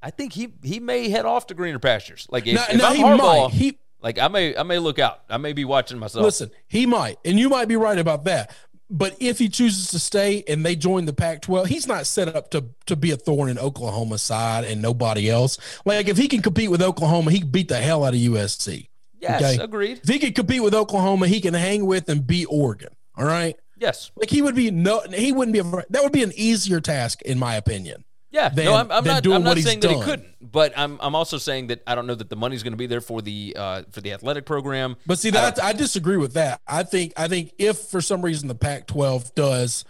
I 0.02 0.12
think 0.12 0.34
he 0.34 0.54
he 0.64 0.80
may 0.80 1.10
head 1.10 1.26
off 1.26 1.48
to 1.48 1.54
greener 1.54 1.80
pastures. 1.80 2.28
Like 2.30 2.48
if, 2.48 2.56
if 2.70 2.84
I'm 2.84 2.95
he 2.95 3.04
Harbaugh, 3.04 3.18
might. 3.18 3.52
He- 3.52 3.80
like 4.00 4.20
I 4.20 4.28
may 4.28 4.56
I 4.56 4.64
may 4.64 4.78
look 4.80 5.00
out. 5.00 5.24
I 5.30 5.38
may 5.38 5.54
be 5.54 5.66
watching 5.66 5.98
myself. 5.98 6.24
Listen, 6.24 6.52
he 6.68 6.86
might, 6.86 7.18
and 7.26 7.39
you 7.39 7.50
might 7.50 7.68
be 7.68 7.76
right 7.76 7.98
about 7.98 8.26
that. 8.26 8.56
But 8.90 9.18
if 9.20 9.38
he 9.38 9.50
chooses 9.50 9.88
to 9.90 10.00
stay 10.00 10.44
and 10.48 10.66
they 10.66 10.76
join 10.76 11.06
the 11.06 11.14
Pac-12, 11.14 11.68
he's 11.68 11.88
not 11.88 12.06
set 12.06 12.34
up 12.34 12.52
to 12.52 12.66
to 12.86 12.96
be 12.96 13.12
a 13.12 13.18
thorn 13.18 13.50
in 13.50 13.60
Oklahoma's 13.60 14.22
side 14.22 14.64
and 14.64 14.82
nobody 14.82 15.30
else. 15.30 15.58
Like 15.86 16.08
if 16.08 16.18
he 16.18 16.28
can 16.28 16.42
compete 16.42 16.72
with 16.72 16.82
Oklahoma, 16.82 17.32
he 17.32 17.40
can 17.42 17.50
beat 17.50 17.68
the 17.68 17.78
hell 17.78 18.06
out 18.06 18.14
of 18.14 18.20
USC. 18.20 18.88
yes, 19.20 19.42
okay. 19.42 19.64
agreed. 19.64 20.00
If 20.04 20.10
he 20.10 20.20
can 20.20 20.34
compete 20.34 20.64
with 20.64 20.74
Oklahoma, 20.74 21.28
he 21.28 21.42
can 21.42 21.54
hang 21.54 21.86
with 21.86 22.08
and 22.08 22.26
beat 22.26 22.48
Oregon. 22.50 22.90
All 23.18 23.26
right. 23.26 23.58
Yes, 23.80 24.12
Like 24.16 24.32
he 24.32 24.42
would 24.42 24.56
be 24.56 24.72
no, 24.72 25.02
he 25.14 25.32
wouldn't 25.32 25.54
be. 25.54 25.60
A, 25.60 25.86
that 25.90 26.02
would 26.02 26.12
be 26.12 26.24
an 26.24 26.32
easier 26.36 26.82
task, 26.82 27.22
in 27.22 27.38
my 27.38 27.56
opinion. 27.56 28.04
Yeah. 28.32 28.49
than- 28.49 28.65
no, 28.65 28.75
I'm, 28.75 28.91
I'm 28.91 29.03
not. 29.03 29.25
I'm 29.25 29.43
not 29.43 29.57
saying 29.57 29.80
that 29.82 29.91
he 29.91 30.01
couldn't, 30.01 30.28
but 30.51 30.73
I'm 30.78 30.97
I'm 31.01 31.15
also 31.15 31.38
saying 31.38 31.67
that 31.67 31.82
I 31.88 31.95
don't 31.95 32.07
know 32.07 32.15
that 32.15 32.30
the 32.30 32.36
money's 32.36 32.63
going 32.63 32.73
to 32.73 32.78
be 32.78 32.88
there 32.88 33.01
for 33.01 33.21
the 33.21 33.55
uh, 33.57 33.84
for 33.91 34.01
the 34.01 34.13
athletic 34.13 34.45
program. 34.45 34.95
But 35.05 35.19
see 35.19 35.30
that 35.32 35.61
I, 35.63 35.73
disagree 35.73 36.17
with 36.17 36.34
that. 36.34 36.61
I 36.67 36.84
think 36.84 37.13
I 37.17 37.28
think 37.28 37.53
if 37.57 37.78
for 37.78 38.01
some 38.01 38.21
reason 38.21 38.47
the 38.47 38.55
Pac-12 38.55 39.34
does 39.36 39.86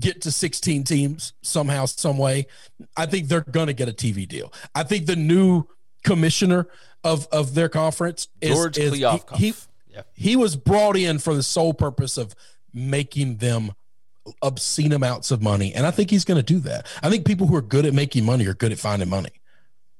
get 0.00 0.22
to 0.22 0.30
16 0.30 0.84
teams 0.84 1.34
somehow 1.42 1.84
some 1.84 2.16
way, 2.16 2.46
I 2.96 3.04
think 3.06 3.28
they're 3.28 3.42
going 3.42 3.66
to 3.66 3.74
get 3.74 3.88
a 3.88 3.92
TV 3.92 4.26
deal. 4.26 4.52
I 4.74 4.84
think 4.84 5.06
the 5.06 5.16
new 5.16 5.64
commissioner 6.02 6.68
of 7.04 7.26
of 7.32 7.54
their 7.54 7.68
conference 7.68 8.28
is 8.40 8.50
George 8.50 8.78
is- 8.78 8.94
He, 8.94 9.02
he, 9.36 9.54
Yeah. 9.92 10.02
he 10.14 10.36
was 10.36 10.56
brought 10.56 10.96
in 10.96 11.18
for 11.18 11.34
the 11.34 11.42
sole 11.42 11.74
purpose 11.74 12.16
of 12.16 12.34
making 12.72 13.36
them 13.36 13.72
obscene 14.40 14.92
amounts 14.92 15.30
of 15.30 15.42
money 15.42 15.74
and 15.74 15.84
I 15.86 15.90
think 15.90 16.10
he's 16.10 16.24
going 16.24 16.36
to 16.38 16.42
do 16.44 16.60
that. 16.60 16.86
I 17.02 17.10
think 17.10 17.26
people 17.26 17.46
who 17.48 17.56
are 17.56 17.62
good 17.62 17.84
at 17.86 17.92
making 17.92 18.24
money 18.24 18.46
are 18.46 18.54
good 18.54 18.70
at 18.72 18.78
finding 18.78 19.08
money. 19.08 19.30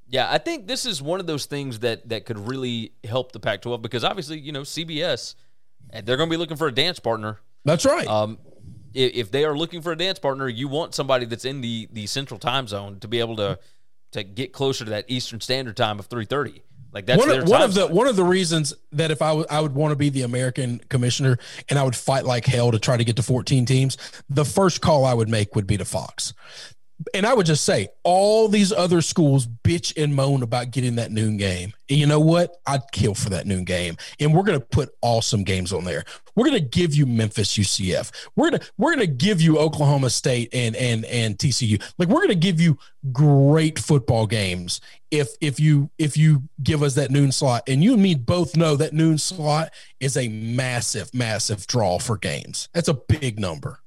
Yeah, 0.09 0.29
I 0.31 0.39
think 0.39 0.67
this 0.67 0.85
is 0.87 1.01
one 1.01 1.21
of 1.21 1.27
those 1.27 1.47
things 1.47 1.79
that 1.81 2.09
that 2.11 2.27
could 2.27 2.39
really 2.39 2.93
help 3.03 3.33
the 3.33 3.41
Pac-12 3.41 3.81
because 3.83 4.05
obviously, 4.05 4.39
you 4.39 4.53
know, 4.53 4.61
CBS, 4.61 5.35
they're 6.05 6.17
going 6.19 6.29
to 6.29 6.33
be 6.33 6.37
looking 6.37 6.57
for 6.59 6.67
a 6.69 6.73
dance 6.75 6.99
partner. 7.01 7.41
That's 7.65 7.85
right. 7.87 8.07
Um, 8.07 8.39
i- 8.95 8.99
if 8.99 9.31
they 9.31 9.45
are 9.45 9.57
looking 9.57 9.81
for 9.81 9.91
a 9.93 9.97
dance 9.97 10.19
partner, 10.19 10.49
you 10.49 10.69
want 10.69 10.95
somebody 10.95 11.25
that's 11.25 11.45
in 11.47 11.63
the 11.63 11.89
the 11.93 12.07
central 12.07 12.39
time 12.39 12.69
zone 12.69 13.01
to 13.01 13.09
be 13.09 13.21
able 13.21 13.37
to 13.37 13.59
to 14.13 14.23
get 14.23 14.53
closer 14.53 14.85
to 14.85 14.91
that 14.91 15.07
Eastern 15.09 15.41
Standard 15.41 15.77
Time 15.79 15.99
of 15.99 16.07
three 16.07 16.27
thirty. 16.27 16.63
Like 16.93 17.07
that's 17.07 17.19
one, 17.19 17.29
their 17.29 17.43
of, 17.43 17.49
one 17.49 17.63
of 17.63 17.75
the 17.75 17.87
one 17.87 18.07
of 18.07 18.17
the 18.17 18.25
reasons 18.25 18.75
that 18.93 19.11
if 19.11 19.23
I 19.23 19.33
would 19.33 19.47
I 19.51 19.61
would 19.61 19.75
want 19.75 19.93
to 19.93 19.97
be 19.97 20.11
the 20.11 20.23
American 20.23 20.81
commissioner 20.91 21.39
and 21.69 21.79
I 21.79 21.83
would 21.83 21.97
fight 21.97 22.25
like 22.25 22.45
hell 22.45 22.71
to 22.71 22.79
try 22.79 22.97
to 22.97 23.05
get 23.05 23.17
to 23.17 23.23
14 23.23 23.65
teams, 23.65 23.97
the 24.29 24.45
first 24.45 24.81
call 24.81 25.05
I 25.05 25.15
would 25.15 25.29
make 25.29 25.55
would 25.57 25.67
be 25.67 25.79
to 25.79 25.85
Fox. 25.85 26.35
And 27.15 27.27
I 27.27 27.35
would 27.35 27.47
just 27.47 27.65
say 27.65 27.89
all 28.05 28.49
these 28.49 28.73
other 28.73 29.01
schools 29.01 29.47
bitch 29.47 30.01
and 30.01 30.15
moan 30.15 30.43
about 30.43 30.71
getting 30.71 30.97
that 30.97 31.11
noon 31.11 31.37
game. 31.37 31.73
And 31.89 31.99
you 31.99 32.07
know 32.07 32.21
what? 32.21 32.57
I'd 32.67 32.83
kill 32.93 33.15
for 33.15 33.31
that 33.31 33.47
noon 33.47 33.65
game. 33.65 33.97
And 34.21 34.33
we're 34.33 34.45
going 34.45 34.61
to 34.61 34.65
put 34.65 34.91
awesome 35.01 35.43
games 35.43 35.73
on 35.73 35.85
there. 35.85 36.05
We're 36.35 36.47
going 36.47 36.61
to 36.63 36.69
give 36.69 36.95
you 36.95 37.07
Memphis 37.07 37.57
UCF. 37.57 38.11
We're 38.37 38.51
going 38.51 38.61
to 38.61 38.71
we're 38.79 38.95
going 38.95 39.07
to 39.07 39.13
give 39.13 39.41
you 39.41 39.59
Oklahoma 39.59 40.11
State 40.11 40.49
and 40.53 40.75
and 40.77 41.05
and 41.05 41.37
TCU. 41.37 41.83
Like 41.99 42.09
we're 42.09 42.21
going 42.21 42.29
to 42.29 42.35
give 42.35 42.61
you 42.61 42.79
great 43.13 43.79
football 43.79 44.27
games 44.27 44.81
if 45.11 45.29
if 45.41 45.61
you 45.61 45.91
if 45.99 46.17
you 46.17 46.45
give 46.63 46.83
us 46.83 46.95
that 46.95 47.11
noon 47.11 47.33
slot. 47.33 47.65
And 47.69 47.83
you 47.85 47.95
and 47.95 48.03
me 48.03 48.15
both 48.15 48.57
know 48.57 48.77
that 48.77 48.93
noon 48.93 49.19
slot 49.19 49.73
is 50.01 50.17
a 50.17 50.29
massive 50.29 51.13
massive 51.15 51.67
draw 51.67 51.99
for 51.99 52.17
games. 52.17 52.69
That's 52.73 52.89
a 52.89 52.95
big 52.95 53.39
number 53.39 53.82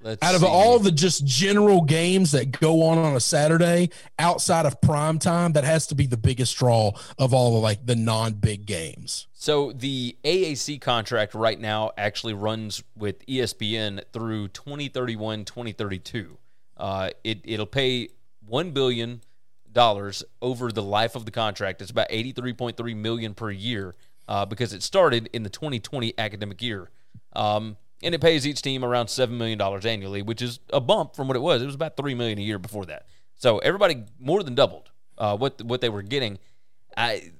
Let's 0.00 0.22
out 0.22 0.34
of 0.34 0.42
see. 0.42 0.46
all 0.46 0.78
the 0.78 0.92
just 0.92 1.24
general 1.24 1.82
games 1.82 2.32
that 2.32 2.52
go 2.52 2.82
on 2.84 2.98
on 2.98 3.16
a 3.16 3.20
Saturday 3.20 3.90
outside 4.18 4.64
of 4.64 4.80
prime 4.80 5.18
time, 5.18 5.52
that 5.52 5.64
has 5.64 5.86
to 5.88 5.94
be 5.94 6.06
the 6.06 6.16
biggest 6.16 6.56
draw 6.56 6.92
of 7.18 7.34
all 7.34 7.54
the 7.54 7.58
like 7.58 7.84
the 7.84 7.96
non 7.96 8.34
big 8.34 8.64
games. 8.64 9.26
So 9.32 9.72
the 9.72 10.16
AAC 10.24 10.80
contract 10.80 11.34
right 11.34 11.58
now 11.58 11.90
actually 11.98 12.34
runs 12.34 12.82
with 12.96 13.24
ESPN 13.26 14.02
through 14.12 14.48
2031, 14.48 15.44
2032. 15.44 16.38
Uh, 16.76 17.10
it 17.24 17.40
it'll 17.44 17.66
pay 17.66 18.08
one 18.46 18.70
billion 18.70 19.22
dollars 19.72 20.24
over 20.40 20.70
the 20.70 20.82
life 20.82 21.16
of 21.16 21.24
the 21.24 21.30
contract. 21.30 21.82
It's 21.82 21.90
about 21.90 22.08
83.3 22.08 22.96
million 22.96 23.34
per 23.34 23.50
year 23.50 23.94
uh, 24.28 24.46
because 24.46 24.72
it 24.72 24.82
started 24.82 25.28
in 25.32 25.42
the 25.42 25.50
2020 25.50 26.14
academic 26.18 26.62
year. 26.62 26.90
Um, 27.34 27.76
and 28.02 28.14
it 28.14 28.20
pays 28.20 28.46
each 28.46 28.62
team 28.62 28.84
around 28.84 29.08
seven 29.08 29.38
million 29.38 29.58
dollars 29.58 29.84
annually, 29.84 30.22
which 30.22 30.42
is 30.42 30.60
a 30.72 30.80
bump 30.80 31.16
from 31.16 31.28
what 31.28 31.36
it 31.36 31.40
was. 31.40 31.62
It 31.62 31.66
was 31.66 31.74
about 31.74 31.96
three 31.96 32.14
million 32.14 32.38
a 32.38 32.42
year 32.42 32.58
before 32.58 32.86
that. 32.86 33.06
So 33.36 33.58
everybody 33.58 34.04
more 34.18 34.42
than 34.42 34.54
doubled 34.54 34.90
uh, 35.16 35.36
what 35.36 35.62
what 35.62 35.80
they 35.80 35.88
were 35.88 36.02
getting. 36.02 36.38
I 36.96 37.32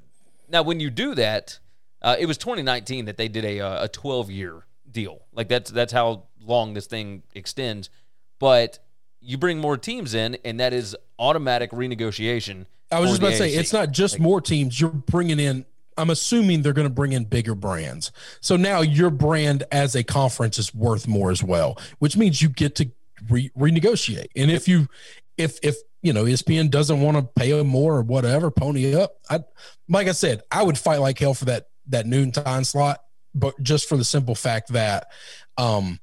now 0.49 0.63
when 0.63 0.81
you 0.81 0.91
do 0.91 1.15
that, 1.15 1.59
uh, 2.03 2.17
it 2.19 2.27
was 2.27 2.39
2019 2.39 3.07
that 3.07 3.17
they 3.17 3.29
did 3.29 3.45
a 3.45 3.61
uh, 3.61 3.85
a 3.85 3.89
12 3.89 4.31
year 4.31 4.67
deal. 4.91 5.23
Like 5.33 5.49
that's 5.49 5.71
that's 5.71 5.93
how 5.93 6.25
long 6.41 6.75
this 6.75 6.87
thing 6.87 7.23
extends. 7.35 7.91
But 8.39 8.79
you 9.21 9.37
bring 9.37 9.59
more 9.59 9.77
teams 9.77 10.15
in, 10.15 10.37
and 10.45 10.61
that 10.61 10.73
is 10.73 10.97
automatic 11.19 11.71
renegotiation. 11.73 12.67
I 12.91 13.01
was 13.01 13.11
just 13.11 13.21
about 13.21 13.31
to 13.31 13.37
say 13.37 13.51
it's 13.51 13.73
not 13.73 13.91
just 13.93 14.19
more 14.19 14.41
teams. 14.41 14.81
You're 14.81 14.91
bringing 14.91 15.41
in. 15.41 15.67
I'm 15.99 16.11
assuming 16.11 16.63
they're 16.63 16.73
going 16.73 16.89
to 16.89 16.95
bring 16.95 17.13
in 17.13 17.25
bigger 17.25 17.55
brands. 17.55 18.13
So 18.41 18.57
now 18.57 18.81
your 18.81 19.11
brand 19.11 19.65
as 19.73 19.95
a 19.95 20.05
conference 20.05 20.59
is 20.59 20.75
worth 20.75 21.07
more 21.09 21.31
as 21.31 21.43
well, 21.43 21.79
which 21.99 22.17
means 22.17 22.41
you 22.41 22.49
get 22.49 22.77
to 22.77 22.91
re- 23.29 23.51
renegotiate. 23.59 24.29
And 24.37 24.51
if 24.51 24.69
you, 24.69 24.89
if 25.37 25.59
if 25.63 25.77
you 26.03 26.13
know 26.13 26.25
ESPN 26.25 26.71
doesn't 26.71 27.01
want 27.01 27.17
to 27.17 27.23
pay 27.23 27.53
them 27.53 27.67
more 27.67 27.97
or 27.97 28.03
whatever, 28.03 28.51
pony 28.51 28.95
up. 28.95 29.19
I 29.29 29.41
like 29.89 30.09
I 30.09 30.13
said, 30.13 30.43
I 30.51 30.63
would 30.63 30.79
fight 30.79 30.99
like 30.99 31.19
hell 31.19 31.35
for 31.35 31.47
that 31.47 31.69
that 31.89 32.07
noon 32.07 32.33
time 32.33 32.65
slot, 32.65 33.01
but 33.35 33.61
just 33.63 33.89
for 33.89 33.97
the 33.97 34.05
simple 34.05 34.35
fact 34.35 34.73
that 34.73 35.09
um 35.57 35.99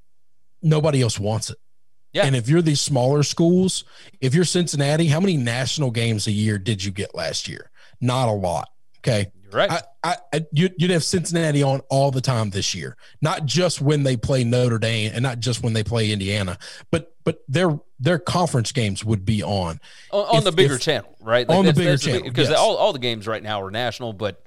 nobody 0.61 1.01
else 1.01 1.19
wants 1.19 1.49
it. 1.49 1.57
Yeah. 2.11 2.25
And 2.25 2.35
if 2.35 2.47
you're 2.47 2.61
these 2.61 2.79
smaller 2.79 3.23
schools, 3.23 3.83
if 4.21 4.33
you're 4.33 4.45
Cincinnati, 4.45 5.07
how 5.07 5.19
many 5.19 5.35
national 5.35 5.91
games 5.91 6.27
a 6.27 6.31
year 6.31 6.57
did 6.57 6.83
you 6.83 6.91
get 6.91 7.13
last 7.13 7.47
year? 7.47 7.69
Not 7.99 8.29
a 8.29 8.31
lot. 8.31 8.69
Okay. 8.99 9.31
Right. 9.55 9.71
I, 9.71 9.81
I, 10.03 10.15
I 10.33 10.45
you'd, 10.51 10.73
you'd 10.77 10.91
have 10.91 11.03
Cincinnati 11.03 11.63
on 11.63 11.79
all 11.89 12.11
the 12.11 12.21
time 12.21 12.49
this 12.49 12.75
year, 12.75 12.97
not 13.21 13.45
just 13.45 13.81
when 13.81 14.03
they 14.03 14.17
play 14.17 14.43
Notre 14.43 14.77
Dame 14.77 15.11
and 15.13 15.23
not 15.23 15.39
just 15.39 15.63
when 15.63 15.71
they 15.73 15.83
play 15.83 16.11
Indiana, 16.11 16.57
but 16.91 17.15
but 17.23 17.39
their 17.47 17.79
their 17.99 18.19
conference 18.19 18.71
games 18.73 19.05
would 19.05 19.23
be 19.25 19.41
on. 19.41 19.79
on, 20.11 20.25
on 20.25 20.37
if- 20.39 20.43
the 20.43 20.51
bigger 20.51 20.75
if- 20.75 20.81
channel, 20.81 21.15
right? 21.21 21.49
on 21.49 21.65
the 21.65 21.73
bigger 21.73 21.97
channel, 21.97 22.23
because 22.23 22.49
yes. 22.49 22.59
all, 22.59 22.75
all 22.75 22.91
the 22.93 22.99
games 22.99 23.25
right 23.27 23.41
now 23.41 23.61
are 23.61 23.71
national, 23.71 24.11
but 24.13 24.45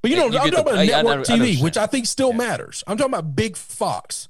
But 0.00 0.10
you 0.10 0.16
know, 0.16 0.26
you 0.28 0.38
I'm 0.38 0.50
talking 0.50 0.52
the- 0.54 0.60
about 0.62 0.78
I- 0.78 0.82
I 0.82 0.86
network 1.02 1.30
I 1.30 1.36
know 1.36 1.44
TV, 1.44 1.62
which. 1.62 1.76
I 1.76 1.86
think 1.86 2.06
still 2.06 2.30
Yeah. 2.30 2.36
matters. 2.38 2.82
I'm 2.86 2.96
talking 2.96 3.12
about 3.12 3.36
Big 3.36 3.56
Fox. 3.56 4.28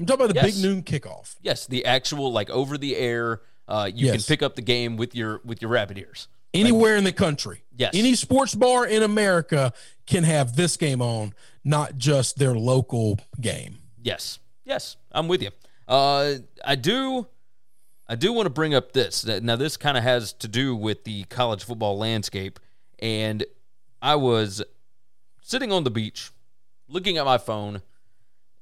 I'm 0.00 0.06
talking 0.06 0.24
about 0.26 0.34
the 0.34 0.46
Yes. 0.46 0.56
big 0.56 0.62
noon 0.64 0.82
kickoff. 0.82 1.36
yes, 1.40 1.66
the 1.66 1.86
actual 1.86 2.32
like 2.32 2.50
over 2.50 2.76
the 2.76 2.96
air, 2.96 3.40
uh, 3.68 3.88
you 3.94 4.10
can 4.10 4.20
pick 4.20 4.42
up 4.42 4.56
the 4.56 4.62
game 4.62 4.96
with 4.96 5.14
your 5.14 5.40
with 5.44 5.62
your 5.62 5.70
rabbit 5.70 5.96
ears. 5.96 6.28
Anywhere 6.54 6.96
in 6.96 7.04
the 7.04 7.12
country. 7.12 7.62
Yes. 7.76 7.92
Any 7.94 8.14
sports 8.14 8.54
bar 8.54 8.86
in 8.86 9.02
America 9.02 9.72
can 10.06 10.24
have 10.24 10.56
this 10.56 10.76
game 10.76 11.02
on, 11.02 11.34
not 11.64 11.98
just 11.98 12.38
their 12.38 12.54
local 12.54 13.18
game. 13.40 13.76
Yes, 14.02 14.38
yes, 14.64 14.96
I'm 15.12 15.28
with 15.28 15.42
you. 15.42 15.50
Uh, 15.86 16.34
I 16.64 16.74
do, 16.76 17.26
I 18.08 18.14
do 18.14 18.32
want 18.32 18.46
to 18.46 18.50
bring 18.50 18.74
up 18.74 18.92
this. 18.92 19.26
Now, 19.26 19.56
this 19.56 19.76
kind 19.76 19.98
of 19.98 20.02
has 20.02 20.32
to 20.34 20.48
do 20.48 20.74
with 20.74 21.04
the 21.04 21.24
college 21.24 21.64
football 21.64 21.98
landscape, 21.98 22.58
and 22.98 23.44
I 24.00 24.14
was 24.14 24.62
sitting 25.42 25.72
on 25.72 25.84
the 25.84 25.90
beach, 25.90 26.30
looking 26.88 27.18
at 27.18 27.24
my 27.24 27.38
phone, 27.38 27.82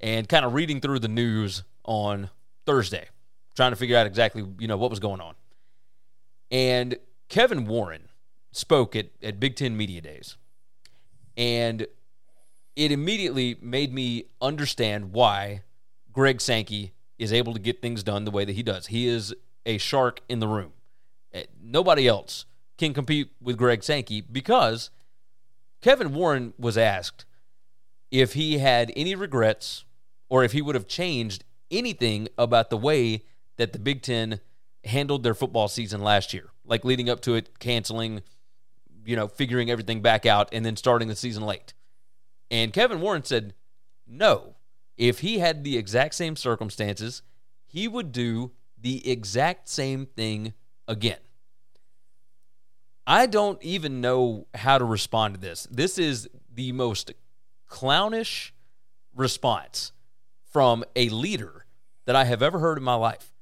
and 0.01 0.27
kind 0.27 0.45
of 0.45 0.53
reading 0.53 0.81
through 0.81 0.99
the 0.99 1.07
news 1.07 1.63
on 1.85 2.29
Thursday, 2.65 3.07
trying 3.55 3.71
to 3.71 3.75
figure 3.75 3.97
out 3.97 4.07
exactly 4.07 4.43
you 4.59 4.67
know 4.67 4.77
what 4.77 4.89
was 4.89 4.99
going 4.99 5.21
on. 5.21 5.35
And 6.51 6.97
Kevin 7.29 7.65
Warren 7.65 8.09
spoke 8.51 8.95
at, 8.95 9.07
at 9.21 9.39
Big 9.39 9.55
Ten 9.55 9.75
Media 9.75 10.01
Days, 10.01 10.37
and 11.35 11.87
it 12.75 12.91
immediately 12.91 13.57
made 13.61 13.93
me 13.93 14.25
understand 14.41 15.11
why 15.11 15.63
Greg 16.11 16.41
Sankey 16.41 16.93
is 17.17 17.31
able 17.31 17.53
to 17.53 17.59
get 17.59 17.81
things 17.81 18.03
done 18.03 18.25
the 18.25 18.31
way 18.31 18.45
that 18.45 18.55
he 18.55 18.63
does. 18.63 18.87
He 18.87 19.07
is 19.07 19.33
a 19.65 19.77
shark 19.77 20.21
in 20.29 20.39
the 20.39 20.47
room. 20.47 20.73
Eh, 21.33 21.43
Nobody 21.61 22.07
else 22.07 22.45
can 22.77 22.93
compete 22.93 23.31
with 23.41 23.57
Greg 23.57 23.83
Sankey 23.83 24.21
because 24.21 24.89
Kevin 25.81 26.13
Warren 26.13 26.53
was 26.57 26.77
asked 26.77 27.25
if 28.11 28.33
he 28.33 28.57
had 28.57 28.91
any 28.95 29.15
regrets 29.15 29.85
or 30.29 30.43
if 30.43 30.51
he 30.51 30.61
would 30.61 30.75
have 30.75 30.87
changed 30.87 31.43
anything 31.71 32.27
about 32.37 32.69
the 32.69 32.77
way 32.77 33.23
that 33.57 33.73
the 33.73 33.79
Big 33.79 34.01
Ten 34.01 34.39
handled 34.83 35.23
their 35.23 35.33
football 35.33 35.67
season 35.67 36.01
last 36.01 36.33
year, 36.33 36.49
like 36.65 36.85
leading 36.85 37.09
up 37.09 37.21
to 37.21 37.35
it, 37.35 37.59
canceling, 37.59 38.21
you 39.05 39.15
know, 39.15 39.27
figuring 39.27 39.69
everything 39.69 40.01
back 40.01 40.25
out, 40.25 40.49
and 40.51 40.65
then 40.65 40.75
starting 40.75 41.07
the 41.07 41.15
season 41.15 41.43
late. 41.43 41.73
And 42.49 42.73
Kevin 42.73 43.01
Warren 43.01 43.23
said, 43.23 43.53
no. 44.07 44.55
If 44.97 45.19
he 45.19 45.39
had 45.39 45.63
the 45.63 45.77
exact 45.77 46.15
same 46.15 46.35
circumstances, 46.35 47.21
he 47.65 47.87
would 47.87 48.11
do 48.11 48.51
the 48.79 49.09
exact 49.09 49.67
same 49.67 50.05
thing 50.05 50.53
again. 50.87 51.17
I 53.05 53.25
don't 53.25 53.61
even 53.61 54.01
know 54.01 54.47
how 54.53 54.77
to 54.77 54.85
respond 54.85 55.35
to 55.35 55.39
this. 55.39 55.67
This 55.69 55.97
is 55.97 56.29
the 56.53 56.71
most 56.71 57.11
clownish 57.67 58.53
response 59.13 59.91
from 60.51 60.83
a 60.95 61.09
leader 61.09 61.65
that 62.05 62.15
I 62.15 62.23
have 62.23 62.41
ever 62.41 62.59
heard 62.59 62.77
in 62.77 62.83
my 62.83 62.95
life. 62.95 63.33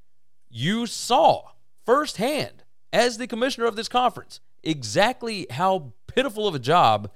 You 0.50 0.86
saw 0.86 1.50
firsthand, 1.86 2.63
as 2.94 3.18
the 3.18 3.26
commissioner 3.26 3.66
of 3.66 3.76
this 3.76 3.88
conference, 3.88 4.40
exactly 4.62 5.46
how 5.50 5.92
pitiful 6.06 6.46
of 6.46 6.54
a 6.54 6.60
job 6.60 7.10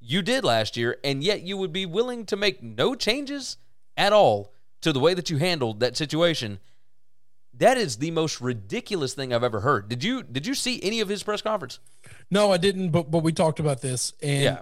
you 0.00 0.22
did 0.22 0.44
last 0.44 0.76
year, 0.76 0.96
and 1.02 1.24
yet 1.24 1.42
you 1.42 1.56
would 1.56 1.72
be 1.72 1.84
willing 1.84 2.24
to 2.26 2.36
make 2.36 2.62
no 2.62 2.94
changes 2.94 3.56
at 3.96 4.12
all 4.12 4.52
to 4.80 4.92
the 4.92 5.00
way 5.00 5.12
that 5.12 5.30
you 5.30 5.38
handled 5.38 5.80
that 5.80 5.96
situation. 5.96 6.60
That 7.52 7.76
is 7.76 7.96
the 7.96 8.12
most 8.12 8.40
ridiculous 8.40 9.14
thing 9.14 9.32
I've 9.32 9.44
ever 9.44 9.60
heard. 9.60 9.88
Did 9.88 10.04
you 10.04 10.22
did 10.22 10.46
you 10.46 10.54
see 10.54 10.80
any 10.82 11.00
of 11.00 11.08
his 11.08 11.22
press 11.22 11.42
conference? 11.42 11.78
No, 12.30 12.52
I 12.52 12.56
didn't, 12.56 12.90
but 12.90 13.10
but 13.10 13.20
we 13.20 13.32
talked 13.32 13.60
about 13.60 13.80
this 13.80 14.12
and 14.22 14.42
Yeah. 14.42 14.60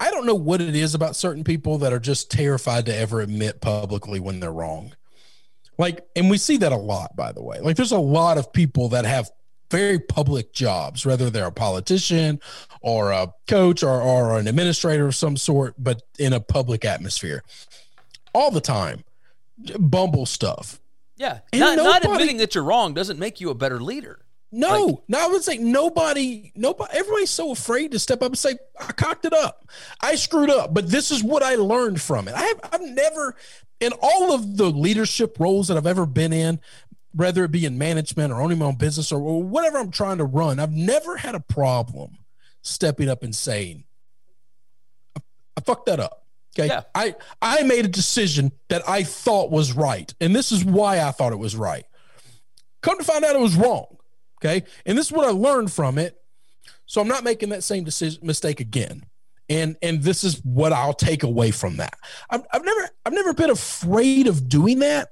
I 0.00 0.10
don't 0.12 0.26
know 0.26 0.34
what 0.34 0.60
it 0.60 0.76
is 0.76 0.94
about 0.94 1.16
certain 1.16 1.42
people 1.42 1.78
that 1.78 1.92
are 1.92 1.98
just 1.98 2.30
terrified 2.30 2.86
to 2.86 2.96
ever 2.96 3.20
admit 3.20 3.60
publicly 3.60 4.20
when 4.20 4.38
they're 4.38 4.52
wrong. 4.52 4.92
Like, 5.76 6.06
and 6.14 6.30
we 6.30 6.38
see 6.38 6.56
that 6.58 6.70
a 6.70 6.76
lot, 6.76 7.16
by 7.16 7.32
the 7.32 7.42
way. 7.42 7.58
Like, 7.60 7.76
there's 7.76 7.92
a 7.92 7.98
lot 7.98 8.38
of 8.38 8.52
people 8.52 8.90
that 8.90 9.04
have 9.04 9.30
very 9.70 9.98
public 9.98 10.52
jobs, 10.52 11.04
whether 11.04 11.30
they're 11.30 11.46
a 11.46 11.52
politician 11.52 12.40
or 12.80 13.12
a 13.12 13.32
coach 13.46 13.82
or, 13.82 14.00
or 14.00 14.38
an 14.38 14.46
administrator 14.48 15.06
of 15.06 15.14
some 15.14 15.36
sort, 15.36 15.74
but 15.78 16.02
in 16.18 16.32
a 16.32 16.40
public 16.40 16.84
atmosphere 16.84 17.42
all 18.34 18.50
the 18.50 18.60
time. 18.60 19.04
Bumble 19.78 20.26
stuff. 20.26 20.80
Yeah. 21.16 21.40
Not, 21.52 21.76
not 21.78 22.04
admitting 22.04 22.36
that 22.36 22.54
you're 22.54 22.64
wrong 22.64 22.94
doesn't 22.94 23.18
make 23.18 23.40
you 23.40 23.50
a 23.50 23.54
better 23.54 23.80
leader. 23.80 24.20
No, 24.50 24.86
Like- 24.86 24.96
no, 25.08 25.24
I 25.24 25.26
would 25.26 25.42
say 25.42 25.58
nobody, 25.58 26.52
nobody, 26.54 26.90
everybody's 26.96 27.28
so 27.30 27.50
afraid 27.50 27.90
to 27.90 27.98
step 27.98 28.22
up 28.22 28.28
and 28.28 28.38
say, 28.38 28.56
I 28.80 28.92
cocked 28.92 29.24
it 29.26 29.34
up. 29.34 29.66
I 30.00 30.14
screwed 30.14 30.48
up, 30.48 30.72
but 30.72 30.88
this 30.88 31.10
is 31.10 31.22
what 31.22 31.42
I 31.42 31.56
learned 31.56 32.00
from 32.00 32.28
it. 32.28 32.34
I 32.34 32.42
have, 32.42 32.60
I've 32.72 32.80
never, 32.80 33.34
in 33.80 33.92
all 34.00 34.32
of 34.32 34.56
the 34.56 34.70
leadership 34.70 35.38
roles 35.38 35.68
that 35.68 35.76
I've 35.76 35.86
ever 35.86 36.06
been 36.06 36.32
in, 36.32 36.60
whether 37.18 37.42
it 37.42 37.50
be 37.50 37.66
in 37.66 37.76
management 37.76 38.32
or 38.32 38.40
owning 38.40 38.58
my 38.58 38.66
own 38.66 38.76
business 38.76 39.10
or, 39.10 39.42
whatever 39.42 39.78
I'm 39.78 39.90
trying 39.90 40.18
to 40.18 40.24
run, 40.24 40.60
I've 40.60 40.70
never 40.70 41.16
had 41.16 41.34
a 41.34 41.40
problem 41.40 42.18
stepping 42.62 43.08
up 43.08 43.24
and 43.24 43.34
saying, 43.34 43.82
I, 45.16 45.20
I 45.56 45.60
fucked 45.62 45.86
that 45.86 45.98
up. 45.98 46.26
Okay. 46.56 46.68
Yeah. 46.68 46.82
I, 46.94 47.16
I 47.42 47.64
made 47.64 47.84
a 47.84 47.88
decision 47.88 48.52
that 48.68 48.88
I 48.88 49.02
thought 49.02 49.50
was 49.50 49.72
right. 49.72 50.14
And 50.20 50.34
this 50.34 50.52
is 50.52 50.64
why 50.64 51.00
I 51.00 51.10
thought 51.10 51.32
it 51.32 51.40
was 51.40 51.56
right. 51.56 51.84
Come 52.82 52.98
to 52.98 53.04
find 53.04 53.24
out 53.24 53.34
it 53.34 53.40
was 53.40 53.56
wrong. 53.56 53.96
Okay. 54.40 54.62
And 54.86 54.96
this 54.96 55.06
is 55.06 55.12
what 55.12 55.26
I 55.26 55.32
learned 55.32 55.72
from 55.72 55.98
it. 55.98 56.22
So 56.86 57.00
I'm 57.00 57.08
not 57.08 57.24
making 57.24 57.48
that 57.48 57.64
same 57.64 57.82
decision 57.82 58.20
mistake 58.24 58.60
again. 58.60 59.04
And 59.48 59.76
and 59.82 60.02
this 60.02 60.22
is 60.22 60.40
what 60.44 60.72
I'll 60.72 60.94
take 60.94 61.24
away 61.24 61.50
from 61.50 61.78
that. 61.78 61.94
I've, 62.30 62.42
I've 62.52 62.64
never 62.64 62.88
I've 63.04 63.12
never 63.12 63.34
been 63.34 63.50
afraid 63.50 64.28
of 64.28 64.48
doing 64.48 64.78
that. 64.80 65.08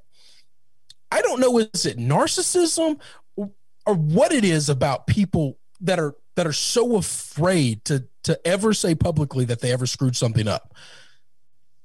I 1.11 1.23
don't 1.23 1.41
know 1.41 1.59
is 1.59 1.87
it 1.87 1.99
narcissism 1.99 2.99
or, 3.37 3.51
or 3.87 3.95
what 3.95 4.33
it 4.33 4.45
is 4.45 4.69
about 4.69 5.07
people 5.07 5.59
that 5.81 5.99
are 5.99 6.15
that 6.35 6.47
are 6.47 6.53
so 6.53 6.97
afraid 6.97 7.85
to 7.87 8.07
to 8.25 8.39
ever 8.47 8.75
say 8.75 8.95
publicly 8.95 9.45
that 9.47 9.61
they 9.61 9.73
ever 9.73 9.87
screwed 9.87 10.17
something 10.17 10.49
up. 10.49 10.75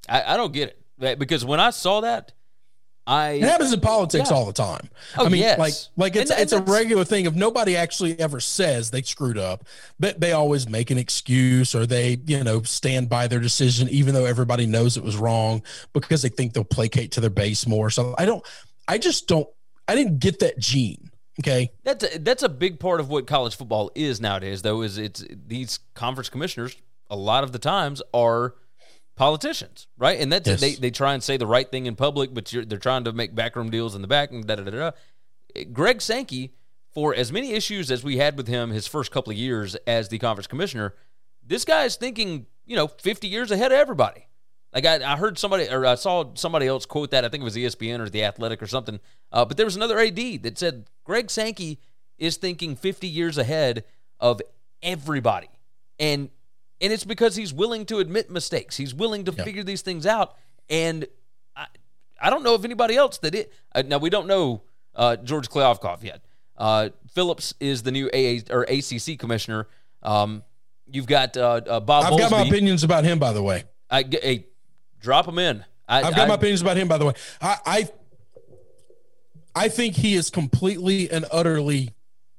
I, 0.09 0.34
I 0.34 0.38
don't 0.38 0.51
get 0.53 0.78
it. 0.99 1.19
Because 1.19 1.45
when 1.45 1.59
I 1.59 1.69
saw 1.69 2.01
that, 2.01 2.32
I 3.07 3.32
It 3.34 3.43
happens 3.43 3.74
in 3.74 3.80
politics 3.80 4.30
Yeah. 4.30 4.36
all 4.38 4.45
the 4.45 4.53
time. 4.53 4.89
Oh, 5.17 5.26
I 5.26 5.30
mean, 5.30 5.41
yes. 5.41 5.57
like, 5.57 5.74
like 5.97 6.15
it's 6.15 6.30
And- 6.32 6.39
and 6.39 6.43
it's 6.43 6.53
a 6.53 6.61
regular 6.61 7.03
thing. 7.03 7.26
If 7.26 7.34
nobody 7.34 7.76
actually 7.76 8.19
ever 8.19 8.39
says 8.39 8.91
they 8.91 9.01
screwed 9.01 9.38
up, 9.38 9.65
but 9.99 10.19
they 10.19 10.32
always 10.34 10.69
make 10.69 10.91
an 10.91 10.97
excuse 10.99 11.74
or 11.74 11.86
they, 11.88 12.19
you 12.26 12.43
know, 12.43 12.61
stand 12.63 13.09
by 13.09 13.28
their 13.28 13.39
decision, 13.39 13.89
even 13.89 14.13
though 14.13 14.26
everybody 14.26 14.65
knows 14.67 14.97
it 14.97 15.03
was 15.03 15.17
wrong 15.17 15.63
because 15.93 16.22
they 16.22 16.30
think 16.30 16.53
they'll 16.53 16.63
placate 16.63 17.11
to 17.13 17.22
their 17.22 17.30
base 17.32 17.65
more. 17.65 17.89
So 17.89 18.13
I 18.19 18.26
don't, 18.26 18.43
I 18.88 18.98
just 18.98 19.28
don't, 19.28 19.48
I 19.88 19.96
didn't 19.96 20.20
get 20.20 20.40
that 20.40 20.60
gene. 20.60 21.10
Okay. 21.40 21.72
That's 21.84 22.04
a, 22.04 22.20
that's 22.20 22.44
a 22.44 22.50
big 22.50 22.80
part 22.80 23.00
of 23.00 23.10
what 23.10 23.26
college 23.26 23.56
football 23.56 23.90
is 23.96 24.20
nowadays, 24.22 24.62
though. 24.62 24.82
Is 24.82 24.98
it's 24.98 25.24
these 25.30 25.80
conference 25.96 26.30
commissioners 26.30 26.76
a 27.10 27.16
lot 27.16 27.44
of 27.44 27.52
the 27.52 27.60
times 27.60 28.02
are 28.14 28.56
politicians, 29.16 29.88
right? 29.98 30.20
And 30.20 30.32
that's 30.32 30.48
Yes. 30.48 30.62
they 30.62 30.76
they 30.76 30.92
try 30.92 31.14
and 31.14 31.24
say 31.24 31.38
the 31.38 31.48
right 31.48 31.70
thing 31.70 31.86
in 31.86 31.96
public, 31.96 32.34
but 32.34 32.52
you're, 32.52 32.66
they're 32.66 32.80
trying 32.80 33.04
to 33.06 33.14
make 33.14 33.34
backroom 33.36 33.70
deals 33.70 33.96
in 33.96 34.02
the 34.02 34.08
back 34.08 34.32
and 34.32 34.46
da 34.46 34.56
da 34.56 34.64
da 34.64 34.72
da. 34.72 34.92
Eh, 35.56 35.64
Greg 35.72 36.02
Sankey, 36.02 36.54
for 36.94 37.16
as 37.16 37.32
many 37.32 37.54
issues 37.54 37.92
as 37.92 38.04
we 38.04 38.18
had 38.18 38.38
with 38.38 38.48
him 38.48 38.72
his 38.72 38.88
first 38.88 39.12
couple 39.12 39.32
of 39.32 39.38
years 39.38 39.76
as 39.88 40.10
the 40.10 40.20
conference 40.20 40.48
commissioner, 40.48 40.96
this 41.46 41.66
guy 41.66 41.86
is 41.86 41.96
thinking 41.96 42.46
you 42.66 42.76
know 42.76 42.88
50 42.88 43.28
years 43.28 43.52
ahead 43.52 43.72
of 43.72 43.78
everybody. 43.78 44.28
Like 44.74 44.86
I, 44.86 45.13
I 45.13 45.17
heard 45.17 45.38
somebody 45.38 45.67
or 45.69 45.86
I 45.86 45.95
saw 45.95 46.34
somebody 46.36 46.67
else 46.67 46.86
quote 46.86 47.11
that. 47.11 47.26
I 47.26 47.30
think 47.30 47.41
it 47.41 47.43
was 47.43 47.55
ESPN 47.55 47.99
or 47.99 48.09
the 48.09 48.24
Athletic 48.24 48.61
or 48.61 48.67
something. 48.67 48.99
Uh, 49.32 49.45
but 49.45 49.57
there 49.57 49.65
was 49.65 49.76
another 49.76 49.99
AD 49.99 50.43
that 50.43 50.57
said 50.57 50.86
Greg 51.03 51.30
Sankey 51.30 51.80
is 52.17 52.38
thinking 52.38 52.76
50 52.76 53.07
years 53.07 53.38
ahead 53.38 53.84
of 54.19 54.41
everybody, 54.82 55.49
and 55.99 56.30
and 56.80 56.91
it's 56.91 57.03
because 57.03 57.36
he's 57.36 57.53
willing 57.53 57.86
to 57.88 57.99
admit 57.99 58.32
mistakes. 58.32 58.78
He's 58.78 58.93
willing 58.93 59.26
to 59.26 59.32
figure 59.32 59.63
these 59.63 59.82
things 59.82 60.05
out. 60.05 60.36
And 60.69 61.05
I, 61.55 61.67
I 62.19 62.30
don't 62.30 62.43
know 62.43 62.55
if 62.55 62.63
anybody 62.65 62.95
else 62.95 63.17
that 63.19 63.36
it. 63.36 63.53
Uh, 63.74 63.84
now 63.86 63.97
we 63.99 64.09
don't 64.09 64.28
know 64.28 64.63
uh, 64.95 65.15
George 65.17 65.49
Kliavkoff 65.49 66.03
yet. 66.03 66.24
Uh, 66.57 66.89
Phillips 67.13 67.53
is 67.59 67.84
the 67.84 67.91
new 67.91 68.07
AA 68.13 68.41
or 68.53 68.63
ACC 68.63 69.19
commissioner. 69.19 69.67
Um, 70.01 70.43
you've 70.88 71.07
got 71.07 71.38
uh, 71.38 71.61
uh, 71.67 71.80
Bob. 71.80 72.05
I've 72.05 72.19
got 72.19 72.32
my 72.32 72.41
opinions 72.41 72.84
about 72.84 73.03
him, 73.03 73.19
by 73.19 73.34
the 73.34 73.43
way. 73.43 73.63
I, 73.89 74.03
hey, 74.03 74.45
drop 75.02 75.28
him 75.28 75.39
in. 75.39 75.66
I, 75.88 76.04
I've 76.04 76.16
got 76.16 76.28
my 76.28 76.36
opinions 76.36 76.62
about 76.62 76.78
him, 76.78 76.88
by 76.88 76.97
the 76.97 77.06
way. 77.06 77.14
I, 77.41 77.58
I, 77.66 77.89
I 79.54 79.68
think 79.68 79.95
he 79.95 80.16
is 80.16 80.30
completely 80.30 81.10
and 81.12 81.26
utterly 81.32 81.93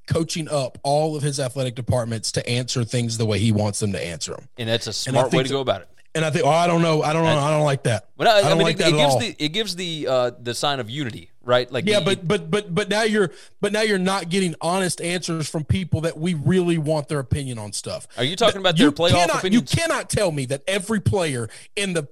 coaching 0.06 0.48
up 0.48 0.78
all 0.82 1.16
of 1.16 1.22
his 1.22 1.38
athletic 1.38 1.74
departments 1.74 2.32
to 2.32 2.48
answer 2.48 2.84
things 2.84 3.18
the 3.18 3.26
way 3.26 3.38
he 3.38 3.52
wants 3.52 3.78
them 3.80 3.92
to 3.92 4.02
answer 4.04 4.32
them. 4.32 4.48
and 4.58 4.68
that's 4.68 4.86
a 4.86 4.92
smart 4.92 5.32
way 5.32 5.42
to 5.42 5.48
go 5.48 5.60
about 5.60 5.82
it. 5.82 5.88
And 6.14 6.26
I 6.26 6.30
think, 6.30 6.44
oh, 6.44 6.50
I 6.50 6.66
don't 6.66 6.82
know, 6.82 7.02
I 7.02 7.14
don't 7.14 7.24
know, 7.24 7.38
I 7.38 7.50
don't 7.50 7.64
like 7.64 7.84
that. 7.84 8.08
But 8.18 8.26
I, 8.26 8.38
I 8.38 8.42
don't 8.42 8.58
mean, 8.58 8.66
like 8.66 8.76
it, 8.76 8.78
that 8.80 8.88
it 8.88 8.94
at 8.94 8.98
gives 8.98 9.12
all. 9.14 9.20
the 9.20 9.36
it 9.38 9.48
gives 9.48 9.76
the 9.76 10.06
uh, 10.08 10.30
the 10.42 10.52
sign 10.54 10.78
of 10.78 10.90
unity, 10.90 11.30
right? 11.42 11.70
Like 11.72 11.86
yeah, 11.86 12.00
the- 12.00 12.04
but 12.04 12.28
but 12.28 12.50
but 12.50 12.74
but 12.74 12.88
now 12.90 13.02
you're 13.04 13.30
but 13.62 13.72
now 13.72 13.80
you're 13.80 13.96
not 13.98 14.28
getting 14.28 14.54
honest 14.60 15.00
answers 15.00 15.48
from 15.48 15.64
people 15.64 16.02
that 16.02 16.18
we 16.18 16.34
really 16.34 16.76
want 16.76 17.08
their 17.08 17.18
opinion 17.20 17.58
on 17.58 17.72
stuff. 17.72 18.06
Are 18.18 18.24
you 18.24 18.36
talking 18.36 18.60
about 18.60 18.76
their 18.76 18.88
you 18.88 18.92
playoff 18.92 19.10
cannot, 19.12 19.38
opinions? 19.38 19.72
You 19.74 19.78
cannot 19.80 20.10
tell 20.10 20.30
me 20.32 20.44
that 20.46 20.62
every 20.68 21.00
player 21.00 21.48
in 21.76 21.94
the 21.94 22.08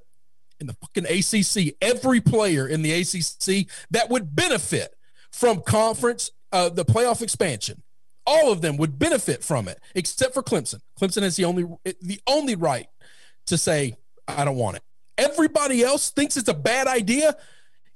in 0.60 0.66
the 0.66 0.74
fucking 0.74 1.06
ACC, 1.06 1.74
every 1.80 2.20
player 2.20 2.66
in 2.66 2.82
the 2.82 2.92
ACC 2.92 3.66
that 3.90 4.10
would 4.10 4.36
benefit 4.36 4.94
from 5.32 5.62
conference 5.62 6.30
uh, 6.52 6.68
the 6.68 6.84
playoff 6.84 7.22
expansion, 7.22 7.82
all 8.26 8.52
of 8.52 8.60
them 8.60 8.76
would 8.76 8.98
benefit 8.98 9.42
from 9.42 9.68
it, 9.68 9.80
except 9.94 10.34
for 10.34 10.42
Clemson. 10.42 10.80
Clemson 11.00 11.22
has 11.22 11.36
the 11.36 11.44
only 11.44 11.64
the 12.02 12.20
only 12.26 12.54
right 12.54 12.86
to 13.46 13.56
say 13.56 13.96
I 14.28 14.44
don't 14.44 14.56
want 14.56 14.76
it. 14.76 14.82
Everybody 15.18 15.82
else 15.82 16.10
thinks 16.10 16.36
it's 16.36 16.48
a 16.48 16.54
bad 16.54 16.86
idea, 16.86 17.36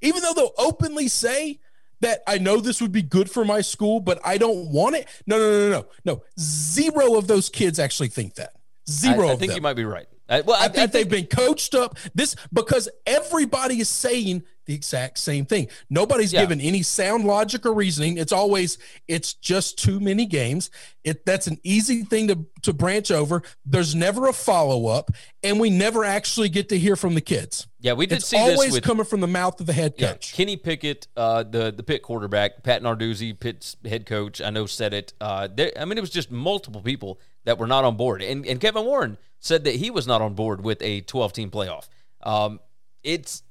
even 0.00 0.22
though 0.22 0.34
they'll 0.34 0.52
openly 0.58 1.08
say 1.08 1.58
that 2.00 2.22
I 2.26 2.38
know 2.38 2.60
this 2.60 2.82
would 2.82 2.92
be 2.92 3.02
good 3.02 3.30
for 3.30 3.44
my 3.44 3.60
school, 3.60 4.00
but 4.00 4.20
I 4.24 4.36
don't 4.36 4.70
want 4.70 4.96
it. 4.96 5.08
No, 5.26 5.38
no, 5.38 5.50
no, 5.50 5.70
no, 5.70 5.86
no. 6.04 6.22
Zero 6.38 7.16
of 7.16 7.26
those 7.26 7.48
kids 7.48 7.78
actually 7.78 8.08
think 8.08 8.34
that. 8.34 8.52
Zero 8.88 9.28
I 9.28 9.32
of 9.32 9.38
think 9.38 9.50
them. 9.50 9.56
you 9.56 9.62
might 9.62 9.74
be 9.74 9.84
right. 9.84 10.06
I, 10.28 10.40
well, 10.40 10.56
I 10.60 10.68
think 10.68 10.92
they've 10.92 11.08
been 11.08 11.26
coached 11.26 11.74
up 11.74 11.98
this 12.14 12.34
because 12.52 12.88
everybody 13.06 13.80
is 13.80 13.88
saying 13.88 14.42
the 14.66 14.74
exact 14.74 15.18
same 15.18 15.44
thing. 15.44 15.68
Nobody's 15.90 16.32
Yeah. 16.32 16.40
given 16.40 16.58
any 16.60 16.82
sound 16.82 17.24
logic 17.26 17.66
or 17.66 17.74
reasoning. 17.74 18.16
It's 18.16 18.32
always 18.32 18.78
it's 19.06 19.34
just 19.34 19.78
too 19.78 20.00
many 20.00 20.24
games. 20.24 20.70
It 21.02 21.26
that's 21.26 21.46
an 21.46 21.58
easy 21.62 22.02
thing 22.04 22.28
to 22.28 22.46
to 22.62 22.72
branch 22.72 23.10
over. 23.10 23.42
There's 23.66 23.94
never 23.94 24.26
a 24.26 24.32
follow 24.32 24.86
up, 24.86 25.10
and 25.42 25.60
we 25.60 25.68
never 25.68 26.02
actually 26.04 26.48
get 26.48 26.70
to 26.70 26.78
hear 26.78 26.96
from 26.96 27.14
the 27.14 27.20
kids. 27.20 27.66
Yeah, 27.80 27.92
we 27.92 28.06
did 28.06 28.16
It's 28.18 28.26
see 28.28 28.38
this 28.38 28.56
always 28.56 28.72
with 28.72 28.84
coming 28.84 29.04
from 29.04 29.20
the 29.20 29.26
mouth 29.26 29.60
of 29.60 29.66
the 29.66 29.74
head 29.74 29.92
yeah, 29.98 30.12
coach. 30.12 30.32
Kenny 30.32 30.56
Pickett, 30.56 31.08
uh, 31.14 31.42
the 31.42 31.70
the 31.70 31.82
Pitt 31.82 32.00
quarterback, 32.02 32.62
Pat 32.62 32.82
Narduzzi, 32.82 33.38
Pitt's 33.38 33.76
head 33.84 34.06
coach. 34.06 34.40
I 34.40 34.48
know 34.48 34.64
said 34.64 34.94
it. 34.94 35.12
Uh, 35.20 35.46
there, 35.54 35.72
I 35.78 35.84
mean, 35.84 35.98
it 35.98 36.00
was 36.00 36.08
just 36.08 36.30
multiple 36.30 36.80
people 36.80 37.20
that 37.44 37.58
were 37.58 37.66
not 37.66 37.84
on 37.84 37.96
board, 37.96 38.22
and 38.22 38.46
and 38.46 38.60
Kevin 38.60 38.84
Warren 38.84 39.18
said 39.40 39.64
that 39.64 39.74
he 39.76 39.90
was 39.90 40.06
not 40.06 40.22
on 40.22 40.34
board 40.34 40.64
with 40.64 40.80
a 40.80 41.02
12 41.02 41.32
team 41.32 41.50
playoff. 41.50 41.88
Um, 42.22 42.60
it's 43.02 43.42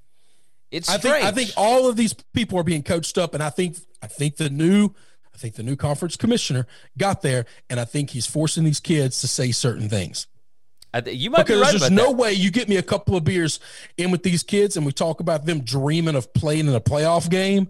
it's 0.71 0.89
I 0.89 0.97
strange. 0.97 1.23
think 1.23 1.25
I 1.25 1.31
think 1.31 1.51
all 1.55 1.87
of 1.87 1.95
these 1.95 2.13
people 2.33 2.57
are 2.59 2.63
being 2.63 2.83
coached 2.83 3.17
up, 3.17 3.33
and 3.33 3.43
I 3.43 3.49
think 3.49 3.77
I 4.01 4.07
think 4.07 4.37
the 4.37 4.49
new 4.49 4.89
I 5.33 5.37
think 5.37 5.55
the 5.55 5.63
new 5.63 5.75
conference 5.75 6.15
commissioner 6.15 6.67
got 6.97 7.21
there, 7.21 7.45
and 7.69 7.79
I 7.79 7.85
think 7.85 8.11
he's 8.11 8.25
forcing 8.25 8.63
these 8.63 8.79
kids 8.79 9.21
to 9.21 9.27
say 9.27 9.51
certain 9.51 9.89
things. 9.89 10.27
I 10.93 11.01
th- 11.01 11.17
you 11.17 11.31
might 11.31 11.47
because 11.47 11.57
be 11.57 11.61
right 11.61 11.71
there's 11.71 11.91
no 11.91 12.09
that. 12.09 12.17
way 12.17 12.33
you 12.33 12.51
get 12.51 12.69
me 12.69 12.77
a 12.77 12.83
couple 12.83 13.15
of 13.15 13.23
beers 13.23 13.59
in 13.97 14.11
with 14.11 14.21
these 14.21 14.43
kids 14.43 14.77
and 14.77 14.85
we 14.85 14.91
talk 14.91 15.19
about 15.19 15.43
them 15.45 15.61
dreaming 15.61 16.15
of 16.15 16.31
playing 16.35 16.67
in 16.67 16.75
a 16.75 16.79
playoff 16.79 17.29
game. 17.31 17.69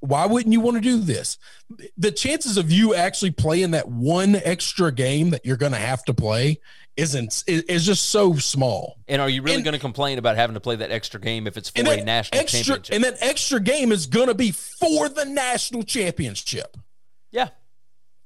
Why 0.00 0.26
wouldn't 0.26 0.52
you 0.52 0.60
want 0.60 0.76
to 0.76 0.80
do 0.80 0.98
this? 0.98 1.38
The 1.96 2.12
chances 2.12 2.56
of 2.56 2.70
you 2.70 2.94
actually 2.94 3.32
playing 3.32 3.72
that 3.72 3.88
one 3.88 4.36
extra 4.36 4.92
game 4.92 5.30
that 5.30 5.44
you're 5.44 5.56
going 5.56 5.72
to 5.72 5.78
have 5.78 6.04
to 6.04 6.14
play 6.14 6.60
isn't 6.96 7.44
is 7.46 7.86
just 7.86 8.10
so 8.10 8.34
small. 8.34 8.96
And 9.06 9.20
are 9.22 9.28
you 9.28 9.42
really 9.42 9.62
going 9.62 9.74
to 9.74 9.78
complain 9.80 10.18
about 10.18 10.36
having 10.36 10.54
to 10.54 10.60
play 10.60 10.76
that 10.76 10.90
extra 10.90 11.20
game 11.20 11.46
if 11.46 11.56
it's 11.56 11.70
for 11.70 11.80
a 11.80 12.04
national 12.04 12.40
extra 12.40 12.60
championship? 12.60 12.94
and 12.94 13.04
that 13.04 13.16
extra 13.20 13.60
game 13.60 13.92
is 13.92 14.06
going 14.06 14.28
to 14.28 14.34
be 14.34 14.50
for 14.52 15.08
the 15.08 15.24
national 15.24 15.84
championship. 15.84 16.76
yeah, 17.30 17.48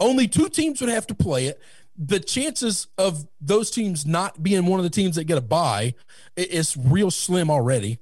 Only 0.01 0.27
two 0.29 0.49
teams 0.49 0.81
would 0.81 0.91
have 0.91 1.07
to 1.09 1.15
play 1.15 1.47
it. 1.47 1.61
The 1.99 2.21
chances 2.21 2.87
of 2.97 3.27
those 3.41 3.71
teams 3.71 4.07
not 4.07 4.43
being 4.43 4.65
one 4.65 4.81
of 4.81 4.85
the 4.85 4.91
teams 4.91 5.17
that 5.17 5.25
get 5.25 5.37
a 5.37 5.43
bye 5.43 5.95
is 6.37 6.77
real 6.77 7.11
slim 7.11 7.51
already. 7.51 7.99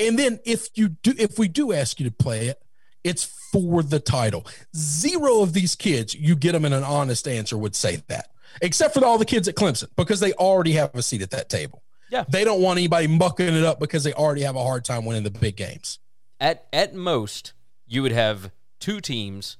And 0.00 0.18
then 0.18 0.40
if 0.44 0.68
you 0.74 0.88
do, 0.90 1.12
if 1.18 1.38
we 1.38 1.46
do 1.48 1.72
ask 1.72 2.00
you 2.00 2.08
to 2.08 2.14
play 2.14 2.46
it, 2.48 2.60
it's 3.04 3.24
for 3.52 3.82
the 3.82 3.98
title. 4.00 4.46
Zero 4.76 5.40
of 5.42 5.52
these 5.52 5.74
kids, 5.74 6.14
you 6.14 6.34
get 6.36 6.52
them 6.52 6.64
in 6.64 6.72
an 6.72 6.84
honest 6.84 7.26
answer, 7.28 7.56
would 7.58 7.74
say 7.74 8.02
that, 8.08 8.28
except 8.62 8.94
for 8.94 9.04
all 9.04 9.18
the 9.18 9.24
kids 9.24 9.48
at 9.48 9.54
Clemson 9.54 9.88
because 9.96 10.20
they 10.20 10.32
already 10.34 10.72
have 10.72 10.94
a 10.94 11.02
seat 11.02 11.22
at 11.22 11.30
that 11.30 11.48
table. 11.48 11.82
Yeah. 12.10 12.24
they 12.28 12.42
don't 12.42 12.60
want 12.60 12.78
anybody 12.78 13.06
mucking 13.06 13.46
it 13.54 13.62
up 13.64 13.78
because 13.78 14.02
they 14.02 14.12
already 14.12 14.42
have 14.42 14.56
a 14.56 14.62
hard 14.64 14.84
time 14.84 15.04
winning 15.04 15.22
the 15.22 15.30
big 15.30 15.54
games. 15.56 16.00
at 16.40 16.66
at 16.72 16.92
most 16.94 17.52
you 17.86 18.02
would 18.02 18.10
have 18.12 18.50
two 18.80 19.00
teams 19.00 19.58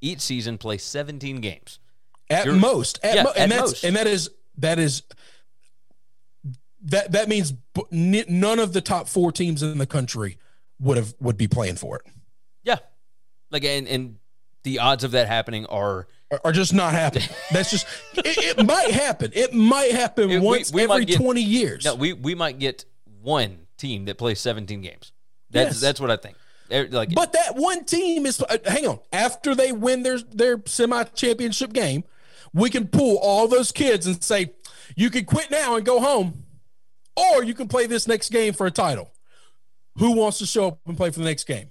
each 0.00 0.20
season 0.20 0.58
play 0.58 0.78
17 0.78 1.40
games. 1.40 1.80
at 2.30 2.44
You're- 2.46 2.56
most 2.58 3.00
at 3.02 3.16
yeah, 3.16 3.22
mo- 3.24 3.32
and 3.36 3.52
at 3.52 3.58
that's 3.58 3.70
most. 3.72 3.84
and 3.84 3.96
that 3.96 4.06
is 4.06 4.30
that 4.58 4.78
is 4.78 5.02
that 6.82 7.12
that 7.12 7.28
means 7.28 7.54
none 7.90 8.58
of 8.58 8.72
the 8.72 8.80
top 8.80 9.08
four 9.08 9.32
teams 9.32 9.62
in 9.62 9.78
the 9.78 9.86
country 9.86 10.38
would 10.80 10.96
have 10.96 11.14
would 11.20 11.36
be 11.36 11.48
playing 11.48 11.76
for 11.76 11.96
it 11.96 12.02
Yeah, 12.64 12.76
like 13.50 13.64
and 13.64 13.88
and 13.88 14.16
the 14.64 14.78
odds 14.80 15.04
of 15.04 15.12
that 15.12 15.26
happening 15.28 15.66
are 15.66 16.06
are, 16.44 16.52
just 16.52 16.74
not 16.74 16.92
happening 16.92 17.28
that's 17.52 17.70
just 17.70 17.86
it, 18.14 18.58
it 18.58 18.66
might 18.66 18.90
happen 18.90 19.30
it 19.34 19.54
might 19.54 19.92
happen 19.92 20.30
It- 20.30 20.42
once 20.42 20.72
we 20.72 20.86
might 20.86 20.94
every 20.94 21.04
get- 21.06 21.20
20 21.20 21.40
years 21.42 21.84
no. 21.84 21.94
We 21.94 22.12
we 22.12 22.34
might 22.34 22.58
get 22.58 22.84
one 23.22 23.60
team 23.78 24.04
that 24.06 24.18
plays 24.18 24.40
17 24.40 24.80
games. 24.80 25.12
That's 25.50 25.74
Yes. 25.76 25.80
that's 25.80 26.00
what 26.00 26.10
I 26.10 26.16
think. 26.16 26.36
Like, 26.70 27.14
but 27.14 27.32
that 27.32 27.56
one 27.56 27.84
team 27.84 28.26
is 28.26 28.42
uh, 28.42 28.58
hang 28.66 28.86
on 28.86 28.98
after 29.12 29.54
they 29.54 29.72
win 29.72 30.02
their 30.02 30.18
their 30.18 30.60
semi 30.66 31.02
championship 31.04 31.72
game 31.72 32.04
we 32.52 32.68
can 32.68 32.86
pull 32.88 33.16
all 33.18 33.48
those 33.48 33.72
kids 33.72 34.06
and 34.06 34.22
say 34.22 34.52
you 34.96 35.08
can 35.10 35.24
quit 35.24 35.50
now 35.50 35.76
and 35.76 35.86
go 35.86 35.98
home 36.00 36.44
or 37.18 37.42
you 37.44 37.54
can 37.54 37.68
play 37.68 37.86
this 37.86 38.06
next 38.08 38.30
game 38.30 38.52
for 38.52 38.66
a 38.66 38.70
title 38.70 39.10
who 39.96 40.12
wants 40.12 40.38
to 40.38 40.46
show 40.46 40.68
up 40.68 40.78
and 40.86 40.96
play 40.96 41.10
for 41.10 41.18
the 41.18 41.24
next 41.24 41.44
game 41.44 41.70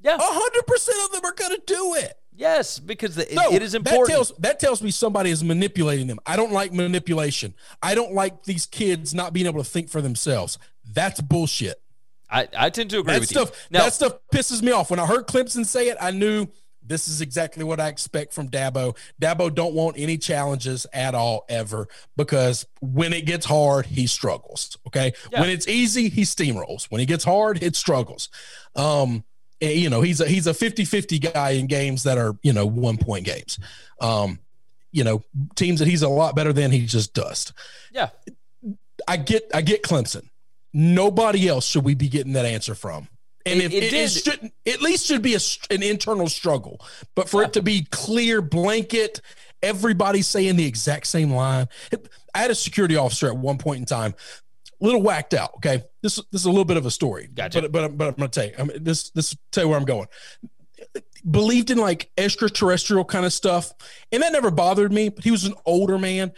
yeah, 0.00 0.14
A 0.14 0.18
hundred 0.20 0.66
percent 0.66 0.96
of 1.04 1.10
them 1.12 1.24
are 1.24 1.34
going 1.34 1.56
to 1.56 1.62
do 1.66 1.94
it. 1.96 2.14
yes, 2.34 2.78
because 2.78 3.16
the, 3.16 3.30
it- 3.32 3.34
No, 3.34 3.50
it 3.50 3.62
is 3.62 3.74
important. 3.74 4.06
That 4.08 4.14
tells 4.14 4.32
that 4.38 4.60
tells 4.60 4.82
me 4.82 4.90
somebody 4.92 5.30
is 5.30 5.42
manipulating 5.42 6.06
them. 6.06 6.20
I 6.24 6.36
don't 6.36 6.52
like 6.52 6.72
manipulation. 6.72 7.52
I 7.82 7.96
don't 7.96 8.12
like 8.14 8.44
these 8.44 8.64
kids 8.64 9.12
not 9.12 9.32
being 9.32 9.46
able 9.46 9.62
to 9.62 9.68
think 9.68 9.88
for 9.90 10.00
themselves. 10.00 10.56
That's 10.92 11.20
bullshit. 11.20 11.82
I, 12.30 12.46
I 12.56 12.70
tend 12.70 12.90
to 12.90 13.00
agree 13.00 13.14
That 13.14 13.20
with 13.20 13.28
stuff. 13.30 13.50
you. 13.50 13.78
Now, 13.78 13.84
that 13.84 13.92
stuff 13.94 14.12
pisses 14.32 14.62
me 14.62 14.70
off. 14.70 14.90
When 14.90 15.00
I 15.00 15.06
heard 15.06 15.26
Clemson 15.26 15.64
say 15.66 15.88
it, 15.88 15.96
I 16.00 16.10
knew 16.12 16.46
this 16.88 17.06
is 17.08 17.20
exactly 17.20 17.62
what 17.64 17.78
I 17.80 17.88
expect 17.88 18.32
from 18.32 18.48
Dabo. 18.48 18.96
Dabo 19.20 19.54
don't 19.54 19.74
want 19.74 19.96
any 19.98 20.18
challenges 20.18 20.86
at 20.92 21.14
all 21.14 21.44
ever 21.48 21.86
because 22.16 22.66
when 22.80 23.12
it 23.12 23.26
gets 23.26 23.46
hard, 23.46 23.86
he 23.86 24.06
struggles. 24.06 24.76
Okay, 24.86 25.12
Yeah. 25.32 25.40
when 25.40 25.50
it's 25.50 25.68
easy, 25.68 26.08
he 26.08 26.22
steamrolls. 26.22 26.84
When 26.86 27.00
it 27.00 27.06
gets 27.06 27.24
hard, 27.24 27.62
it 27.62 27.76
struggles. 27.76 28.28
Um, 28.74 29.24
you 29.60 29.90
know, 29.90 30.00
he's 30.00 30.20
a 30.20 30.26
he's 30.28 30.46
a 30.46 30.52
50-50 30.52 31.32
guy 31.32 31.50
in 31.50 31.66
games 31.66 32.04
that 32.04 32.16
are 32.18 32.36
you 32.42 32.52
know 32.52 32.64
one 32.66 32.96
point 32.96 33.24
games. 33.26 33.58
Um, 34.00 34.38
you 34.90 35.04
know, 35.04 35.22
teams 35.54 35.80
that 35.80 35.88
he's 35.88 36.02
a 36.02 36.08
lot 36.08 36.34
better 36.34 36.52
than 36.52 36.70
he 36.70 36.86
just 36.86 37.12
dust. 37.12 37.52
yeah, 37.92 38.08
I 39.06 39.16
get 39.18 39.50
I 39.52 39.60
get 39.62 39.82
Clemson. 39.82 40.28
Nobody 40.72 41.48
else 41.48 41.66
should 41.66 41.84
we 41.84 41.94
be 41.94 42.08
getting 42.08 42.34
that 42.34 42.44
answer 42.44 42.74
from. 42.74 43.08
And 43.52 43.60
It- 43.60 43.64
if 43.66 43.72
it 43.72 43.76
it, 43.76 43.84
it, 43.84 43.90
did- 43.90 44.10
should 44.10 44.52
at 44.66 44.82
least 44.82 45.06
should 45.06 45.22
be 45.22 45.34
a, 45.34 45.40
an 45.70 45.82
internal 45.82 46.28
struggle, 46.28 46.80
but 47.14 47.28
for 47.28 47.42
it 47.42 47.52
to 47.54 47.62
be 47.62 47.86
clear 47.90 48.40
blanket, 48.42 49.20
everybody 49.62 50.22
saying 50.22 50.56
the 50.56 50.66
exact 50.66 51.06
same 51.06 51.32
line. 51.32 51.68
I 52.34 52.38
had 52.38 52.50
a 52.50 52.54
security 52.54 52.96
officer 52.96 53.26
at 53.28 53.36
one 53.36 53.58
point 53.58 53.80
in 53.80 53.84
time, 53.86 54.14
a 54.80 54.84
little 54.84 55.02
whacked 55.02 55.34
out. 55.34 55.50
Okay, 55.56 55.82
this 56.02 56.16
this 56.30 56.42
is 56.42 56.44
a 56.46 56.50
little 56.50 56.64
bit 56.64 56.76
of 56.76 56.86
a 56.86 56.90
story. 56.90 57.28
Gotcha. 57.34 57.62
But 57.62 57.72
but 57.72 57.96
but 57.98 58.08
I'm 58.08 58.14
gonna 58.14 58.28
tell 58.28 58.44
you, 58.46 58.52
I 58.58 58.64
mean, 58.64 58.84
this 58.84 59.10
this 59.10 59.34
tell 59.50 59.64
you 59.64 59.68
where 59.70 59.78
I'm 59.78 59.84
going. 59.84 60.06
Believed 61.28 61.70
in 61.70 61.78
like 61.78 62.10
extraterrestrial 62.16 63.04
kind 63.04 63.26
of 63.26 63.32
stuff, 63.32 63.72
and 64.12 64.22
that 64.22 64.32
never 64.32 64.50
bothered 64.52 64.92
me. 64.92 65.08
But 65.08 65.24
he 65.24 65.30
was 65.32 65.44
an 65.44 65.54
older 65.66 65.98
man, 65.98 66.32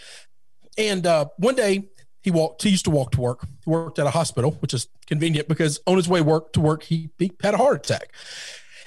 and 0.79 1.07
uh, 1.07 1.27
one 1.37 1.55
day 1.55 1.89
he 2.23 2.31
walked. 2.31 2.62
He 2.62 2.71
used 2.71 2.85
to 2.85 2.91
walk 2.91 3.12
to 3.12 3.21
work. 3.21 3.47
He 3.64 3.71
worked 3.71 3.99
at 3.99 4.07
a 4.07 4.11
hospital, 4.11 4.53
which 4.61 4.75
is 4.75 4.89
convenient 5.07 5.49
because 5.49 5.81
on 5.87 5.97
his 5.97 6.09
way 6.09 6.21
work 6.21 6.53
to 6.53 6.61
work, 6.61 6.83
he, 6.83 7.11
he 7.18 7.33
had 7.43 7.55
a 7.55 7.57
heart 7.57 7.87
attack, 7.87 8.12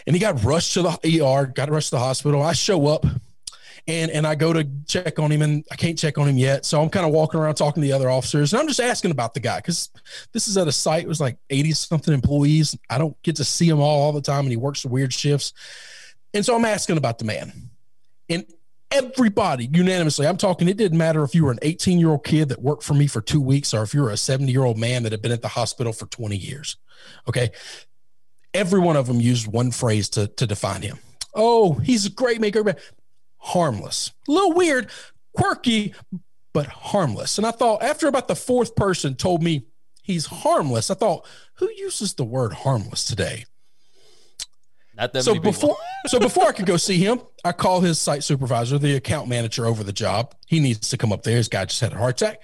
and 0.05 0.15
he 0.15 0.19
got 0.19 0.43
rushed 0.43 0.73
to 0.73 0.83
the 0.83 1.21
ER. 1.21 1.47
Got 1.47 1.69
rushed 1.69 1.89
to 1.89 1.95
the 1.95 1.99
hospital. 1.99 2.41
I 2.41 2.53
show 2.53 2.87
up, 2.87 3.05
and 3.87 4.11
and 4.11 4.27
I 4.27 4.35
go 4.35 4.53
to 4.53 4.67
check 4.87 5.17
on 5.17 5.31
him, 5.31 5.41
and 5.41 5.65
I 5.71 5.75
can't 5.75 5.97
check 5.97 6.17
on 6.17 6.27
him 6.27 6.37
yet. 6.37 6.65
So 6.65 6.81
I'm 6.81 6.89
kind 6.89 7.05
of 7.05 7.11
walking 7.11 7.39
around 7.39 7.55
talking 7.55 7.81
to 7.81 7.87
the 7.87 7.93
other 7.93 8.09
officers, 8.09 8.53
and 8.53 8.59
I'm 8.59 8.67
just 8.67 8.79
asking 8.79 9.11
about 9.11 9.33
the 9.33 9.39
guy 9.39 9.57
because 9.57 9.89
this 10.31 10.47
is 10.47 10.57
at 10.57 10.67
a 10.67 10.71
site. 10.71 11.03
It 11.03 11.09
was 11.09 11.21
like 11.21 11.37
80 11.49 11.71
something 11.71 12.13
employees. 12.13 12.77
I 12.89 12.97
don't 12.97 13.19
get 13.23 13.37
to 13.37 13.43
see 13.43 13.69
them 13.69 13.79
all 13.79 14.03
all 14.03 14.11
the 14.11 14.21
time, 14.21 14.41
and 14.41 14.51
he 14.51 14.57
works 14.57 14.85
weird 14.85 15.13
shifts. 15.13 15.53
And 16.35 16.45
so 16.45 16.55
I'm 16.55 16.65
asking 16.65 16.97
about 16.97 17.19
the 17.19 17.25
man, 17.25 17.51
and 18.29 18.45
everybody 18.93 19.69
unanimously, 19.73 20.27
I'm 20.27 20.37
talking, 20.37 20.67
it 20.67 20.77
didn't 20.77 20.97
matter 20.97 21.23
if 21.23 21.33
you 21.33 21.45
were 21.45 21.51
an 21.51 21.59
18 21.61 21.99
year 21.99 22.09
old 22.09 22.23
kid 22.23 22.49
that 22.49 22.61
worked 22.61 22.83
for 22.83 22.93
me 22.93 23.07
for 23.07 23.21
two 23.21 23.41
weeks 23.41 23.73
or 23.73 23.81
if 23.83 23.93
you 23.93 24.01
were 24.01 24.11
a 24.11 24.17
70 24.17 24.51
year 24.51 24.63
old 24.63 24.77
man 24.77 25.03
that 25.03 25.11
had 25.11 25.21
been 25.21 25.31
at 25.31 25.41
the 25.41 25.47
hospital 25.49 25.91
for 25.91 26.05
20 26.05 26.37
years. 26.37 26.77
Okay. 27.27 27.51
Every 28.53 28.79
one 28.79 28.95
of 28.95 29.07
them 29.07 29.19
used 29.19 29.47
one 29.47 29.71
phrase 29.71 30.09
to, 30.09 30.27
to 30.27 30.45
define 30.45 30.83
him. 30.83 30.99
Oh, 31.33 31.73
he's 31.73 32.05
a 32.05 32.11
great 32.11 32.39
maker, 32.39 32.63
but 32.63 32.79
harmless, 33.37 34.11
a 34.27 34.31
little 34.31 34.53
weird, 34.53 34.91
quirky, 35.35 35.95
but 36.53 36.67
harmless. 36.67 37.39
And 37.39 37.47
I 37.47 37.51
thought 37.51 37.81
after 37.81 38.07
about 38.07 38.27
the 38.27 38.35
fourth 38.35 38.75
person 38.75 39.15
told 39.15 39.41
me 39.41 39.65
he's 40.03 40.27
harmless, 40.27 40.91
I 40.91 40.93
thought, 40.93 41.27
who 41.55 41.69
uses 41.75 42.13
the 42.13 42.23
word 42.23 42.53
harmless 42.53 43.05
today? 43.05 43.45
Not 44.95 45.13
that 45.13 45.23
so 45.23 45.33
many 45.33 45.43
before 45.43 45.77
so 46.07 46.19
before 46.19 46.47
I 46.47 46.51
could 46.51 46.65
go 46.65 46.77
see 46.77 46.97
him, 46.97 47.21
I 47.43 47.51
call 47.51 47.81
his 47.81 47.99
site 47.99 48.23
supervisor, 48.23 48.77
the 48.77 48.95
account 48.95 49.27
manager 49.27 49.65
over 49.65 49.83
the 49.83 49.93
job. 49.93 50.35
He 50.47 50.59
needs 50.59 50.89
to 50.89 50.97
come 50.97 51.11
up 51.11 51.23
there. 51.23 51.37
His 51.37 51.47
guy 51.47 51.65
just 51.65 51.81
had 51.81 51.93
a 51.93 51.97
heart 51.97 52.21
attack. 52.21 52.41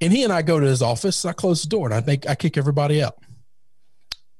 And 0.00 0.12
he 0.12 0.24
and 0.24 0.32
I 0.32 0.42
go 0.42 0.60
to 0.60 0.66
his 0.66 0.82
office. 0.82 1.24
I 1.24 1.32
close 1.32 1.62
the 1.62 1.68
door 1.68 1.86
and 1.86 1.94
I 1.94 2.00
make 2.00 2.28
I 2.28 2.34
kick 2.34 2.56
everybody 2.56 3.02
out. 3.02 3.16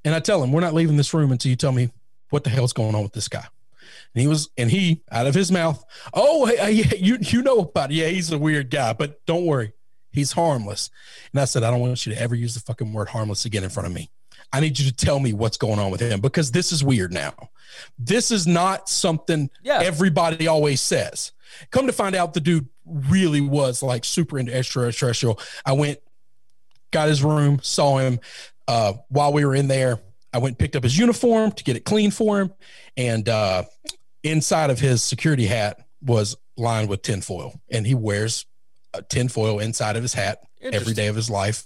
And 0.05 0.15
I 0.15 0.21
tell 0.21 0.43
him, 0.43 0.53
we're 0.53 0.61
not 0.61 0.75
leaving 0.75 0.97
this 0.97 1.13
room 1.13 1.33
until 1.33 1.51
you 1.51 1.57
tell 1.57 1.73
me 1.73 1.91
what 2.31 2.45
the 2.45 2.51
hell's 2.51 2.73
going 2.73 2.95
on 2.95 3.03
with 3.03 3.13
this 3.13 3.29
guy. 3.29 3.47
And 4.15 4.23
he 4.23 4.27
was, 4.27 4.49
and 4.57 4.71
he 4.71 5.03
out 5.11 5.27
of 5.27 5.35
his 5.35 5.53
mouth, 5.53 5.85
oh, 6.15 6.47
hey, 6.47 6.83
hey, 6.83 6.99
you 6.99 7.19
you 7.21 7.43
know 7.43 7.59
about 7.59 7.91
it. 7.91 7.95
Yeah, 7.95 8.09
he's 8.09 8.33
a 8.33 8.39
weird 8.39 8.71
guy, 8.71 8.93
but 8.93 9.25
don't 9.27 9.45
worry, 9.45 9.73
he's 10.13 10.33
harmless. 10.33 10.91
And 11.33 11.41
I 11.41 11.45
said, 11.45 11.63
I 11.63 11.71
don't 11.71 11.81
want 11.81 12.07
you 12.07 12.15
to 12.15 12.21
ever 12.21 12.35
use 12.35 12.55
the 12.55 12.61
fucking 12.61 12.93
word 12.93 13.09
harmless 13.09 13.45
again 13.45 13.65
in 13.65 13.71
front 13.71 13.87
of 13.87 13.93
me. 13.93 14.11
I 14.53 14.61
need 14.61 14.79
you 14.79 14.91
to 14.91 14.97
tell 14.97 15.21
me 15.21 15.33
what's 15.33 15.57
going 15.57 15.79
on 15.79 15.91
with 15.91 16.01
him 16.01 16.21
because 16.21 16.51
this 16.51 16.73
is 16.73 16.83
weird 16.83 17.13
now. 17.13 17.35
This 17.99 18.31
is 18.31 18.47
not 18.47 18.89
something 18.89 19.51
Yeah. 19.63 19.81
everybody 19.83 20.47
always 20.47 20.81
says. 20.81 21.33
Come 21.71 21.87
to 21.87 21.93
find 21.93 22.15
out, 22.15 22.35
the 22.35 22.41
dude 22.41 22.69
really 22.87 23.41
was 23.41 23.83
like 23.83 24.05
super 24.05 24.39
into 24.39 24.55
extraterrestrial. 24.55 25.39
I 25.65 25.73
went, 25.73 25.99
got 26.91 27.09
his 27.09 27.23
room, 27.23 27.61
saw 27.63 27.99
him 27.99 28.21
uh, 28.67 28.95
while 29.09 29.33
we 29.33 29.45
were 29.45 29.55
in 29.55 29.69
there. 29.69 30.01
I 30.33 30.39
went 30.39 30.53
and 30.53 30.59
picked 30.59 30.77
up 30.77 30.83
his 30.83 30.97
uniform 30.99 31.53
to 31.53 31.65
get 31.65 31.77
it 31.77 31.85
clean 31.85 32.11
for 32.11 32.41
him. 32.41 32.53
And 32.97 33.29
uh, 33.29 33.65
inside 34.23 34.71
of 34.71 34.79
his 34.81 35.03
security 35.03 35.47
hat 35.47 35.79
was 36.03 36.37
lined 36.57 36.89
with 36.89 37.03
tinfoil. 37.03 37.61
And 37.71 37.87
he 37.87 37.95
wears 37.95 38.47
a 38.95 39.03
tinfoil 39.03 39.59
inside 39.59 39.97
of 39.97 40.03
his 40.03 40.15
hat 40.15 40.41
every 40.61 40.95
day 40.95 41.07
of 41.09 41.17
his 41.17 41.31
life. 41.31 41.65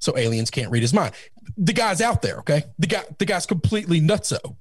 So 0.00 0.16
aliens 0.18 0.50
can't 0.50 0.70
read 0.70 0.82
his 0.82 0.92
mind. 0.92 1.14
The 1.56 1.72
guy's 1.72 2.00
out 2.00 2.22
there, 2.22 2.38
okay? 2.38 2.64
The 2.78 2.86
guy, 2.86 3.02
the 3.18 3.24
guy's 3.24 3.46
completely 3.46 4.00
nutso. 4.00 4.56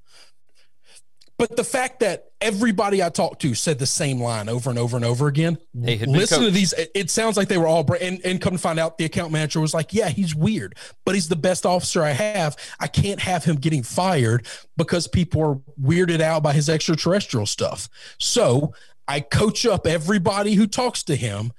But 1.38 1.58
the 1.58 1.64
fact 1.64 2.02
that 2.02 2.32
everybody 2.40 3.02
I 3.02 3.10
talked 3.10 3.42
to 3.42 3.56
said 3.56 3.80
the 3.80 3.88
same 3.88 4.22
line 4.22 4.48
over 4.48 4.70
and 4.70 4.78
over 4.78 4.96
and 4.96 5.04
over 5.04 5.28
again, 5.28 5.58
They 5.74 5.98
had 5.98 6.08
listen 6.08 6.44
to 6.44 6.52
these. 6.52 6.74
It, 6.74 6.92
it 6.94 7.10
sounds 7.10 7.38
like 7.38 7.48
they 7.48 7.58
were 7.58 7.66
all, 7.66 7.84
bra- 7.84 7.98
and, 8.00 8.22
and 8.24 8.40
come 8.40 8.54
to 8.54 8.60
find 8.60 8.80
out, 8.80 9.00
the 9.00 9.06
account 9.06 9.32
manager 9.32 9.60
was 9.60 9.74
like, 9.74 9.94
Yeah, 9.94 10.10
he's 10.10 10.36
weird, 10.36 10.76
but 11.06 11.16
he's 11.16 11.30
the 11.30 11.36
best 11.36 11.66
officer 11.66 12.04
I 12.04 12.12
have. 12.12 12.56
I 12.80 12.88
can't 12.88 13.20
have 13.20 13.44
him 13.44 13.56
getting 13.56 13.82
fired 13.82 14.46
because 14.78 15.08
people 15.08 15.42
are 15.42 15.56
weirded 15.82 16.22
out 16.22 16.44
by 16.44 16.54
his 16.54 16.70
extraterrestrial 16.70 17.48
stuff. 17.48 17.90
So 18.20 18.74
I 19.08 19.20
coach 19.20 19.66
up 19.66 19.88
everybody 19.88 20.54
who 20.54 20.68
talks 20.68 21.04
to 21.04 21.16
him 21.16 21.52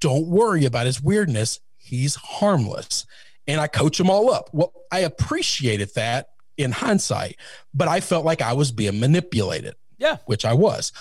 don't 0.00 0.26
worry 0.26 0.64
about 0.64 0.86
his 0.86 1.02
weirdness. 1.02 1.60
He's 1.76 2.14
harmless. 2.14 3.04
And 3.48 3.60
I 3.60 3.66
coach 3.66 3.98
them 3.98 4.10
all 4.10 4.30
up. 4.30 4.50
Well, 4.52 4.72
I 4.92 5.00
appreciated 5.00 5.90
that 5.96 6.28
in 6.56 6.70
hindsight, 6.70 7.36
but 7.74 7.88
I 7.88 8.00
felt 8.00 8.24
like 8.24 8.42
I 8.42 8.52
was 8.52 8.70
being 8.70 9.00
manipulated. 9.00 9.74
Yeah. 9.98 10.18
Which 10.26 10.44
I 10.44 10.52
was. 10.52 10.92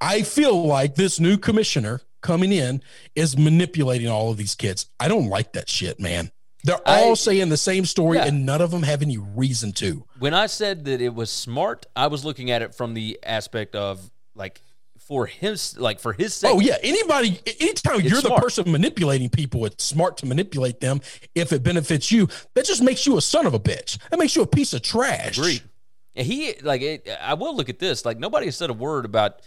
I 0.00 0.22
feel 0.22 0.66
like 0.66 0.94
this 0.96 1.20
new 1.20 1.36
commissioner 1.36 2.00
coming 2.22 2.52
in 2.52 2.82
is 3.14 3.36
manipulating 3.36 4.08
all 4.08 4.30
of 4.30 4.36
these 4.38 4.54
kids. 4.54 4.86
I 4.98 5.08
don't 5.08 5.28
like 5.28 5.52
that 5.52 5.68
shit, 5.68 6.00
man. 6.00 6.30
They're 6.64 6.80
all 6.88 7.12
I- 7.12 7.14
saying 7.14 7.48
the 7.50 7.56
same 7.56 7.84
story 7.84 8.16
Yeah. 8.18 8.26
and 8.26 8.44
none 8.46 8.60
of 8.60 8.70
them 8.70 8.82
have 8.82 9.02
any 9.02 9.18
reason 9.18 9.72
to. 9.74 10.04
When 10.18 10.34
I 10.34 10.46
said 10.46 10.84
that 10.86 11.00
it 11.00 11.14
was 11.14 11.30
smart, 11.30 11.86
I 11.94 12.06
was 12.08 12.24
looking 12.24 12.50
at 12.50 12.60
it 12.62 12.74
from 12.74 12.94
the 12.94 13.18
aspect 13.22 13.74
of 13.74 14.10
like 14.34 14.60
for 15.10 15.26
his 15.26 15.76
like 15.76 15.98
for 15.98 16.12
his 16.12 16.32
sake. 16.32 16.52
Oh 16.54 16.60
yeah, 16.60 16.76
anybody 16.84 17.40
anytime 17.58 18.00
you're 18.00 18.20
the 18.20 18.30
person 18.36 18.70
manipulating 18.70 19.28
people, 19.28 19.64
it's 19.64 19.82
smart 19.82 20.16
to 20.18 20.26
manipulate 20.26 20.78
them 20.78 21.00
if 21.34 21.52
it 21.52 21.64
benefits 21.64 22.12
you. 22.12 22.28
That 22.54 22.64
just 22.64 22.80
makes 22.80 23.08
you 23.08 23.18
a 23.18 23.20
son 23.20 23.44
of 23.44 23.52
a 23.52 23.58
bitch. 23.58 23.98
That 24.10 24.20
makes 24.20 24.36
you 24.36 24.42
a 24.42 24.46
piece 24.46 24.72
of 24.72 24.82
trash. 24.82 25.36
Agreed. 25.36 25.64
And 26.14 26.24
he 26.24 26.54
like 26.62 26.82
it, 26.82 27.08
I 27.20 27.34
will 27.34 27.56
look 27.56 27.68
at 27.68 27.80
this. 27.80 28.04
Like 28.04 28.20
nobody 28.20 28.46
has 28.46 28.56
said 28.56 28.70
a 28.70 28.72
word 28.72 29.04
about 29.04 29.42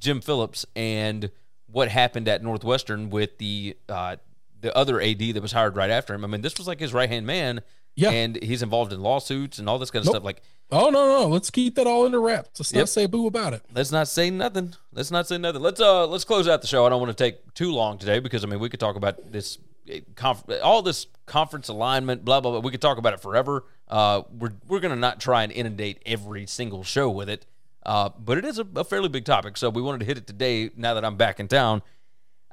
Jim 0.00 0.20
Phillips 0.20 0.66
and 0.74 1.30
what 1.70 1.88
happened 1.88 2.26
at 2.26 2.42
Northwestern 2.42 3.08
with 3.08 3.38
the 3.38 3.76
uh, 3.88 4.16
the 4.62 4.76
other 4.76 5.00
AD 5.00 5.20
that 5.20 5.42
was 5.42 5.52
hired 5.52 5.76
right 5.76 5.90
after 5.90 6.12
him. 6.12 6.24
I 6.24 6.26
mean, 6.26 6.40
this 6.40 6.58
was 6.58 6.66
like 6.66 6.80
his 6.80 6.92
right 6.92 7.08
hand 7.08 7.24
man. 7.24 7.60
Yeah. 7.96 8.10
And 8.10 8.42
he's 8.42 8.62
involved 8.62 8.92
in 8.92 9.00
lawsuits 9.00 9.58
and 9.58 9.68
all 9.68 9.78
this 9.78 9.90
kind 9.90 10.02
of 10.02 10.06
Nope. 10.06 10.14
stuff. 10.14 10.24
Like, 10.24 10.42
Oh 10.72 10.88
no, 10.90 11.06
no, 11.06 11.28
let's 11.28 11.50
keep 11.50 11.74
that 11.76 11.86
all 11.86 12.06
in 12.06 12.12
the 12.12 12.18
wraps. 12.18 12.58
Let's 12.58 12.72
Yep. 12.72 12.80
not 12.80 12.88
say 12.88 13.06
boo 13.06 13.26
about 13.26 13.52
it. 13.52 13.62
let's 13.74 13.92
not 13.92 14.08
say 14.08 14.30
nothing. 14.30 14.74
Let's 14.92 15.10
not 15.10 15.28
say 15.28 15.36
nothing. 15.38 15.60
Let's 15.62 15.80
uh 15.80 16.06
let's 16.06 16.24
close 16.24 16.48
out 16.48 16.62
the 16.62 16.66
show. 16.66 16.86
I 16.86 16.88
don't 16.88 17.00
want 17.00 17.16
to 17.16 17.22
take 17.24 17.52
too 17.54 17.70
long 17.72 17.98
today 17.98 18.18
because 18.18 18.42
I 18.44 18.46
mean 18.48 18.58
we 18.60 18.68
could 18.68 18.80
talk 18.80 18.96
about 18.96 19.30
this 19.30 19.58
eh, 19.88 20.00
conf- 20.16 20.44
all 20.62 20.80
this 20.82 21.06
conference 21.26 21.68
alignment, 21.68 22.24
blah 22.24 22.40
blah 22.40 22.50
blah. 22.52 22.60
We 22.60 22.70
could 22.70 22.80
talk 22.80 22.96
about 22.98 23.12
it 23.12 23.20
forever. 23.20 23.64
Uh, 23.86 24.22
we're 24.38 24.54
we're 24.66 24.80
gonna 24.80 24.96
not 24.96 25.20
try 25.20 25.42
and 25.44 25.52
inundate 25.52 26.02
every 26.06 26.46
single 26.46 26.82
show 26.82 27.10
with 27.10 27.28
it. 27.28 27.44
Uh, 27.84 28.08
but 28.18 28.38
it 28.38 28.46
is 28.46 28.58
a, 28.58 28.66
a 28.76 28.82
fairly 28.84 29.10
big 29.10 29.26
topic, 29.26 29.58
so 29.58 29.68
we 29.68 29.82
wanted 29.82 29.98
to 29.98 30.06
hit 30.06 30.16
it 30.16 30.26
today. 30.26 30.70
Now 30.74 30.94
that 30.94 31.04
I'm 31.04 31.16
back 31.16 31.38
in 31.38 31.46
town, 31.46 31.82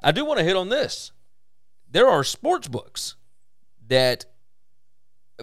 I 0.02 0.12
do 0.12 0.26
want 0.26 0.38
to 0.38 0.44
hit 0.44 0.54
on 0.56 0.68
this. 0.68 1.10
There 1.90 2.06
are 2.06 2.22
sports 2.22 2.68
books 2.68 3.16
that 3.88 4.26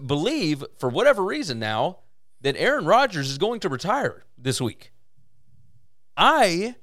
believe, 0.06 0.64
for 0.78 0.90
whatever 0.90 1.24
reason 1.24 1.60
now, 1.60 2.00
that 2.42 2.56
Aaron 2.58 2.86
Rodgers 2.86 3.30
is 3.30 3.38
going 3.38 3.60
to 3.62 3.70
retire 3.70 4.24
this 4.38 4.62
week. 4.62 4.92
I, 6.16 6.76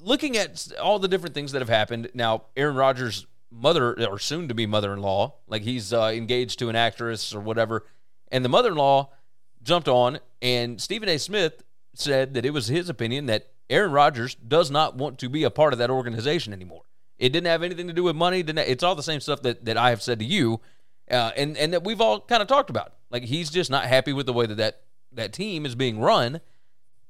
looking 0.00 0.36
at 0.36 0.72
all 0.80 0.98
the 0.98 1.08
different 1.08 1.34
things 1.34 1.52
that 1.52 1.60
have 1.60 1.68
happened, 1.68 2.10
now, 2.14 2.44
Aaron 2.56 2.76
Rodgers' 2.76 3.26
mother, 3.50 3.94
or 4.08 4.18
soon 4.18 4.48
to 4.48 4.54
be 4.54 4.66
mother 4.66 4.92
in 4.92 5.00
law, 5.00 5.34
like 5.46 5.62
he's 5.62 5.92
uh, 5.92 6.12
engaged 6.14 6.58
to 6.60 6.68
an 6.68 6.76
actress 6.76 7.34
or 7.34 7.40
whatever, 7.40 7.86
and 8.30 8.44
the 8.44 8.48
mother 8.48 8.70
in 8.70 8.76
law 8.76 9.10
jumped 9.62 9.88
on, 9.88 10.18
and 10.42 10.80
Stephen 10.80 11.08
A. 11.08 11.18
Smith 11.18 11.62
said 11.94 12.34
that 12.34 12.44
it 12.44 12.50
was 12.50 12.68
his 12.68 12.88
opinion 12.88 13.26
that 13.26 13.48
Aaron 13.70 13.92
Rodgers 13.92 14.34
does 14.34 14.70
not 14.70 14.96
want 14.96 15.18
to 15.18 15.28
be 15.28 15.44
a 15.44 15.50
part 15.50 15.72
of 15.72 15.78
that 15.78 15.90
organization 15.90 16.52
anymore. 16.52 16.82
It 17.18 17.30
didn't 17.30 17.48
have 17.48 17.62
anything 17.62 17.88
to 17.88 17.92
do 17.92 18.04
with 18.04 18.16
money. 18.16 18.42
Didn't 18.42 18.68
it's 18.68 18.84
all 18.84 18.94
the 18.94 19.02
same 19.02 19.20
stuff 19.20 19.42
that, 19.42 19.64
that 19.64 19.76
I 19.76 19.90
have 19.90 20.00
said 20.00 20.20
to 20.20 20.24
you, 20.24 20.60
uh, 21.10 21.32
and 21.36 21.56
and 21.56 21.72
that 21.72 21.84
we've 21.84 22.00
all 22.00 22.20
kind 22.20 22.42
of 22.42 22.48
talked 22.48 22.70
about. 22.70 22.92
Like 23.10 23.24
he's 23.24 23.50
just 23.50 23.70
not 23.70 23.84
happy 23.84 24.12
with 24.12 24.26
the 24.26 24.32
way 24.32 24.46
that 24.46 24.56
that, 24.56 24.82
that 25.12 25.32
team 25.32 25.64
is 25.64 25.74
being 25.74 26.00
run, 26.00 26.40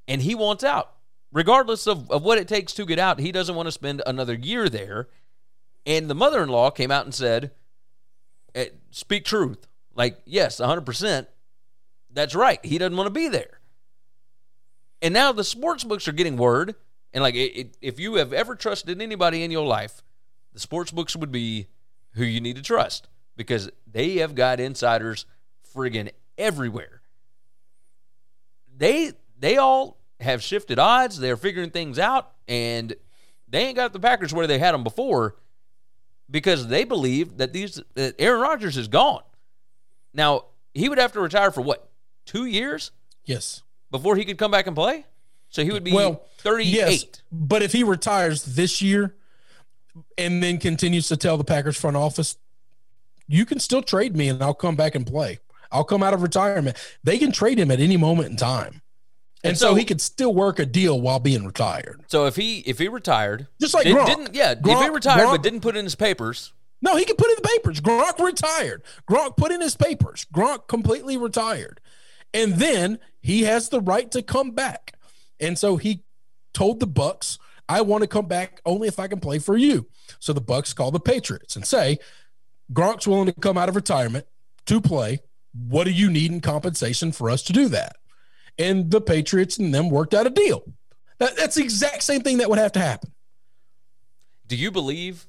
and 0.07 0.23
he 0.23 0.35
wants 0.35 0.63
out, 0.63 0.93
regardless 1.33 1.87
of, 1.87 2.11
of 2.11 2.23
what 2.23 2.39
it 2.39 2.49
takes 2.49 2.73
to 2.75 2.87
get 2.87 2.99
out. 2.99 3.19
He 3.19 3.33
doesn't 3.33 3.55
want 3.55 3.67
to 3.67 3.73
spend 3.73 4.03
another 4.07 4.35
year 4.35 4.69
there. 4.69 5.09
And 5.87 6.09
the 6.09 6.15
mother 6.15 6.43
in 6.43 6.49
law 6.49 6.71
came 6.71 6.91
out 6.91 7.05
and 7.05 7.15
said, 7.15 7.53
eh, 8.55 8.69
"Speak 8.91 9.25
truth. 9.25 9.67
Like 9.95 10.21
yes, 10.25 10.59
hundred 10.59 10.87
percent. 10.87 11.29
That's 12.11 12.35
right. 12.35 12.65
He 12.65 12.79
doesn't 12.79 12.97
want 12.97 13.09
to 13.09 13.13
be 13.13 13.29
there." 13.29 13.61
And 15.01 15.15
now 15.15 15.33
the 15.33 15.45
sports 15.45 15.85
books 15.85 16.09
are 16.09 16.13
getting 16.13 16.37
word, 16.37 16.75
and 17.13 17.23
like 17.23 17.35
it, 17.35 17.57
it, 17.57 17.77
if 17.81 17.99
you 17.99 18.17
have 18.17 18.33
ever 18.33 18.55
trusted 18.55 19.01
anybody 19.01 19.43
in 19.43 19.51
your 19.51 19.67
life, 19.67 20.03
the 20.53 20.61
sports 20.61 20.91
books 20.91 21.17
would 21.17 21.33
be 21.33 21.69
who 22.13 22.25
you 22.25 22.41
need 22.41 22.57
to 22.57 22.63
trust 22.63 23.09
because 23.39 23.71
they 23.91 24.17
have 24.17 24.35
got 24.35 24.61
insiders 24.61 25.25
friggin' 25.75 26.11
everywhere. 26.37 27.01
They 28.77 29.13
they 29.39 29.57
all 29.57 29.97
have 30.21 30.43
shifted 30.43 30.79
odds. 30.79 31.19
They're 31.19 31.37
figuring 31.37 31.71
things 31.71 31.99
out, 31.99 32.33
and 32.47 32.95
they 33.49 33.67
ain't 33.67 33.77
got 33.77 33.93
the 33.95 34.01
Packers 34.01 34.35
where 34.35 34.47
they 34.47 34.59
had 34.59 34.73
them 34.75 34.85
before 34.85 35.37
because 36.31 36.67
they 36.69 36.85
believe 36.85 37.39
that 37.39 37.53
these 37.53 37.81
that 37.95 38.15
Aaron 38.19 38.41
Rodgers 38.41 38.77
is 38.77 38.89
gone. 38.89 39.23
Now 40.13 40.47
he 40.75 40.89
would 40.89 40.99
have 40.99 41.13
to 41.13 41.21
retire 41.21 41.51
for 41.51 41.63
what 41.63 41.89
two 42.27 42.45
years 42.45 42.91
Yes. 43.25 43.63
before 43.91 44.17
he 44.17 44.25
could 44.25 44.39
come 44.39 44.51
back 44.51 44.67
and 44.67 44.77
play. 44.77 45.07
So 45.51 45.65
he 45.65 45.71
would 45.71 45.85
be 45.85 45.93
Well, 45.93 46.23
38. 46.39 46.67
Yes, 46.71 47.05
but 47.33 47.63
if 47.63 47.73
he 47.73 47.83
retires 47.85 48.45
this 48.45 48.83
year 48.83 49.15
and 50.19 50.43
then 50.43 50.59
continues 50.59 51.09
to 51.09 51.17
tell 51.17 51.39
the 51.39 51.45
Packers 51.45 51.77
front 51.79 51.97
office, 51.97 52.37
you 53.29 53.45
can 53.47 53.61
still 53.61 53.83
trade 53.83 54.17
me 54.17 54.29
and 54.29 54.43
I'll 54.43 54.55
come 54.55 54.75
back 54.77 54.95
and 54.95 55.07
play. 55.07 55.39
I'll 55.71 55.85
come 55.85 56.03
out 56.03 56.15
of 56.15 56.23
retirement. 56.23 56.77
They 57.05 57.19
can 57.19 57.31
trade 57.31 57.59
him 57.59 57.71
at 57.71 57.79
any 57.79 57.97
moment 57.97 58.31
in 58.31 58.37
time. 58.37 58.81
And, 59.45 59.51
And 59.51 59.59
so, 59.59 59.69
so- 59.71 59.75
he 59.77 59.85
could 59.85 60.01
still 60.01 60.35
work 60.35 60.59
a 60.59 60.67
deal 60.67 61.01
while 61.01 61.21
being 61.21 61.45
retired. 61.45 62.03
So 62.09 62.27
if 62.27 62.35
he 62.37 62.61
if 62.61 62.79
he 62.79 62.89
retired, 62.89 63.47
Just 63.61 63.75
like 63.75 63.85
did, 63.85 63.95
Gronk. 63.95 64.07
didn't 64.07 64.35
yeah, 64.35 64.53
if 64.53 64.81
he 64.81 64.89
retired 64.89 65.21
Gronk- 65.27 65.31
but 65.33 65.43
didn't 65.43 65.61
put 65.61 65.77
in 65.77 65.85
his 65.85 65.95
papers, 65.95 66.53
No, 66.83 66.97
he 66.97 67.05
can 67.05 67.17
put 67.17 67.29
in 67.29 67.37
the 67.41 67.49
papers. 67.49 67.81
Gronk 67.81 68.19
retired. 68.19 68.83
Gronk 69.09 69.37
put 69.37 69.53
in 69.53 69.61
his 69.61 69.77
papers. 69.77 70.27
Gronk 70.35 70.67
completely 70.69 71.17
retired. 71.17 71.81
And 72.35 72.55
then 72.55 72.99
he 73.21 73.43
has 73.43 73.69
the 73.69 73.81
right 73.81 74.11
to 74.13 74.23
come 74.23 74.53
back. 74.53 74.95
And 75.41 75.59
so 75.59 75.77
he 75.77 76.05
told 76.55 76.81
the 76.81 76.87
Bucs, 76.89 77.39
I 77.69 77.81
want 77.83 78.03
to 78.03 78.09
come 78.09 78.27
back 78.27 78.61
only 78.65 78.89
if 78.89 78.99
I 78.99 79.09
can 79.09 79.21
play 79.21 79.39
for 79.39 79.57
you. 79.57 79.87
So 80.19 80.33
the 80.33 80.41
Bucs 80.41 80.75
call 80.75 80.91
the 80.91 81.01
Patriots 81.01 81.55
and 81.57 81.67
say, 81.67 81.99
Gronk's 82.73 83.07
willing 83.07 83.27
to 83.27 83.33
come 83.33 83.57
out 83.59 83.69
of 83.69 83.77
retirement 83.77 84.27
to 84.67 84.81
play. 84.81 85.21
What 85.53 85.85
do 85.85 85.91
you 85.91 86.11
need 86.11 86.31
in 86.31 86.41
compensation 86.41 87.13
for 87.13 87.31
us 87.31 87.43
to 87.45 87.53
do 87.53 87.69
that? 87.69 87.97
And 88.59 88.91
the 88.91 89.01
Patriots 89.01 89.59
and 89.59 89.73
them 89.75 89.89
worked 89.91 90.15
out 90.15 90.27
a 90.27 90.31
deal. 90.31 90.63
That, 91.19 91.37
that's 91.37 91.57
the 91.57 91.63
exact 91.63 92.03
same 92.03 92.21
thing 92.21 92.39
that 92.39 92.51
would 92.51 92.59
have 92.59 92.73
to 92.73 92.81
happen. 92.81 93.13
do 94.47 94.57
you 94.57 94.71
believe 94.71 95.27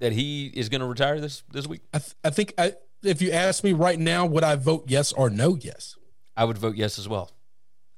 that 0.00 0.12
he 0.12 0.46
is 0.46 0.68
going 0.68 0.80
to 0.80 0.86
retire 0.86 1.20
this 1.20 1.42
this 1.52 1.66
week? 1.66 1.82
I, 1.92 1.98
th- 1.98 2.14
I 2.24 2.30
think 2.30 2.54
I, 2.58 2.74
if 3.02 3.22
you 3.22 3.30
ask 3.30 3.62
me 3.64 3.72
right 3.72 3.98
now, 3.98 4.26
would 4.26 4.44
I 4.44 4.56
vote 4.56 4.84
yes 4.88 5.12
or 5.12 5.30
no? 5.30 5.56
Yes. 5.56 5.96
I 6.36 6.44
would 6.44 6.58
vote 6.58 6.76
yes 6.76 6.98
as 6.98 7.08
well. 7.08 7.30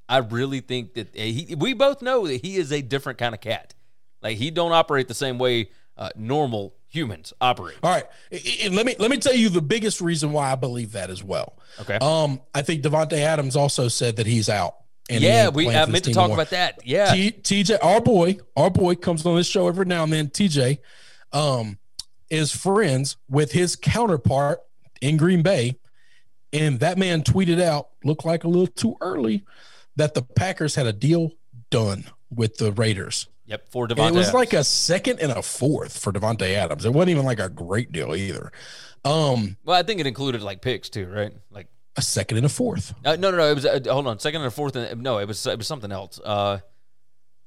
I 0.09 0.19
really 0.19 0.61
think 0.61 0.95
that 0.95 1.09
uh, 1.17 1.21
he. 1.21 1.55
We 1.57 1.73
both 1.73 2.03
know 2.03 2.27
that 2.27 2.45
he 2.45 2.57
is 2.57 2.71
a 2.71 2.83
different 2.83 3.19
kind 3.19 3.35
of 3.35 3.41
cat. 3.41 3.75
Like 4.23 4.39
he 4.39 4.51
don't 4.51 4.73
operate 4.73 5.09
the 5.09 5.15
same 5.15 5.39
way 5.39 5.71
uh, 5.97 6.11
normal 6.17 6.75
humans 6.97 7.33
operate. 7.41 7.77
All 7.83 7.91
right. 7.91 8.05
I- 8.33 8.69
let 8.73 8.87
me 8.87 8.97
let 8.99 9.11
me 9.11 9.19
tell 9.19 9.35
you 9.35 9.49
the 9.49 9.63
biggest 9.63 10.01
reason 10.01 10.33
why 10.33 10.51
I 10.51 10.55
believe 10.55 10.93
that 10.93 11.11
as 11.11 11.23
well. 11.23 11.59
Okay. 11.81 11.99
Um, 12.01 12.41
I 12.55 12.63
think 12.63 12.83
Davante 12.83 13.19
Adams 13.19 13.55
also 13.57 13.89
said 13.89 14.17
that 14.17 14.27
he's 14.27 14.49
out. 14.49 14.77
and 15.11 15.23
yeah, 15.23 15.49
we. 15.49 15.69
I 15.69 15.85
meant 15.87 16.05
to 16.05 16.13
talk 16.13 16.25
anymore. 16.25 16.37
about 16.39 16.51
that. 16.51 16.81
Yeah. 16.85 17.13
T, 17.13 17.31
TJ, 17.33 17.79
our 17.83 18.01
boy, 18.01 18.39
our 18.57 18.71
boy 18.71 18.95
comes 18.97 19.25
on 19.27 19.37
this 19.37 19.47
show 19.47 19.69
every 19.69 19.85
now 19.85 20.03
and 20.05 20.13
then. 20.13 20.29
TJ, 20.29 20.79
um, 21.33 21.79
is 22.31 22.51
friends 22.51 23.17
with 23.29 23.53
his 23.53 23.77
counterpart 23.77 24.61
in 25.01 25.17
Green 25.17 25.43
Bay, 25.43 25.79
and 26.53 26.81
that 26.81 26.99
man 26.99 27.23
tweeted 27.23 27.61
out, 27.61 27.91
looked 28.03 28.25
like 28.25 28.43
a 28.45 28.49
little 28.49 28.67
too 28.67 28.97
early, 29.01 29.45
that 29.97 30.15
the 30.15 30.23
Packers 30.23 30.75
had 30.75 30.87
a 30.87 30.93
deal 30.93 31.31
done 31.71 32.05
with 32.31 32.57
the 32.57 32.73
Raiders. 32.73 33.29
Yep. 33.47 33.69
For 33.71 33.85
And 33.85 33.93
Davante. 33.93 34.09
it 34.09 34.13
was 34.13 34.29
Adams. 34.29 34.35
like 34.35 34.53
a 34.53 34.65
second 34.65 35.21
and 35.21 35.33
a 35.33 35.43
fourth 35.43 35.99
for 35.99 36.13
Davante 36.13 36.53
Adams. 36.55 36.85
It 36.85 36.93
wasn't 36.93 37.11
even 37.11 37.25
like 37.25 37.39
a 37.41 37.49
great 37.49 37.93
deal 37.93 38.15
either. 38.15 38.51
Um, 39.05 39.57
Well, 39.65 39.77
I 39.79 39.83
think 39.83 40.01
it 40.01 40.07
included 40.07 40.43
like 40.43 40.63
picks 40.63 40.89
too, 40.91 41.07
right? 41.07 41.33
Like 41.51 41.69
a 41.97 42.03
second 42.03 42.39
and 42.39 42.47
a 42.47 42.49
fourth. 42.51 42.93
uh, 43.05 43.17
no, 43.17 43.31
no, 43.31 43.37
no. 43.39 43.51
It 43.51 43.55
was 43.55 43.65
uh, 43.67 43.81
hold 43.87 44.07
on, 44.09 44.19
second 44.19 44.41
and 44.43 44.49
a 44.49 44.51
fourth. 44.51 44.75
And, 44.77 45.03
no, 45.03 45.19
it 45.19 45.27
was 45.29 45.47
it 45.47 45.57
was 45.59 45.67
something 45.67 45.93
else. 45.93 46.19
Uh, 46.23 46.59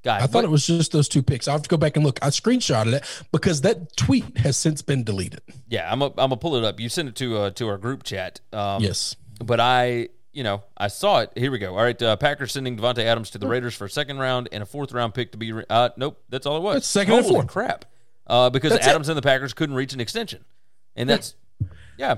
God, 0.02 0.22
I 0.22 0.28
thought 0.28 0.46
it 0.46 0.50
was 0.50 0.66
just 0.66 0.94
those 0.94 1.10
two 1.10 1.22
picks. 1.22 1.50
I 1.50 1.52
have 1.52 1.62
to 1.64 1.70
go 1.70 1.76
back 1.76 1.98
and 1.98 2.06
look. 2.06 2.20
I 2.22 2.28
screenshotted 2.30 2.94
it 2.94 3.26
because 3.34 3.62
that 3.62 3.98
tweet 3.98 4.38
has 4.38 4.56
since 4.56 4.82
been 4.82 5.04
deleted. 5.04 5.42
Yeah, 5.68 5.92
I'm 5.92 6.02
a, 6.02 6.06
I'm 6.06 6.14
gonna 6.16 6.38
pull 6.38 6.56
it 6.56 6.64
up. 6.64 6.80
You 6.80 6.88
sent 6.88 7.10
it 7.10 7.16
to 7.18 7.38
uh, 7.38 7.50
to 7.52 7.68
our 7.68 7.78
group 7.78 8.04
chat. 8.04 8.40
Um, 8.54 8.82
yes. 8.82 9.18
but 9.44 9.60
I, 9.60 10.08
you 10.32 10.44
know, 10.44 10.64
I 10.78 10.88
saw 10.88 11.20
it. 11.20 11.32
Here 11.36 11.52
we 11.52 11.58
go. 11.60 11.78
All 11.78 11.84
right, 11.84 12.00
uh, 12.02 12.16
Packers 12.16 12.52
sending 12.52 12.78
Davante 12.78 13.00
Adams 13.00 13.30
to 13.32 13.38
the 13.38 13.48
Raiders 13.48 13.76
for 13.76 13.86
a 13.86 13.90
second 13.90 14.20
round 14.20 14.50
and 14.52 14.62
a 14.64 14.66
fourth 14.66 14.92
round 14.92 15.14
pick 15.14 15.32
to 15.32 15.38
be. 15.38 15.52
Re- 15.52 15.66
uh, 15.70 15.90
nope, 15.98 16.22
that's 16.30 16.46
all 16.46 16.58
it 16.58 16.62
was. 16.62 16.76
That's 16.76 16.88
second 16.88 17.14
and 17.16 17.26
fourth. 17.26 17.48
crap! 17.48 17.86
Uh, 18.28 18.50
because 18.50 18.72
That's 18.72 18.86
it. 18.86 18.90
Adams 18.92 19.10
and 19.10 19.18
the 19.18 19.22
Packers 19.24 19.54
couldn't 19.54 19.76
reach 19.76 19.94
an 19.94 20.00
extension, 20.00 20.46
and 20.96 21.10
that's 21.10 21.34
yeah. 21.98 22.18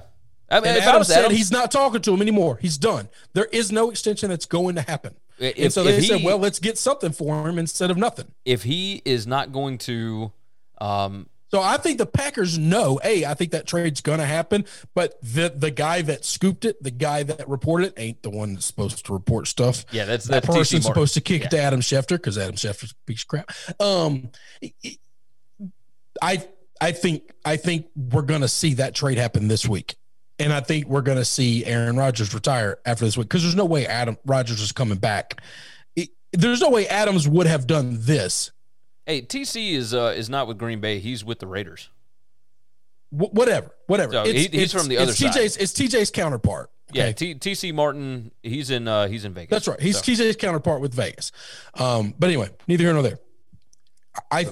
I 0.49 0.59
mean, 0.59 0.67
And 0.67 0.77
if 0.77 0.83
I 0.83 0.89
Adams 0.89 0.99
was 0.99 1.07
said 1.07 1.19
Adams, 1.19 1.37
he's 1.37 1.51
not 1.51 1.71
talking 1.71 2.01
to 2.01 2.13
him 2.13 2.21
anymore. 2.21 2.59
He's 2.61 2.77
done. 2.77 3.07
There 3.31 3.47
is 3.53 3.71
no 3.71 3.89
extension 3.89 4.29
that's 4.29 4.45
going 4.45 4.75
to 4.75 4.81
happen. 4.81 5.15
If- 5.39 5.57
and 5.57 5.71
so 5.73 5.81
they 5.83 6.01
said, 6.01 6.21
well, 6.23 6.37
let's 6.37 6.59
get 6.59 6.77
something 6.77 7.13
for 7.13 7.47
him 7.47 7.57
instead 7.57 7.89
of 7.89 7.95
nothing. 7.97 8.27
if 8.43 8.63
he 8.63 9.01
is 9.05 9.25
not 9.25 9.53
going 9.53 9.77
to 9.79 10.33
um, 10.79 11.29
So 11.51 11.61
I 11.61 11.75
think 11.77 11.97
the 11.97 12.05
Packers 12.05 12.57
know, 12.57 12.97
hey, 13.03 13.25
I 13.25 13.33
think 13.33 13.51
that 13.51 13.67
trade's 13.67 13.99
going 13.99 14.19
to 14.19 14.25
happen. 14.25 14.63
But 14.95 15.21
the 15.21 15.53
the 15.55 15.69
guy 15.69 16.01
that 16.03 16.23
scooped 16.23 16.63
it, 16.63 16.81
the 16.81 16.91
guy 16.91 17.23
that 17.23 17.47
reported 17.49 17.87
it, 17.87 17.93
ain't 17.97 18.23
the 18.23 18.29
one 18.29 18.53
that's 18.53 18.65
supposed 18.65 19.05
to 19.05 19.13
report 19.13 19.47
stuff. 19.47 19.85
Yeah, 19.91 20.05
that's 20.05 20.25
that 20.27 20.43
that's 20.43 20.47
TC 20.47 20.57
person's 20.57 20.85
supposed 20.85 21.13
to 21.15 21.21
kick 21.21 21.41
Yeah. 21.41 21.47
it 21.47 21.51
to 21.51 21.61
Adam 21.61 21.81
Schefter 21.81 22.11
because 22.15 22.37
Adam 22.37 22.55
Schefter's 22.55 22.91
a 22.91 22.95
piece 23.05 23.23
of 23.23 23.27
crap. 23.27 23.51
Um, 23.81 24.29
I 26.21 26.47
I 26.79 26.91
think 26.93 27.31
I 27.45 27.57
think 27.57 27.87
we're 27.95 28.21
going 28.21 28.41
to 28.41 28.47
see 28.47 28.75
that 28.75 28.95
trade 28.95 29.17
happen 29.17 29.47
this 29.47 29.67
week, 29.67 29.95
and 30.39 30.53
I 30.53 30.61
think 30.61 30.87
we're 30.87 31.01
going 31.01 31.17
to 31.17 31.25
see 31.25 31.65
Aaron 31.65 31.97
Rodgers 31.97 32.33
retire 32.33 32.79
after 32.85 33.05
this 33.05 33.17
week 33.17 33.27
because 33.27 33.43
there's 33.43 33.55
no 33.55 33.65
way 33.65 33.85
Adam 33.87 34.17
Rodgers 34.25 34.61
is 34.61 34.71
coming 34.71 34.97
back. 34.97 35.41
It- 35.95 36.09
there's 36.33 36.61
no 36.61 36.69
way 36.69 36.87
Adams 36.87 37.27
would 37.27 37.47
have 37.47 37.67
done 37.67 37.97
this. 37.99 38.51
Hey, 39.11 39.21
TC 39.21 39.73
is 39.73 39.93
uh, 39.93 40.13
is 40.15 40.29
not 40.29 40.47
with 40.47 40.57
Green 40.57 40.79
Bay. 40.79 40.99
He's 40.99 41.25
with 41.25 41.39
the 41.39 41.47
Raiders. 41.47 41.89
Wh- 43.09 43.33
whatever, 43.33 43.75
whatever. 43.87 44.13
So 44.13 44.23
he- 44.23 44.47
he's 44.47 44.71
from 44.71 44.87
the 44.87 44.97
other 44.99 45.11
it's 45.11 45.19
side. 45.19 45.33
TJ's, 45.33 45.57
It's 45.57 45.73
TJ's 45.73 46.11
counterpart. 46.11 46.71
Yeah. 46.93 47.11
T- 47.11 47.35
TC 47.35 47.73
Martin. 47.73 48.31
He's 48.41 48.69
in 48.69 48.87
uh, 48.87 49.07
he's 49.07 49.25
in 49.25 49.33
Vegas. 49.33 49.49
That's 49.49 49.67
right. 49.67 49.81
He's 49.81 49.97
So- 49.97 50.03
TJ's 50.03 50.37
counterpart 50.37 50.79
with 50.79 50.93
Vegas. 50.93 51.33
Um, 51.73 52.13
but 52.17 52.27
anyway, 52.27 52.51
neither 52.69 52.85
here 52.85 52.93
nor 52.93 53.03
there. 53.03 53.19
I 54.31 54.47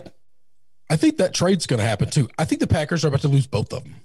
I 0.89 0.97
think 0.97 1.17
that 1.19 1.33
trade's 1.33 1.65
going 1.65 1.79
to 1.79 1.85
happen 1.85 2.09
too. 2.09 2.27
I 2.37 2.43
think 2.43 2.59
the 2.59 2.67
Packers 2.67 3.05
are 3.05 3.07
about 3.07 3.21
to 3.21 3.29
lose 3.29 3.47
both 3.47 3.71
of 3.71 3.85
them. 3.85 3.95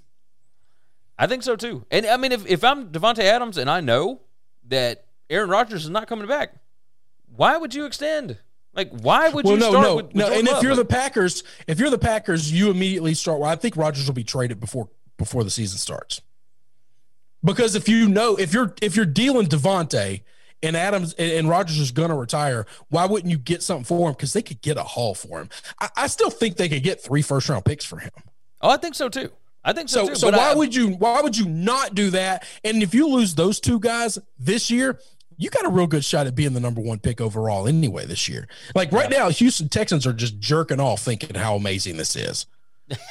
I 1.19 1.27
think 1.27 1.43
so 1.43 1.57
too. 1.57 1.85
And 1.91 2.05
I 2.05 2.15
mean, 2.15 2.31
if, 2.31 2.45
if 2.47 2.63
I'm 2.63 2.91
Davante 2.91 3.19
Adams 3.19 3.57
and 3.57 3.69
I 3.69 3.81
know 3.81 4.21
that 4.67 5.05
Aaron 5.29 5.49
Rodgers 5.49 5.83
is 5.83 5.89
not 5.89 6.07
coming 6.07 6.27
back, 6.27 6.53
why 7.35 7.57
would 7.57 7.73
you 7.73 7.85
extend? 7.85 8.37
Like, 8.75 8.91
why 8.91 9.29
would 9.29 9.45
well, 9.45 9.53
you 9.53 9.59
no, 9.59 9.69
start 9.69 9.83
no, 9.83 9.95
with, 9.95 10.05
with 10.07 10.15
no. 10.15 10.25
Jordan 10.27 10.47
And 10.47 10.57
if 10.57 10.63
you're 10.63 10.75
the 10.75 10.85
Packers, 10.85 11.43
if 11.67 11.79
you're 11.79 11.89
the 11.89 11.97
Packers, 11.97 12.51
you 12.51 12.69
immediately 12.69 13.13
start. 13.13 13.39
Well, 13.39 13.49
I 13.49 13.55
think 13.55 13.77
Rodgers 13.77 14.05
will 14.07 14.13
be 14.13 14.23
traded 14.23 14.59
before 14.59 14.89
before 15.17 15.43
the 15.43 15.49
season 15.49 15.77
starts. 15.77 16.21
Because 17.43 17.75
if 17.75 17.87
you 17.87 18.09
know 18.09 18.35
if 18.35 18.53
you're 18.53 18.73
if 18.81 18.95
you're 18.95 19.05
dealing 19.05 19.47
Davante 19.47 20.21
and 20.61 20.75
Adams 20.75 21.13
and, 21.13 21.31
and 21.31 21.49
Rodgers 21.49 21.77
is 21.77 21.91
going 21.91 22.09
to 22.09 22.15
retire, 22.15 22.65
why 22.89 23.05
wouldn't 23.05 23.31
you 23.31 23.37
get 23.37 23.63
something 23.63 23.85
for 23.85 24.09
him? 24.09 24.13
Because 24.13 24.33
they 24.33 24.41
could 24.41 24.61
get 24.61 24.77
a 24.77 24.83
haul 24.83 25.13
for 25.13 25.39
him. 25.39 25.49
I, 25.79 25.89
I 25.95 26.07
still 26.07 26.29
think 26.29 26.57
they 26.57 26.67
could 26.67 26.83
get 26.83 27.01
three 27.01 27.21
first 27.21 27.47
round 27.47 27.63
picks 27.63 27.85
for 27.85 27.99
him. 27.99 28.11
oh, 28.61 28.69
I 28.69 28.77
think 28.77 28.95
so 28.95 29.09
too. 29.09 29.31
I 29.63 29.73
think 29.73 29.89
so, 29.89 30.03
So, 30.03 30.09
too. 30.09 30.15
so 30.15 30.31
but 30.31 30.37
why 30.37 30.51
I, 30.51 30.55
would 30.55 30.75
you 30.75 30.89
why 30.89 31.21
would 31.21 31.37
you 31.37 31.45
not 31.45 31.95
do 31.95 32.09
that? 32.11 32.45
And 32.63 32.83
if 32.83 32.93
you 32.93 33.07
lose 33.07 33.35
those 33.35 33.59
two 33.59 33.79
guys 33.79 34.19
this 34.37 34.69
year, 34.69 34.99
you 35.37 35.49
got 35.49 35.65
a 35.65 35.69
real 35.69 35.87
good 35.87 36.05
shot 36.05 36.27
at 36.27 36.35
being 36.35 36.53
the 36.53 36.59
number 36.59 36.81
one 36.81 36.99
pick 36.99 37.19
overall 37.21 37.67
anyway 37.67 38.05
this 38.05 38.27
year. 38.29 38.47
Like 38.73 38.91
right 38.91 39.09
now, 39.09 39.29
Houston 39.29 39.69
Texans 39.69 40.05
are 40.07 40.13
just 40.13 40.39
jerking 40.39 40.79
off 40.79 41.01
thinking 41.01 41.35
how 41.35 41.55
amazing 41.55 41.97
this 41.97 42.15
is. 42.15 42.45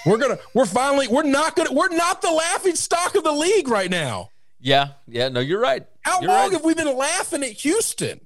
We're 0.06 0.18
gonna 0.18 0.38
we're 0.54 0.66
finally 0.66 1.08
we're 1.08 1.24
not 1.24 1.56
gonna 1.56 1.72
we're 1.72 1.88
not 1.88 2.22
the 2.22 2.30
laughing 2.30 2.76
stock 2.76 3.14
of 3.16 3.24
the 3.24 3.32
league 3.32 3.68
right 3.68 3.90
now. 3.90 4.30
Yeah, 4.60 4.90
yeah. 5.06 5.28
No, 5.28 5.40
you're 5.40 5.60
right. 5.60 5.84
How 6.00 6.20
You're 6.20 6.30
long 6.30 6.42
right. 6.44 6.52
have 6.52 6.64
we 6.64 6.74
been 6.74 6.96
laughing 6.96 7.42
at 7.42 7.50
Houston? 7.50 8.20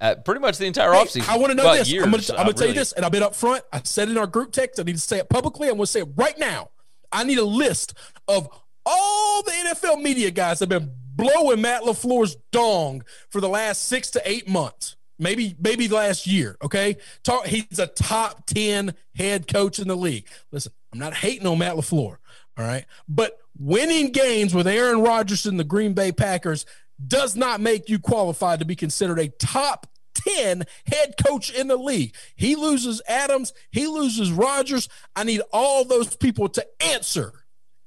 Uh, 0.00 0.14
pretty 0.16 0.40
much 0.40 0.58
the 0.58 0.66
entire 0.66 0.92
Hey, 0.92 1.04
offseason. 1.04 1.28
I 1.28 1.38
want 1.38 1.50
to 1.52 1.54
know 1.54 1.74
this. 1.74 1.90
Years, 1.90 2.04
I'm 2.04 2.10
going 2.10 2.22
to 2.22 2.36
uh, 2.38 2.52
tell 2.52 2.68
you 2.68 2.74
this, 2.74 2.92
and 2.92 3.04
I've 3.04 3.12
been 3.12 3.22
up 3.22 3.34
front. 3.34 3.62
I 3.72 3.80
said 3.84 4.08
in 4.08 4.18
our 4.18 4.26
group 4.26 4.52
text. 4.52 4.78
I 4.78 4.82
need 4.82 4.94
to 4.96 5.00
say 5.00 5.18
it 5.18 5.28
publicly. 5.28 5.68
I'm 5.68 5.76
going 5.76 5.86
to 5.86 5.90
say 5.90 6.00
it 6.00 6.08
right 6.16 6.38
now. 6.38 6.70
I 7.12 7.24
need 7.24 7.38
a 7.38 7.44
list 7.44 7.94
of 8.28 8.48
all 8.84 9.42
the 9.42 9.52
NFL 9.52 10.02
media 10.02 10.30
guys 10.30 10.58
that 10.58 10.70
have 10.70 10.82
been 10.82 10.92
blowing 11.16 11.60
Matt 11.60 11.82
LaFleur's 11.82 12.36
dong 12.52 13.02
for 13.30 13.40
the 13.40 13.48
last 13.48 13.84
six 13.84 14.10
to 14.10 14.22
eight 14.24 14.48
months. 14.48 14.96
Maybe, 15.18 15.56
maybe 15.58 15.88
last 15.88 16.26
year. 16.26 16.58
Okay. 16.62 16.98
Talk, 17.24 17.46
he's 17.46 17.78
a 17.78 17.86
top 17.86 18.44
10 18.46 18.94
head 19.14 19.48
coach 19.48 19.78
in 19.78 19.88
the 19.88 19.96
league. 19.96 20.28
Listen, 20.52 20.72
I'm 20.92 20.98
not 20.98 21.14
hating 21.14 21.46
on 21.46 21.58
Matt 21.58 21.74
LaFleur. 21.76 22.18
All 22.58 22.64
right. 22.64 22.84
But 23.08 23.38
winning 23.58 24.12
games 24.12 24.54
with 24.54 24.66
Aaron 24.66 25.00
Rodgers 25.00 25.46
and 25.46 25.58
the 25.58 25.64
Green 25.64 25.94
Bay 25.94 26.12
Packers 26.12 26.66
does 27.04 27.34
not 27.34 27.60
make 27.60 27.88
you 27.88 27.98
qualified 27.98 28.58
to 28.58 28.64
be 28.64 28.76
considered 28.76 29.18
a 29.18 29.28
top 29.28 29.86
10 30.28 30.64
head 30.86 31.14
coach 31.22 31.50
in 31.50 31.68
the 31.68 31.76
league. 31.76 32.14
He 32.34 32.56
loses 32.56 33.02
Adams, 33.08 33.52
he 33.70 33.86
loses 33.86 34.32
Rodgers. 34.32 34.88
I 35.14 35.24
need 35.24 35.42
all 35.52 35.84
those 35.84 36.14
people 36.16 36.48
to 36.50 36.66
answer. 36.80 37.32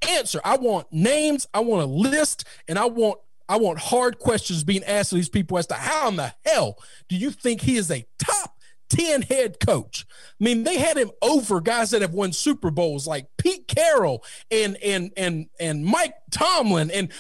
Answer. 0.08 0.40
I 0.44 0.58
want 0.58 0.88
names, 0.92 1.48
I 1.54 1.60
want 1.60 1.84
a 1.84 1.86
list, 1.86 2.46
and 2.68 2.80
I 2.80 2.86
want 2.86 3.20
I 3.48 3.58
want 3.58 3.80
hard 3.80 4.20
questions 4.20 4.64
being 4.64 4.84
asked 4.84 5.12
of 5.12 5.18
these 5.18 5.28
people 5.30 5.58
as 5.58 5.68
to 5.68 5.74
how 5.74 6.08
in 6.08 6.16
the 6.18 6.34
hell 6.46 6.78
do 7.08 7.16
you 7.16 7.32
think 7.32 7.62
he 7.62 7.78
is 7.78 7.90
a 7.90 8.06
top 8.20 8.56
10 8.90 9.24
head 9.24 9.60
coach? 9.60 10.06
I 10.40 10.44
mean, 10.44 10.64
they 10.64 10.78
had 10.78 10.98
him 10.98 11.10
over 11.22 11.60
guys 11.60 11.90
that 11.92 12.04
have 12.04 12.14
won 12.14 12.32
Super 12.32 12.70
Bowls 12.70 13.08
like 13.08 13.28
Pete 13.38 13.68
Carroll 13.68 14.24
and 14.52 14.78
and 14.78 15.12
and 15.18 15.48
and 15.60 15.84
Mike 15.84 16.14
Tomlin 16.32 16.92
and 16.92 17.12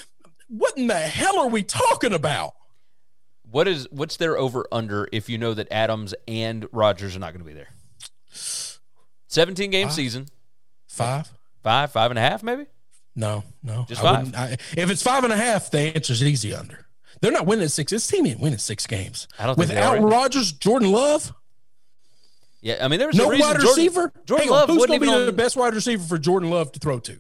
what 0.48 0.78
in 0.78 0.88
the 0.88 0.96
hell 0.96 1.40
are 1.40 1.48
we 1.48 1.64
talking 1.64 2.14
about? 2.14 2.54
What 3.50 3.68
is 3.68 3.88
what's 3.92 4.18
their 4.18 4.38
over 4.38 4.68
under 4.72 5.08
if 5.12 5.30
you 5.30 5.38
know 5.38 5.54
that 5.54 5.68
Adams 5.72 6.14
and 6.28 6.68
Rodgers 6.72 7.16
are 7.16 7.20
not 7.20 7.34
going 7.34 7.44
to 7.44 7.50
be 7.50 7.54
there? 7.54 7.70
Seventeen 9.28 9.72
game 9.72 9.90
season, 9.90 10.28
Five? 10.88 11.32
Five, 11.64 11.92
five 11.92 12.12
and 12.12 12.18
a 12.18 12.22
half, 12.22 12.44
maybe. 12.44 12.66
No, 13.16 13.44
no. 13.64 13.86
Just 13.88 14.04
I 14.04 14.24
five? 14.24 14.36
I, 14.36 14.58
if 14.78 14.90
it's 14.90 15.04
five 15.04 15.24
and 15.24 15.34
a 15.34 15.38
half, 15.38 15.72
the 15.72 15.80
answer's 15.80 16.24
easy 16.24 16.54
under. 16.54 16.86
They're 17.22 17.32
not 17.32 17.46
winning 17.46 17.68
six. 17.68 17.92
This 17.92 18.08
team 18.08 18.26
ain't 18.26 18.40
winning 18.40 18.60
six 18.60 18.88
games. 18.88 19.28
I 19.38 19.46
don't 19.46 19.56
think 19.56 19.70
Without. 19.70 20.02
Rodgers, 20.02 20.54
Jordan 20.54 20.92
Love, 20.92 21.34
Yeah, 22.62 22.78
I 22.82 22.88
mean, 22.88 23.00
there 23.00 23.08
was 23.08 23.18
no 23.18 23.28
wide 23.28 23.40
Jordan, 23.40 23.62
receiver. 23.62 24.14
Jordan 24.26 24.48
on, 24.48 24.54
Love 24.54 24.70
who's 24.70 24.86
going 24.86 25.00
to 25.00 25.06
be 25.06 25.12
even 25.12 25.26
the 25.26 25.34
best 25.34 25.58
wide 25.58 25.74
receiver 25.74 26.04
for 26.04 26.18
Jordan 26.18 26.50
Love 26.50 26.72
to 26.74 26.80
throw 26.80 27.00
to? 27.00 27.20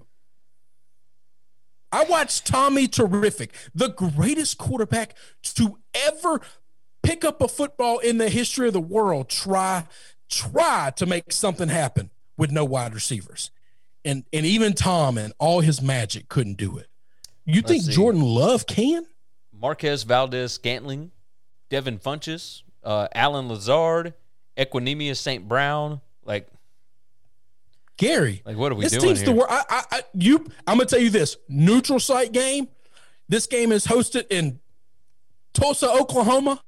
I 1.91 2.03
watched 2.03 2.45
Tommy 2.45 2.87
Terrific, 2.87 3.53
the 3.73 3.89
greatest 3.89 4.57
quarterback 4.57 5.15
to 5.55 5.79
ever 5.93 6.39
pick 7.01 7.25
up 7.25 7.41
a 7.41 7.47
football 7.47 7.97
in 7.99 8.19
the 8.19 8.29
history 8.29 8.67
of 8.67 8.73
the 8.73 8.81
world, 8.81 9.29
try 9.29 9.85
try 10.29 10.93
to 10.95 11.07
make 11.07 11.31
something 11.31 11.69
happen 11.69 12.11
with 12.37 12.51
no 12.51 12.63
wide 12.63 12.93
receivers. 12.93 13.49
And 14.06 14.24
and 14.32 14.45
even 14.45 14.74
Tom 14.74 15.18
and 15.18 15.34
all 15.39 15.60
his 15.60 15.82
magic 15.82 16.30
couldn't 16.30 16.58
do 16.58 16.78
it. 16.78 16.88
You 17.45 17.62
think 17.62 17.84
see. 17.84 17.91
Jordan 17.91 18.22
Love 18.22 18.66
can? 18.66 19.06
Marquez 19.52 20.04
Valdes-Scantling, 20.04 21.12
Devin 21.70 22.00
Funchess, 22.00 22.62
uh, 22.84 23.08
Allen 23.14 23.50
Lazard, 23.50 24.14
Equanimeous 24.58 25.18
St. 25.18 25.47
Brown. 25.47 26.00
Like, 26.24 26.47
Gary, 27.97 28.41
like 28.45 28.56
what 28.56 28.72
are 28.72 28.76
we 28.76 28.86
this 28.86 28.93
doing 28.93 29.04
team's 29.04 29.20
here? 29.20 29.30
the 29.30 29.36
worst. 29.36 29.52
I, 29.52 29.64
I, 29.70 29.84
I, 29.91 30.02
you, 30.14 30.45
I'm 30.66 30.78
gonna 30.78 30.86
tell 30.86 31.00
you 31.00 31.10
this: 31.10 31.36
neutral 31.50 32.00
site 32.00 32.32
game. 32.32 32.70
This 33.28 33.45
game 33.45 33.72
is 33.72 33.86
hosted 33.86 34.26
in 34.30 34.60
Tulsa, 35.54 35.91
Oklahoma. 35.91 36.62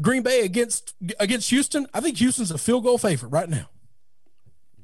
Green 0.00 0.22
Bay 0.22 0.42
against 0.42 0.94
against 1.18 1.50
Houston. 1.50 1.86
I 1.92 2.00
think 2.00 2.18
Houston's 2.18 2.50
a 2.50 2.58
field 2.58 2.84
goal 2.84 2.98
favorite 2.98 3.30
right 3.30 3.48
now. 3.48 3.70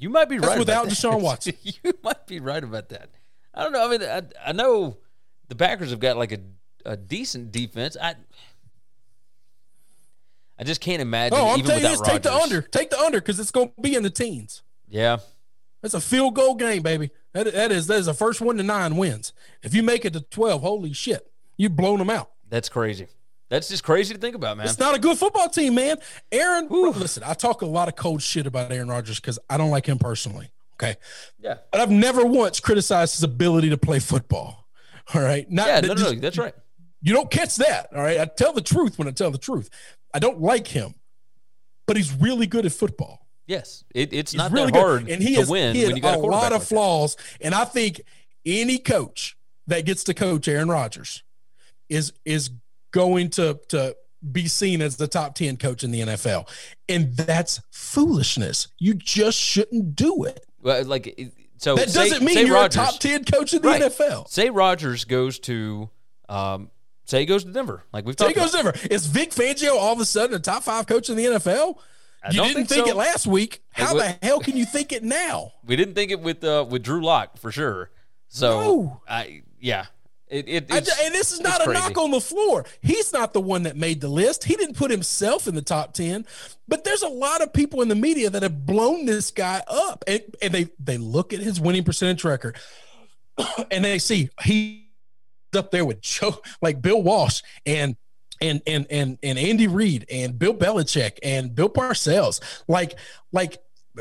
You 0.02 0.10
might 0.10 0.28
be 0.28 0.36
That's 0.36 0.48
right. 0.48 0.58
without 0.58 0.86
about 0.86 0.92
Deshaun 0.92 1.12
that. 1.12 1.20
Watson. 1.22 1.54
you 1.62 1.92
might 2.02 2.26
be 2.26 2.40
right 2.40 2.64
about 2.64 2.88
that. 2.88 3.10
I 3.54 3.62
don't 3.62 3.72
know. 3.72 3.86
I 3.86 3.88
mean, 3.88 4.02
I, 4.02 4.22
I 4.48 4.50
know 4.50 4.96
the 5.46 5.54
Packers 5.54 5.90
have 5.90 6.00
got 6.00 6.16
like 6.16 6.32
a, 6.32 6.40
a 6.84 6.96
decent 6.96 7.52
defense. 7.52 7.96
I 8.02 8.16
I 10.58 10.64
just 10.64 10.80
can't 10.80 11.00
imagine. 11.00 11.38
Oh, 11.38 11.50
I'm 11.50 11.58
even 11.60 11.68
telling 11.68 11.84
you 11.84 11.88
this: 11.90 12.00
take 12.00 12.22
the 12.22 12.34
under, 12.34 12.62
take 12.62 12.90
the 12.90 12.98
under, 12.98 13.20
because 13.20 13.38
it's 13.38 13.52
going 13.52 13.68
to 13.68 13.80
be 13.80 13.94
in 13.94 14.02
the 14.02 14.10
teens. 14.10 14.62
Yeah, 14.88 15.18
That's 15.82 15.94
a 15.94 16.00
field 16.00 16.34
goal 16.34 16.56
game, 16.56 16.82
baby. 16.82 17.10
That, 17.32 17.52
that 17.52 17.70
is 17.70 17.86
that 17.86 17.98
is 17.98 18.06
the 18.06 18.14
first 18.14 18.40
one 18.40 18.56
to 18.56 18.64
nine 18.64 18.96
wins. 18.96 19.32
If 19.62 19.72
you 19.72 19.84
make 19.84 20.04
it 20.04 20.14
to 20.14 20.20
twelve, 20.20 20.62
holy 20.62 20.92
shit, 20.92 21.30
you've 21.56 21.76
blown 21.76 22.00
them 22.00 22.10
out. 22.10 22.32
that's 22.48 22.68
crazy. 22.68 23.06
That's 23.52 23.68
just 23.68 23.84
crazy 23.84 24.14
to 24.14 24.18
think 24.18 24.34
about, 24.34 24.56
man. 24.56 24.64
It's 24.64 24.78
not 24.78 24.94
a 24.94 24.98
good 24.98 25.18
football 25.18 25.50
team, 25.50 25.74
man. 25.74 25.98
Aaron, 26.32 26.68
listen, 26.70 27.22
I 27.22 27.34
talk 27.34 27.60
a 27.60 27.66
lot 27.66 27.86
of 27.86 27.96
cold 27.96 28.22
shit 28.22 28.46
about 28.46 28.72
Aaron 28.72 28.88
Rodgers 28.88 29.20
because 29.20 29.38
I 29.50 29.58
don't 29.58 29.68
like 29.68 29.84
him 29.84 29.98
personally. 29.98 30.50
Okay. 30.76 30.96
Yeah, 31.38 31.56
But 31.70 31.82
I've 31.82 31.90
never 31.90 32.24
once 32.24 32.60
criticized 32.60 33.16
his 33.16 33.22
ability 33.22 33.68
to 33.68 33.76
play 33.76 33.98
football. 33.98 34.66
All 35.14 35.20
right. 35.20 35.48
Not 35.50 35.66
yeah. 35.66 35.80
No, 35.80 35.92
no, 35.92 36.02
no, 36.02 36.12
that's 36.14 36.38
right. 36.38 36.54
You 37.02 37.12
don't 37.12 37.30
catch 37.30 37.56
that. 37.56 37.88
All 37.94 38.00
right. 38.00 38.18
I 38.18 38.24
tell 38.24 38.54
the 38.54 38.62
truth 38.62 38.98
when 38.98 39.06
I 39.06 39.10
tell 39.10 39.30
the 39.30 39.36
truth. 39.36 39.68
I 40.14 40.18
don't 40.18 40.40
like 40.40 40.66
him, 40.68 40.94
but 41.86 41.98
he's 41.98 42.14
really 42.14 42.46
good 42.46 42.64
at 42.64 42.72
football. 42.72 43.26
Yes, 43.46 43.84
it, 43.94 44.14
it's 44.14 44.32
He's 44.32 44.38
not 44.38 44.50
really 44.50 44.72
that 44.72 44.78
hard 44.80 45.04
good. 45.04 45.12
And 45.12 45.22
he 45.22 45.34
to 45.34 45.40
has 45.40 45.50
win 45.50 45.76
he 45.76 45.84
when 45.84 45.96
you 45.96 46.00
got 46.00 46.16
a, 46.16 46.20
a 46.20 46.22
lot 46.22 46.46
of 46.46 46.52
like 46.52 46.60
that. 46.60 46.66
flaws. 46.68 47.18
And 47.42 47.54
I 47.54 47.66
think 47.66 48.00
any 48.46 48.78
coach 48.78 49.36
that 49.66 49.84
gets 49.84 50.04
to 50.04 50.14
coach 50.14 50.48
Aaron 50.48 50.70
Rodgers 50.70 51.22
is 51.90 52.14
is 52.24 52.48
going 52.92 53.28
to 53.30 53.58
to 53.68 53.96
be 54.30 54.46
seen 54.46 54.80
as 54.80 54.96
the 54.96 55.08
top 55.08 55.34
10 55.34 55.56
coach 55.56 55.82
in 55.82 55.90
the 55.90 56.00
NFL. 56.00 56.48
And 56.88 57.16
that's 57.16 57.60
foolishness. 57.72 58.68
You 58.78 58.94
just 58.94 59.36
shouldn't 59.38 59.96
do 59.96 60.24
it. 60.24 60.46
Well, 60.60 60.84
like 60.84 61.18
so. 61.58 61.74
That 61.74 61.90
say- 61.90 62.08
doesn't 62.10 62.24
mean 62.24 62.36
say 62.36 62.44
you're 62.46 62.54
Rodgers, 62.54 62.76
a 62.82 62.86
top 62.92 63.00
10 63.00 63.24
coach 63.24 63.52
in 63.52 63.62
the 63.62 63.68
Right. 63.68 63.82
NFL. 63.82 64.28
Say 64.28 64.48
Rodgers 64.50 65.04
goes 65.04 65.38
to, 65.40 65.90
um, 66.28 66.70
say 67.04 67.20
he 67.20 67.26
goes 67.26 67.42
to 67.44 67.50
Denver, 67.52 67.82
like 67.92 68.06
we've 68.06 68.16
So 68.16 68.28
he 68.28 68.34
talked 68.34 68.52
goes 68.52 68.60
about. 68.60 68.76
over. 68.76 68.86
Is 68.94 69.06
Vic 69.06 69.30
Fangio 69.32 69.72
all 69.74 69.92
of 69.92 70.00
a 70.00 70.04
sudden 70.04 70.36
a 70.36 70.38
top 70.38 70.62
five 70.62 70.86
coach 70.86 71.10
in 71.10 71.16
the 71.16 71.24
NFL? 71.26 71.78
I 72.24 72.28
you 72.30 72.40
didn't 72.42 72.54
think 72.54 72.68
think, 72.68 72.86
so. 72.86 72.92
it 72.92 72.96
last 72.96 73.26
week. 73.26 73.64
How 73.72 73.94
the 73.94 74.16
hell 74.22 74.38
can 74.38 74.56
you 74.56 74.64
think 74.64 74.92
it 74.92 75.02
now? 75.02 75.52
We 75.64 75.74
didn't 75.74 75.94
think 75.94 76.12
it 76.12 76.20
with 76.20 76.44
uh, 76.44 76.64
with 76.68 76.84
Drew 76.84 77.02
Lock 77.02 77.38
for 77.38 77.50
sure. 77.50 77.90
So 78.28 78.60
No. 78.60 79.02
I 79.08 79.42
yeah, 79.58 79.86
it, 80.32 80.48
it 80.48 80.72
I 80.72 80.78
and 80.78 81.14
this 81.14 81.30
is 81.30 81.40
not 81.40 81.60
a 81.60 81.64
crazy. 81.64 81.80
knock 81.80 81.98
on 81.98 82.10
LaFleur. 82.10 82.66
He's 82.80 83.12
not 83.12 83.34
the 83.34 83.40
one 83.40 83.64
that 83.64 83.76
made 83.76 84.00
the 84.00 84.08
list. 84.08 84.44
He 84.44 84.56
didn't 84.56 84.76
put 84.76 84.90
himself 84.90 85.46
in 85.46 85.54
the 85.54 85.62
top 85.62 85.92
10. 85.92 86.24
But 86.66 86.84
there's 86.84 87.02
a 87.02 87.08
lot 87.08 87.42
of 87.42 87.52
people 87.52 87.82
in 87.82 87.88
the 87.88 87.94
media 87.94 88.30
that 88.30 88.42
have 88.42 88.64
blown 88.64 89.04
this 89.04 89.30
guy 89.30 89.62
up. 89.68 90.02
And, 90.06 90.22
and 90.40 90.54
they, 90.54 90.68
they 90.78 90.96
look 90.96 91.34
at 91.34 91.40
his 91.40 91.60
winning 91.60 91.84
percentage 91.84 92.24
record 92.24 92.56
and 93.70 93.84
they 93.84 93.98
see 93.98 94.30
he's 94.42 94.80
up 95.54 95.70
there 95.70 95.84
with 95.84 96.00
Joe, 96.00 96.40
like 96.62 96.80
Bill 96.80 97.02
Walsh 97.02 97.42
and 97.66 97.96
and 98.40 98.62
and 98.66 98.86
and 98.90 99.18
and 99.22 99.38
Andy 99.38 99.66
Reid 99.66 100.06
and 100.10 100.38
Bill 100.38 100.54
Belichick 100.54 101.18
and 101.22 101.54
Bill 101.54 101.68
Parcells. 101.68 102.40
Like 102.68 102.98
like 103.32 103.58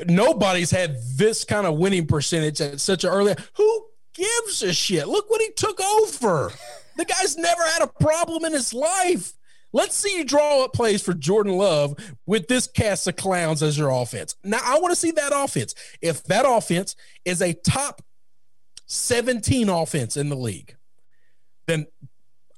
nobody's 0.07 0.71
had 0.71 0.97
this 1.15 1.43
kind 1.43 1.67
of 1.67 1.77
winning 1.77 2.07
percentage 2.07 2.61
at 2.61 2.79
such 2.79 3.03
an 3.03 3.09
early. 3.09 3.35
Who 3.57 3.85
gives 4.13 4.63
a 4.63 4.73
shit? 4.73 5.07
Look 5.07 5.29
what 5.29 5.41
he 5.41 5.51
took 5.51 5.79
over. 5.79 6.51
The 6.97 7.05
guy's 7.05 7.37
never 7.37 7.63
had 7.63 7.81
a 7.81 7.87
problem 7.87 8.45
in 8.45 8.53
his 8.53 8.73
life. 8.73 9.33
Let's 9.73 9.95
see 9.95 10.17
you 10.17 10.25
draw 10.25 10.65
up 10.65 10.73
plays 10.73 11.01
for 11.01 11.13
Jordan 11.13 11.53
Love 11.57 11.95
with 12.25 12.47
this 12.47 12.67
cast 12.67 13.07
of 13.07 13.15
clowns 13.15 13.63
as 13.63 13.77
your 13.77 13.89
offense. 13.89 14.35
Now, 14.43 14.59
I 14.63 14.79
want 14.79 14.91
to 14.91 14.99
see 14.99 15.11
that 15.11 15.31
offense. 15.33 15.73
If 16.01 16.23
that 16.25 16.45
offense 16.45 16.95
is 17.23 17.41
a 17.41 17.53
top 17.53 18.01
17 18.87 19.69
offense 19.69 20.17
in 20.17 20.27
the 20.27 20.35
league, 20.35 20.75
then 21.67 21.87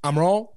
I'm 0.02 0.18
wrong. 0.18 0.48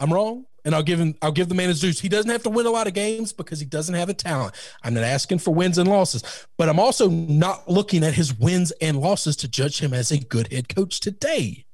I'm 0.00 0.12
wrong. 0.12 0.46
And 0.64 0.74
I'll 0.74 0.82
give 0.82 0.98
him 0.98 1.14
I'll 1.22 1.32
give 1.32 1.48
the 1.48 1.54
man 1.54 1.68
his 1.68 1.80
dues. 1.80 2.00
He 2.00 2.08
doesn't 2.08 2.30
have 2.30 2.42
to 2.42 2.50
win 2.50 2.66
a 2.66 2.70
lot 2.70 2.86
of 2.86 2.94
games 2.94 3.32
because 3.32 3.60
he 3.60 3.66
doesn't 3.66 3.94
have 3.94 4.08
a 4.08 4.14
talent. 4.14 4.54
I'm 4.82 4.94
not 4.94 5.04
asking 5.04 5.38
for 5.38 5.54
wins 5.54 5.78
and 5.78 5.88
losses, 5.88 6.46
but 6.58 6.68
I'm 6.68 6.78
also 6.78 7.08
not 7.08 7.68
looking 7.68 8.04
at 8.04 8.14
his 8.14 8.34
wins 8.34 8.70
and 8.80 9.00
losses 9.00 9.36
to 9.36 9.48
judge 9.48 9.80
him 9.80 9.94
as 9.94 10.10
a 10.10 10.18
good 10.18 10.52
head 10.52 10.68
coach 10.68 11.00
today. 11.00 11.64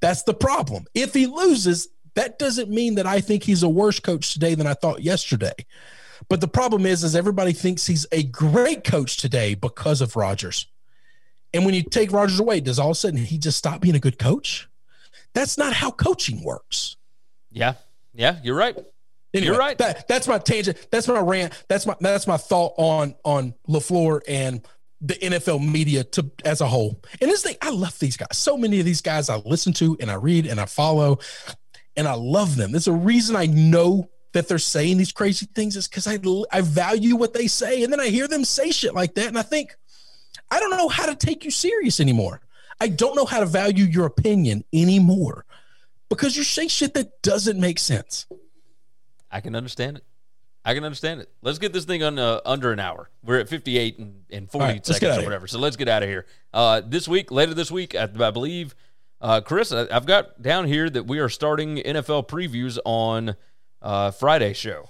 That's 0.00 0.24
the 0.24 0.34
problem. 0.34 0.86
If 0.94 1.14
he 1.14 1.26
loses, 1.26 1.88
that 2.14 2.38
doesn't 2.38 2.70
mean 2.70 2.96
that 2.96 3.06
I 3.06 3.20
think 3.20 3.42
he's 3.42 3.62
a 3.62 3.68
worse 3.68 4.00
coach 4.00 4.32
today 4.32 4.54
than 4.54 4.66
I 4.66 4.74
thought 4.74 5.02
yesterday. 5.02 5.54
But 6.28 6.40
the 6.40 6.48
problem 6.48 6.86
is, 6.86 7.04
is 7.04 7.16
everybody 7.16 7.52
thinks 7.52 7.86
he's 7.86 8.06
a 8.12 8.22
great 8.22 8.84
coach 8.84 9.16
today 9.16 9.54
because 9.54 10.00
of 10.00 10.16
Rodgers. 10.16 10.66
And 11.52 11.64
when 11.64 11.74
you 11.74 11.82
take 11.82 12.12
Rodgers 12.12 12.40
away, 12.40 12.60
does 12.60 12.78
all 12.78 12.90
of 12.90 12.96
a 12.96 12.96
sudden 12.96 13.18
he 13.18 13.38
just 13.38 13.58
stop 13.58 13.80
being 13.80 13.94
a 13.94 14.00
good 14.00 14.18
coach? 14.18 14.68
That's 15.34 15.58
not 15.58 15.72
how 15.72 15.90
coaching 15.90 16.42
works. 16.42 16.96
Yeah, 17.50 17.74
yeah, 18.14 18.38
you're 18.42 18.56
right. 18.56 18.76
Anyway, 19.34 19.46
You're 19.46 19.58
right. 19.58 19.76
That, 19.78 20.06
that's 20.06 20.28
my 20.28 20.38
tangent. 20.38 20.86
That's 20.92 21.08
my 21.08 21.18
rant. 21.18 21.52
That's 21.68 21.86
my 21.86 21.96
that's 22.00 22.28
my 22.28 22.36
thought 22.36 22.72
on 22.76 23.16
on 23.24 23.54
LaFleur 23.68 24.20
and 24.28 24.66
the 25.00 25.14
NFL 25.14 25.68
media 25.68 26.04
to 26.04 26.30
as 26.44 26.60
a 26.60 26.66
whole. 26.66 27.02
And 27.20 27.28
this 27.28 27.42
thing, 27.42 27.56
I 27.60 27.70
love 27.70 27.98
these 27.98 28.16
guys. 28.16 28.28
So 28.38 28.56
many 28.56 28.78
of 28.78 28.86
these 28.86 29.00
guys 29.00 29.28
I 29.28 29.36
listen 29.38 29.72
to 29.74 29.96
and 30.00 30.08
I 30.08 30.14
read 30.14 30.46
and 30.46 30.60
I 30.60 30.66
follow, 30.66 31.18
and 31.96 32.06
I 32.06 32.14
love 32.14 32.54
them. 32.54 32.70
There's 32.70 32.86
a 32.86 32.92
reason 32.92 33.34
I 33.34 33.46
know 33.46 34.08
that 34.34 34.46
they're 34.46 34.58
saying 34.58 34.98
these 34.98 35.12
crazy 35.12 35.46
things 35.52 35.74
is 35.74 35.88
because 35.88 36.06
I 36.06 36.18
I 36.52 36.60
value 36.60 37.16
what 37.16 37.34
they 37.34 37.48
say, 37.48 37.82
and 37.82 37.92
then 37.92 38.00
I 38.00 38.08
hear 38.08 38.28
them 38.28 38.44
say 38.44 38.70
shit 38.70 38.94
like 38.94 39.16
that, 39.16 39.26
and 39.26 39.38
I 39.38 39.42
think 39.42 39.74
I 40.48 40.60
don't 40.60 40.70
know 40.70 40.88
how 40.88 41.06
to 41.06 41.16
take 41.16 41.44
you 41.44 41.50
serious 41.50 41.98
anymore. 41.98 42.40
I 42.80 42.86
don't 42.86 43.16
know 43.16 43.24
how 43.24 43.40
to 43.40 43.46
value 43.46 43.84
your 43.84 44.06
opinion 44.06 44.64
anymore 44.72 45.44
because 46.14 46.36
you 46.36 46.44
say 46.44 46.68
shit 46.68 46.94
that 46.94 47.22
doesn't 47.22 47.60
make 47.60 47.78
sense. 47.78 48.26
I 49.30 49.40
can 49.40 49.54
understand 49.54 49.98
it. 49.98 50.04
I 50.64 50.74
can 50.74 50.84
understand 50.84 51.20
it. 51.20 51.30
Let's 51.42 51.58
get 51.58 51.72
this 51.72 51.84
thing 51.84 52.02
on 52.02 52.18
uh, 52.18 52.40
under 52.46 52.72
an 52.72 52.80
hour. 52.80 53.10
We're 53.22 53.38
at 53.38 53.48
58 53.48 53.98
and, 53.98 54.22
and 54.30 54.50
40 54.50 54.64
All 54.64 54.70
right, 54.70 54.86
seconds 54.86 55.18
or 55.18 55.22
whatever. 55.22 55.46
So 55.46 55.58
let's 55.58 55.76
get 55.76 55.88
out 55.88 56.02
of 56.02 56.08
here. 56.08 56.24
Uh, 56.54 56.80
this 56.84 57.06
week, 57.06 57.30
later 57.30 57.52
this 57.52 57.70
week, 57.70 57.94
I, 57.94 58.04
I 58.04 58.30
believe, 58.30 58.74
uh, 59.20 59.42
Chris, 59.42 59.72
I, 59.72 59.86
I've 59.90 60.06
got 60.06 60.40
down 60.40 60.66
here 60.66 60.88
that 60.88 61.06
we 61.06 61.18
are 61.18 61.28
starting 61.28 61.76
NFL 61.76 62.28
previews 62.28 62.78
on 62.86 63.36
uh, 63.82 64.10
Friday 64.12 64.54
show. 64.54 64.88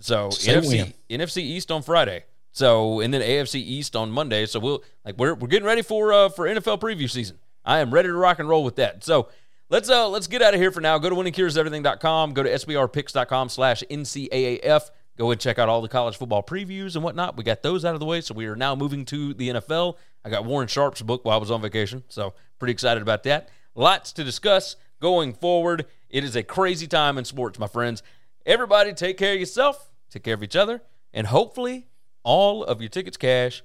So 0.00 0.28
NFC, 0.28 0.92
NFC 1.08 1.38
East 1.38 1.70
on 1.70 1.82
Friday. 1.82 2.24
So 2.52 3.00
and 3.00 3.12
then 3.12 3.20
AFC 3.20 3.56
East 3.56 3.96
on 3.96 4.10
Monday. 4.10 4.46
So 4.46 4.60
we'll 4.60 4.84
like 5.04 5.16
we're 5.18 5.34
we're 5.34 5.48
getting 5.48 5.66
ready 5.66 5.82
for 5.82 6.12
uh, 6.12 6.28
for 6.28 6.46
NFL 6.46 6.80
preview 6.80 7.10
season. 7.10 7.38
I 7.64 7.78
am 7.78 7.92
ready 7.92 8.08
to 8.08 8.14
rock 8.14 8.38
and 8.38 8.48
roll 8.48 8.62
with 8.62 8.76
that. 8.76 9.02
So 9.02 9.28
let's 9.74 9.90
uh 9.90 10.08
let's 10.08 10.28
get 10.28 10.40
out 10.40 10.54
of 10.54 10.60
here 10.60 10.70
for 10.70 10.80
now. 10.80 10.98
Go 10.98 11.10
to 11.10 11.16
winningcureseverything.com. 11.16 12.32
Go 12.32 12.44
to 12.44 12.48
sbrpicks.com 12.48 13.48
slash 13.48 13.82
NCAAF. 13.90 14.90
Go 15.18 15.32
and 15.32 15.40
check 15.40 15.58
out 15.58 15.68
all 15.68 15.82
the 15.82 15.88
college 15.88 16.16
football 16.16 16.44
previews 16.44 16.94
and 16.94 17.02
whatnot. 17.02 17.36
We 17.36 17.42
got 17.42 17.62
those 17.62 17.84
out 17.84 17.94
of 17.94 18.00
the 18.00 18.06
way, 18.06 18.20
so 18.20 18.34
we 18.34 18.46
are 18.46 18.54
now 18.54 18.76
moving 18.76 19.04
to 19.06 19.34
the 19.34 19.50
NFL. 19.50 19.96
I 20.24 20.30
got 20.30 20.44
Warren 20.44 20.68
Sharp's 20.68 21.02
book 21.02 21.24
while 21.24 21.36
I 21.36 21.40
was 21.40 21.50
on 21.50 21.60
vacation, 21.60 22.04
so 22.08 22.34
pretty 22.58 22.72
excited 22.72 23.02
about 23.02 23.24
that. 23.24 23.48
Lots 23.74 24.12
to 24.12 24.24
discuss 24.24 24.76
going 25.00 25.34
forward. 25.34 25.86
It 26.08 26.22
is 26.22 26.36
a 26.36 26.44
crazy 26.44 26.86
time 26.86 27.18
in 27.18 27.24
sports, 27.24 27.58
my 27.58 27.66
friends. 27.66 28.02
Everybody 28.46 28.92
take 28.92 29.18
care 29.18 29.34
of 29.34 29.40
yourself, 29.40 29.90
take 30.08 30.22
care 30.22 30.34
of 30.34 30.42
each 30.42 30.56
other, 30.56 30.82
and 31.12 31.26
hopefully 31.26 31.88
all 32.22 32.62
of 32.62 32.80
your 32.80 32.90
tickets 32.90 33.16
cash 33.16 33.62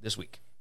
this 0.00 0.16
week. 0.16 0.40